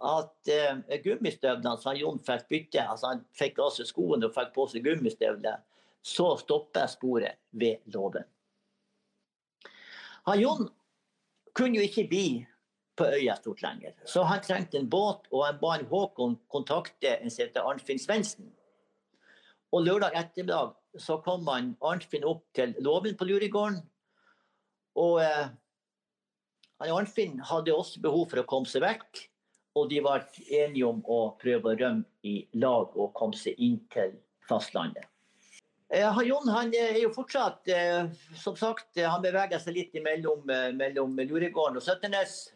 at 0.00 0.48
eh, 0.48 1.00
gummistøvlene 1.04 1.76
som 1.80 1.96
Jon 1.96 2.20
fikk 2.24 2.46
bytte, 2.48 2.84
altså 2.84 3.12
han 3.12 3.24
fikk 3.36 3.60
av 3.60 3.72
seg 3.74 3.88
skoene 3.90 4.28
og 4.28 4.36
fikk 4.36 4.54
på 4.56 4.66
seg 4.72 4.86
gummistøvler, 4.86 5.60
så 6.00 6.32
stopper 6.40 6.88
sporet 6.88 7.40
ved 7.52 7.84
låven. 7.92 8.24
Jon 10.40 10.68
kunne 11.56 11.80
jo 11.80 11.84
ikke 11.84 12.06
bli 12.08 12.26
på 12.98 13.06
øya 13.06 13.36
stort 13.38 13.62
lenger, 13.62 13.94
så 14.04 14.24
han 14.28 14.42
trengte 14.44 14.78
en 14.78 14.90
båt, 14.90 15.28
og 15.32 15.44
han 15.46 15.60
ba 15.60 15.78
Håkon 15.90 16.36
kontakte 16.52 17.16
en 17.16 17.30
som 17.30 17.46
heter 17.46 17.66
Arnfinn 17.66 18.00
Svendsen. 18.02 18.50
Og 19.70 19.86
lørdag 19.86 20.16
ettermiddag 20.18 20.74
så 20.98 21.20
kom 21.22 21.46
han 21.48 21.76
Arnfinn 21.86 22.26
opp 22.26 22.42
til 22.56 22.74
låven 22.82 23.16
på 23.16 23.28
Luregården. 23.28 23.78
Og 24.98 25.20
eh, 25.22 25.52
Arnfinn 26.88 27.38
hadde 27.46 27.76
også 27.76 28.02
behov 28.02 28.26
for 28.32 28.42
å 28.42 28.48
komme 28.50 28.70
seg 28.70 28.82
vekk. 28.82 29.26
Og 29.78 29.86
de 29.92 30.00
var 30.02 30.26
enige 30.50 30.88
om 30.88 30.98
å 31.06 31.20
prøve 31.38 31.70
å 31.70 31.78
rømme 31.78 32.26
i 32.26 32.42
lag 32.58 32.90
og 32.98 33.14
komme 33.14 33.38
seg 33.38 33.54
inn 33.62 33.78
til 33.94 34.16
fastlandet. 34.50 35.06
Eh, 35.90 36.18
Jon 36.26 36.48
han 36.54 36.70
er 36.74 36.98
jo 37.02 37.10
fortsatt, 37.10 37.68
eh, 37.68 38.06
som 38.38 38.56
sagt, 38.56 38.96
eh, 38.96 39.08
han 39.10 39.22
beveger 39.22 39.58
seg 39.58 39.74
litt 39.74 39.94
mellom, 40.02 40.44
mellom 40.76 41.16
Luregården 41.18 41.80
og 41.80 41.82
Søtternes. 41.82 42.52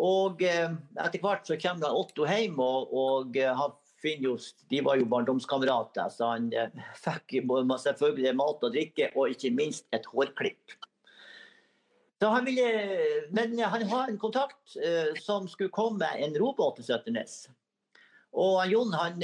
Og 0.00 0.42
etter 0.42 1.20
hvert 1.20 1.48
så 1.48 1.58
kommer 1.60 1.96
Otto 1.96 2.24
hjem, 2.28 2.58
og, 2.62 2.92
og 2.94 3.36
han 3.36 3.74
finner 4.00 4.30
jo, 4.30 4.36
de 4.70 4.80
var 4.86 5.00
jo 5.00 5.08
barndomskamerater. 5.10 6.08
Så 6.14 6.30
han 6.30 6.50
fikk 7.04 7.40
selvfølgelig 7.84 8.36
mat 8.38 8.64
og 8.64 8.76
drikke, 8.76 9.10
og 9.16 9.34
ikke 9.34 9.52
minst 9.56 9.86
et 9.96 10.06
hårklipp. 10.12 10.78
Han 12.20 12.44
ville, 12.44 12.66
men 13.32 13.56
han 13.58 13.86
har 13.88 14.10
en 14.10 14.18
kontakt 14.20 14.76
eh, 14.76 15.16
som 15.24 15.46
skulle 15.48 15.72
komme 15.72 16.04
en 16.20 16.36
robåt 16.36 16.76
til 16.76 16.90
Søtternes. 16.90 17.46
Og 18.30 18.60
Jon 18.70 18.92
han 18.94 19.22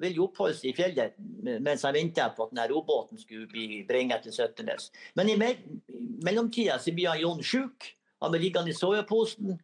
vil 0.00 0.14
jo 0.16 0.28
oppholde 0.28 0.56
seg 0.56 0.70
i 0.70 0.76
fjellet 0.76 1.18
mens 1.60 1.82
han 1.84 1.96
venter 1.98 2.30
på 2.32 2.46
at 2.46 2.54
denne 2.54 2.64
robåten 2.70 3.20
skulle 3.20 3.48
bli 3.50 3.82
bringet 3.88 4.24
til 4.24 4.32
Søtternes. 4.32 4.88
Men 5.18 5.28
i 5.28 5.36
mellomtida 5.36 6.78
så 6.80 6.94
blir 6.96 7.20
Jon 7.20 7.42
sjuk. 7.44 7.90
Han 8.22 8.32
blir 8.32 8.46
liggende 8.46 8.72
i 8.72 8.78
soveposen 8.78 9.58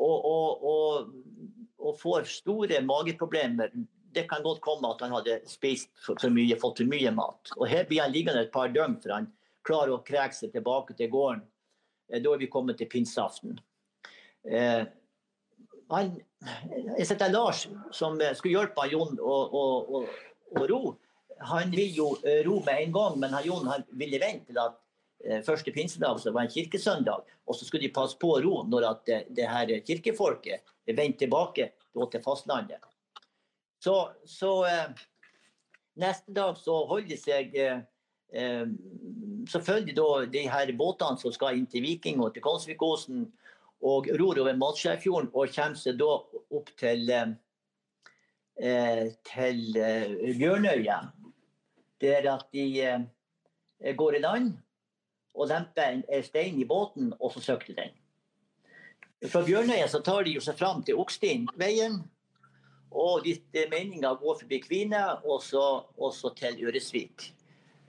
og, 0.00 0.26
og, 0.26 0.64
og, 0.72 1.10
og, 1.80 1.96
får 2.00 2.28
store 2.30 2.80
mageproblemer. 2.86 3.72
Det 4.10 4.26
kan 4.30 4.42
godt 4.42 4.62
komme 4.64 4.90
at 4.90 5.04
han 5.04 5.14
hadde 5.14 5.40
spist 5.48 5.92
for, 6.00 6.18
for 6.20 6.32
mye, 6.34 6.58
fått 6.58 6.82
for 6.82 6.90
mye 6.90 7.12
mat. 7.14 7.52
Og 7.58 7.68
Her 7.70 7.86
blir 7.88 8.04
han 8.04 8.14
liggende 8.14 8.46
et 8.46 8.54
par 8.54 8.72
døgn 8.74 8.98
før 9.02 9.18
han 9.18 9.28
klarer 9.66 9.94
å 9.94 10.04
kreke 10.06 10.36
seg 10.36 10.54
tilbake 10.54 10.96
til 10.98 11.12
gården. 11.12 11.44
Da 12.10 12.32
er 12.32 12.40
vi 12.40 12.50
kommet 12.50 12.80
til 12.80 12.88
pinseaften. 12.90 13.60
Eh, 14.50 14.82
han, 15.90 16.10
jeg 16.96 17.06
setter 17.06 17.30
Lars, 17.30 17.66
som 17.94 18.18
skulle 18.38 18.56
hjelpe 18.56 18.88
Jon 18.90 19.18
å, 19.20 19.36
å, 19.60 19.64
å, 19.98 20.02
å, 20.56 20.66
ro, 20.70 20.80
han 21.50 21.72
vil 21.74 21.92
jo 21.96 22.08
eh, 22.24 22.42
ro 22.46 22.58
med 22.66 22.86
en 22.86 22.94
gang, 22.94 23.18
men 23.22 23.36
Jon 23.44 23.68
han 23.70 23.84
ville 23.98 24.20
vente 24.22 24.50
til 24.50 24.60
at 24.60 24.76
eh, 24.76 24.89
første 25.44 25.72
pinsedag 25.72 26.20
så 26.22 26.32
var 26.32 26.46
en 26.46 26.52
kirkesøndag, 26.52 27.26
og 27.46 27.56
så 27.56 27.66
skulle 27.66 27.84
de 27.84 27.92
passe 27.92 28.16
på 28.20 28.30
ro 28.40 28.62
når 28.64 28.86
at 28.88 29.02
det, 29.06 29.18
det 29.36 29.48
her 29.48 29.72
kirkefolket 29.84 30.64
vendte 30.88 31.26
tilbake 31.26 31.72
til 31.92 32.22
fastlandet. 32.24 32.80
Så, 33.80 34.10
så 34.24 34.64
eh, 34.68 34.88
neste 36.00 36.32
dag 36.36 36.56
så 36.60 36.82
holder 36.88 37.08
de 37.08 37.18
seg 37.20 37.54
eh, 37.56 37.82
eh, 38.32 38.66
selvfølgelig 39.48 39.96
da 39.96 40.08
de 40.34 40.46
her 40.52 40.72
båtene 40.76 41.20
som 41.20 41.32
skal 41.32 41.56
inn 41.56 41.68
til 41.70 41.84
Viking 41.86 42.20
og 42.20 42.34
til 42.34 42.44
Konsvikosen 42.44 43.24
og 43.80 44.10
ror 44.20 44.42
over 44.42 44.58
Matskjærfjorden 44.60 45.30
og 45.32 45.54
kommer 45.54 45.80
seg 45.80 45.96
da 46.00 46.10
opp 46.58 46.74
til, 46.80 47.08
eh, 48.60 49.06
til 49.32 49.80
eh, 49.80 50.36
Bjørnøya. 50.36 51.00
Der 52.00 52.28
at 52.32 52.46
de 52.52 52.66
eh, 52.84 53.96
går 53.96 54.18
i 54.18 54.24
land 54.24 54.52
og 55.34 55.48
lempe 55.50 55.84
en 55.84 56.04
stein 56.24 56.58
i 56.60 56.66
båten, 56.68 57.12
og 57.20 57.32
så 57.34 57.42
søkte 57.44 57.76
den. 57.76 57.94
Fra 59.28 59.42
Bjørnøya 59.44 59.88
så 59.88 60.00
tar 60.04 60.24
de 60.24 60.38
seg 60.40 60.56
fram 60.56 60.80
til 60.84 60.98
Oksteinveien. 61.00 62.00
Og 62.90 63.22
de, 63.22 63.36
er 63.54 63.68
meninga 63.70 64.14
går 64.18 64.40
forbi 64.40 64.58
Kvine 64.64 65.02
og 65.22 65.42
så, 65.44 66.32
til 66.36 66.64
Øresvik. 66.66 67.28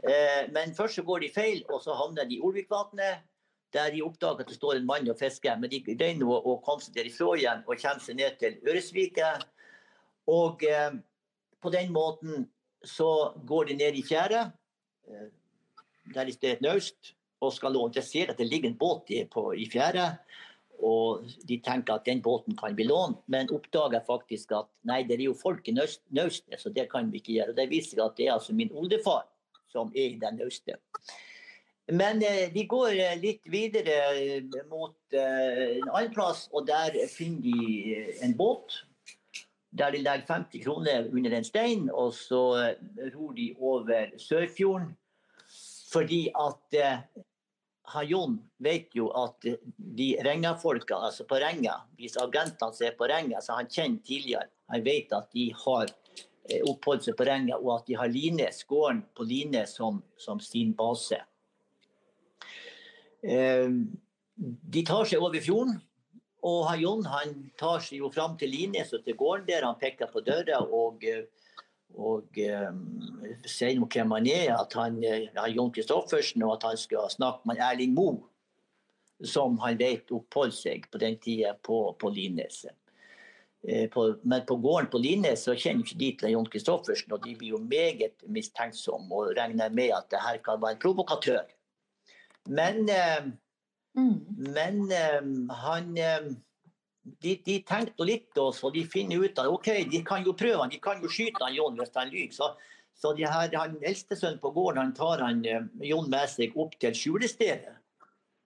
Eh, 0.04 0.52
men 0.54 0.76
først 0.78 1.00
så 1.00 1.04
går 1.04 1.20
de 1.24 1.30
feil, 1.34 1.64
og 1.70 1.82
så 1.82 1.96
havner 1.98 2.28
de 2.30 2.38
i 2.38 2.42
Olvikvatnet 2.42 3.28
der 3.74 3.92
de 3.92 4.02
oppdager 4.04 4.44
at 4.44 4.50
det 4.50 4.56
står 4.56 4.74
en 4.74 4.86
mann 4.86 5.10
og 5.10 5.18
fisker. 5.20 5.56
Men 5.58 5.72
de 5.72 5.80
greier 5.86 6.24
å, 6.28 6.36
å 6.36 6.58
komme 6.66 6.84
seg 6.84 6.98
derifra 6.98 7.38
igjen 7.40 7.64
og 7.66 7.80
kommer 7.80 8.04
seg 8.04 8.20
ned 8.20 8.38
til 8.42 8.58
Øresvika. 8.68 9.32
Og 10.30 10.66
eh, 10.68 10.98
på 11.62 11.72
den 11.74 11.94
måten 11.96 12.50
så 12.84 13.32
går 13.48 13.72
de 13.72 13.80
ned 13.80 13.98
i 13.98 14.04
fjæret, 14.04 14.52
eh, 15.08 15.30
der 16.14 16.28
det 16.28 16.50
er 16.50 16.58
et 16.58 16.66
naust, 16.66 17.14
og 17.42 17.54
skal 17.56 17.74
låne. 17.76 17.96
Jeg 17.98 18.08
ser 18.08 18.32
at 18.32 18.40
det 18.40 18.48
ligger 18.50 18.70
en 18.70 18.78
båt 18.78 19.12
i, 19.14 19.24
på, 19.26 19.52
i 19.58 19.68
fjæret. 19.70 20.22
Og 20.82 21.26
de 21.46 21.60
tenker 21.62 21.94
at 21.94 22.06
den 22.06 22.22
båten 22.26 22.56
kan 22.58 22.76
bli 22.76 22.88
lånt, 22.90 23.20
men 23.30 23.52
oppdager 23.54 24.02
faktisk 24.06 24.54
at 24.58 24.70
nei, 24.90 25.04
det 25.06 25.20
er 25.20 25.28
jo 25.28 25.38
folk 25.38 25.68
i 25.70 25.76
naustet, 25.76 26.58
så 26.58 26.72
det 26.74 26.88
kan 26.90 27.12
vi 27.12 27.22
ikke 27.22 27.36
gjøre. 27.36 27.58
Det 27.58 27.68
viser 27.70 28.02
at 28.02 28.16
det 28.18 28.28
er 28.28 28.38
altså 28.40 28.56
min 28.58 28.74
oldefar 28.74 29.28
som 29.70 29.92
er 29.96 30.16
i 30.16 30.22
den 30.22 30.42
naustet. 30.42 30.82
Men 31.92 32.22
eh, 32.24 32.48
de 32.54 32.64
går 32.70 32.96
eh, 32.96 33.18
litt 33.20 33.48
videre 33.52 33.98
eh, 34.16 34.62
mot 34.70 34.96
en 35.18 35.90
annen 35.92 36.14
plass, 36.16 36.48
og 36.56 36.66
der 36.70 36.96
finner 37.12 37.44
de 37.44 38.24
en 38.26 38.34
båt. 38.38 38.82
Der 39.72 39.94
de 39.94 40.02
legger 40.04 40.28
50 40.28 40.64
kroner 40.66 41.08
under 41.12 41.36
en 41.36 41.48
stein, 41.48 41.86
og 41.94 42.14
så 42.16 42.42
ror 43.14 43.36
de 43.38 43.54
over 43.60 44.12
Sørfjorden. 44.20 44.96
Fordi 45.92 46.26
at 46.36 46.76
Jon 48.08 48.38
vet 48.64 48.94
jo 48.96 49.10
at 49.18 49.46
de 49.76 50.08
Renga-folka, 50.24 50.98
altså 51.10 51.26
på 51.28 51.40
Renga, 51.42 51.80
disse 52.00 52.22
agentene 52.24 52.76
som 52.76 52.88
er 52.88 52.96
på 52.98 53.10
Renga, 53.12 53.42
som 53.44 53.60
han 53.60 53.70
kjenner 53.72 54.04
tidligere, 54.08 54.48
han 54.72 54.86
vet 54.86 55.12
at 55.16 55.28
de 55.36 55.50
har 55.66 55.92
oppholdt 56.68 57.06
seg 57.08 57.18
på 57.20 57.28
Renga, 57.28 57.58
og 57.60 57.74
at 57.80 57.90
de 57.90 57.98
har 58.00 58.12
Lines, 58.12 58.64
gården 58.70 59.04
på 59.16 59.28
Line 59.28 59.66
som, 59.70 60.02
som 60.20 60.40
sin 60.44 60.74
base. 60.78 61.20
Ehm, 63.22 63.84
de 64.36 64.84
tar 64.88 65.06
seg 65.10 65.22
over 65.22 65.44
fjorden. 65.44 65.80
Og 66.42 66.64
Hajon 66.66 67.06
han 67.06 67.36
tar 67.60 67.84
seg 67.86 68.00
jo 68.02 68.10
fram 68.14 68.34
til 68.42 68.50
Lines 68.50 68.90
så 68.90 68.98
til 69.06 69.18
gården 69.18 69.46
der. 69.50 69.68
Han 69.68 69.78
peker 69.82 70.10
på 70.10 70.24
døra 70.26 70.64
og, 70.64 71.06
og 71.96 72.38
um, 72.70 72.82
sier 73.46 73.78
noe 73.78 73.92
hvem 73.92 74.14
han 74.18 74.28
er. 74.32 74.52
At 74.58 74.76
han 74.80 75.00
er 75.04 75.32
Jon 75.54 75.72
Kristoffersen, 75.74 76.44
og 76.48 76.58
at 76.58 76.70
han 76.72 76.80
skal 76.80 77.10
snakke 77.14 77.50
med 77.50 77.62
Erling 77.64 77.96
Moe. 77.98 78.22
Som 79.22 79.60
han 79.62 79.78
vet 79.78 80.10
oppholdt 80.10 80.58
seg 80.58 80.88
på 80.90 81.02
den 81.02 81.20
tida 81.22 81.54
på, 81.62 81.84
på 82.02 82.10
Lines. 82.10 82.64
Eh, 83.62 83.86
men 84.24 84.46
på 84.50 84.58
gården 84.58 84.90
på 84.90 84.98
Lines 85.02 85.46
så 85.46 85.54
kjenner 85.54 85.86
ikke 85.86 86.00
de 86.00 86.12
til 86.18 86.34
Jon 86.34 86.48
Kristoffersen, 86.50 87.14
og 87.14 87.22
de 87.26 87.36
blir 87.38 87.54
jo 87.54 87.62
meget 87.62 88.26
mistenksomme 88.26 89.14
og 89.14 89.36
regner 89.38 89.70
med 89.70 89.94
at 89.94 90.10
det 90.14 90.24
her 90.24 90.42
kan 90.42 90.62
være 90.62 90.78
en 90.78 90.82
provokatør. 90.82 91.44
Men, 92.50 92.90
eh, 92.90 93.28
mm. 93.94 94.18
men 94.56 94.82
eh, 94.92 95.22
han 95.62 95.98
eh, 95.98 96.32
de, 97.04 97.36
de 97.46 97.58
tenkte 97.66 98.06
litt 98.06 98.38
også, 98.38 98.70
og 98.70 98.76
de 98.76 98.84
finner 98.86 99.24
ut 99.24 99.40
at 99.42 99.50
OK, 99.50 99.72
de 99.90 100.04
kan 100.06 100.26
jo 100.26 100.36
prøve 100.38 100.62
han, 100.62 100.74
de 100.74 100.82
kan 100.82 101.02
jo 101.02 101.10
skyte 101.12 101.42
han 101.44 101.56
Jon 101.56 101.80
hvis 101.80 101.96
han 101.98 102.12
lyver. 102.14 102.34
Så, 102.36 102.52
så 102.98 103.14
de 103.18 103.26
her, 103.26 103.56
han 103.58 103.80
eldstesønnen 103.82 104.42
på 104.42 104.54
gården 104.56 104.84
han 104.84 104.98
tar 104.98 105.24
han 105.26 105.42
Jon 105.82 106.12
med 106.12 106.30
seg 106.30 106.58
opp 106.62 106.76
til 106.82 106.98
skjulestedet, 106.98 107.74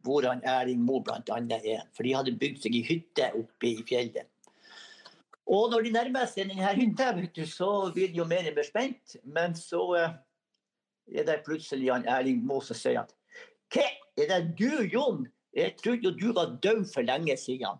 hvor 0.05 0.27
han 0.29 0.43
Erling 0.47 0.85
Moe 0.85 1.03
bl.a. 1.03 1.41
er. 1.57 1.83
For 1.97 2.07
de 2.07 2.15
hadde 2.15 2.37
bygd 2.39 2.63
seg 2.63 2.77
i 2.77 2.85
hytte 2.85 3.31
oppe 3.35 3.73
i 3.73 3.83
fjellet. 3.87 4.29
Og 5.45 5.69
når 5.69 5.85
de 5.85 5.91
nærmer 5.93 6.29
seg 6.29 6.49
denne 6.49 6.71
hytta, 6.73 7.11
så 7.45 7.91
blir 7.93 8.09
de 8.09 8.21
jo 8.21 8.25
mer 8.25 8.47
og 8.49 8.55
mer 8.57 8.65
spent. 8.65 9.17
Men 9.23 9.53
så 9.57 9.83
er 9.99 11.27
det 11.27 11.43
plutselig 11.45 11.91
han 11.91 12.07
Erling 12.09 12.41
Moe 12.45 12.63
som 12.65 12.77
sier 12.77 13.03
at 13.03 13.13
hva 13.73 13.85
er 14.15 14.29
det 14.29 14.39
du, 14.57 14.85
Jon? 14.89 15.25
Jeg 15.55 15.75
trodde 15.79 16.07
jo 16.07 16.13
du 16.15 16.29
var 16.35 16.55
død 16.63 16.85
for 16.93 17.05
lenge 17.05 17.35
siden. 17.39 17.77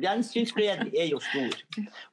Gjensynsgleden 0.00 0.90
er 0.96 1.08
jo 1.12 1.20
stor. 1.22 1.54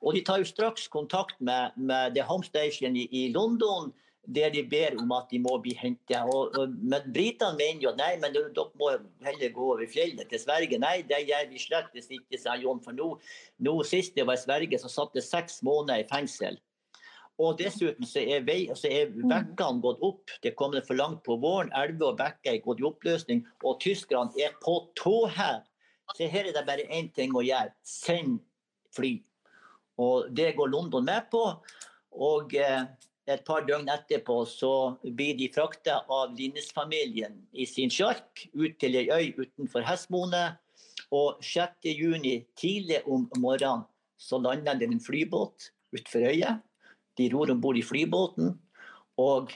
Og 0.02 0.16
de 0.16 0.22
tar 0.26 0.42
jo 0.42 0.48
straks 0.48 0.88
kontakt 0.92 1.40
med, 1.40 1.76
med 1.76 2.16
The 2.16 2.26
Home 2.28 2.46
Station 2.46 2.96
i, 2.96 3.08
i, 3.12 3.28
London, 3.34 3.92
der 4.36 4.52
de 4.54 4.62
ber 4.70 5.00
om 5.02 5.12
at 5.18 5.32
de 5.32 5.40
må 5.42 5.58
bli 5.64 5.74
hentet. 5.74 6.30
men 6.62 7.14
britene 7.14 7.58
mener 7.58 7.82
jo 7.88 7.94
nei, 7.98 8.12
men 8.22 8.34
dere 8.34 8.68
må 8.80 8.92
heller 9.26 9.54
gå 9.54 9.70
over 9.74 9.88
fjellet 9.90 10.30
til 10.30 10.40
Sverige. 10.40 10.78
Nei, 10.80 11.02
det 11.10 11.24
gjør 11.28 11.50
vi 11.50 11.60
slett 11.60 11.98
ikke, 12.02 12.38
sa 12.38 12.56
Jon. 12.56 12.84
For 12.84 12.94
nå, 12.94 13.16
nå 13.60 13.78
sist 13.84 14.16
det 14.16 14.28
var 14.30 14.38
i 14.38 14.46
Sverige, 14.46 14.80
så 14.80 14.92
satt 14.92 15.18
det 15.18 15.26
seks 15.26 15.64
måneder 15.66 16.06
i 16.06 16.10
fengsel. 16.12 16.62
Og 17.42 17.58
dessuten 17.58 18.06
så 18.06 18.22
er, 18.22 18.44
vei, 18.46 18.68
så 18.78 18.90
er 18.92 19.10
bekkene 19.16 19.82
gått 19.82 20.04
opp. 20.06 20.30
Det 20.44 20.54
kommer 20.60 20.84
for 20.86 21.00
langt 21.00 21.24
på 21.26 21.40
våren. 21.42 21.72
Elver 21.74 22.12
og 22.12 22.20
bekker 22.20 22.54
er 22.54 22.62
gått 22.62 22.84
i 22.84 22.86
oppløsning. 22.86 23.46
Og 23.66 23.80
tyskerne 23.82 24.30
er 24.38 24.54
på 24.62 24.78
tå 25.00 25.26
her. 25.34 25.64
Så 26.18 26.28
her 26.32 26.49
er 26.49 26.55
det 26.55 26.66
bare 26.68 26.88
én 26.91 27.09
ting 27.14 27.36
å 27.36 27.43
gjøre. 27.45 27.74
Send 27.84 28.39
fly. 28.95 29.16
Og 30.01 30.32
det 30.36 30.53
går 30.57 30.72
London 30.72 31.05
med 31.07 31.30
på. 31.32 31.43
Og 32.12 32.55
eh, 32.57 32.84
et 33.30 33.43
par 33.47 33.64
døgn 33.68 33.89
etterpå 33.91 34.41
så 34.49 34.72
blir 35.03 35.38
de 35.39 35.47
frakta 35.53 36.01
av 36.12 36.34
Linnes-familien 36.38 37.38
i 37.53 37.68
sin 37.70 37.91
sjark 37.93 38.47
ut 38.53 38.80
til 38.82 38.97
ei 38.99 39.07
øy 39.07 39.28
utenfor 39.38 39.86
Hestmone. 39.88 40.43
Og 41.12 41.41
6.6 41.43 42.47
tidlig 42.59 43.01
om 43.05 43.28
morgenen 43.38 43.86
så 44.22 44.39
lander 44.41 44.78
det 44.80 44.89
en 44.89 45.01
flybåt 45.03 45.72
utenfor 45.93 46.28
øya. 46.32 46.57
De 47.18 47.28
ror 47.34 47.51
om 47.51 47.62
bord 47.62 47.78
i 47.78 47.84
flybåten, 47.84 48.53
og 49.20 49.51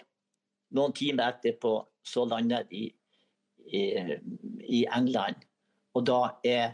noen 0.75 0.93
timer 0.93 1.31
etterpå 1.31 1.77
så 2.05 2.25
lander 2.27 2.65
de 2.69 2.89
i, 3.65 3.83
i 4.67 4.81
England. 4.93 5.39
Og 5.95 6.07
da 6.07 6.19
er 6.43 6.73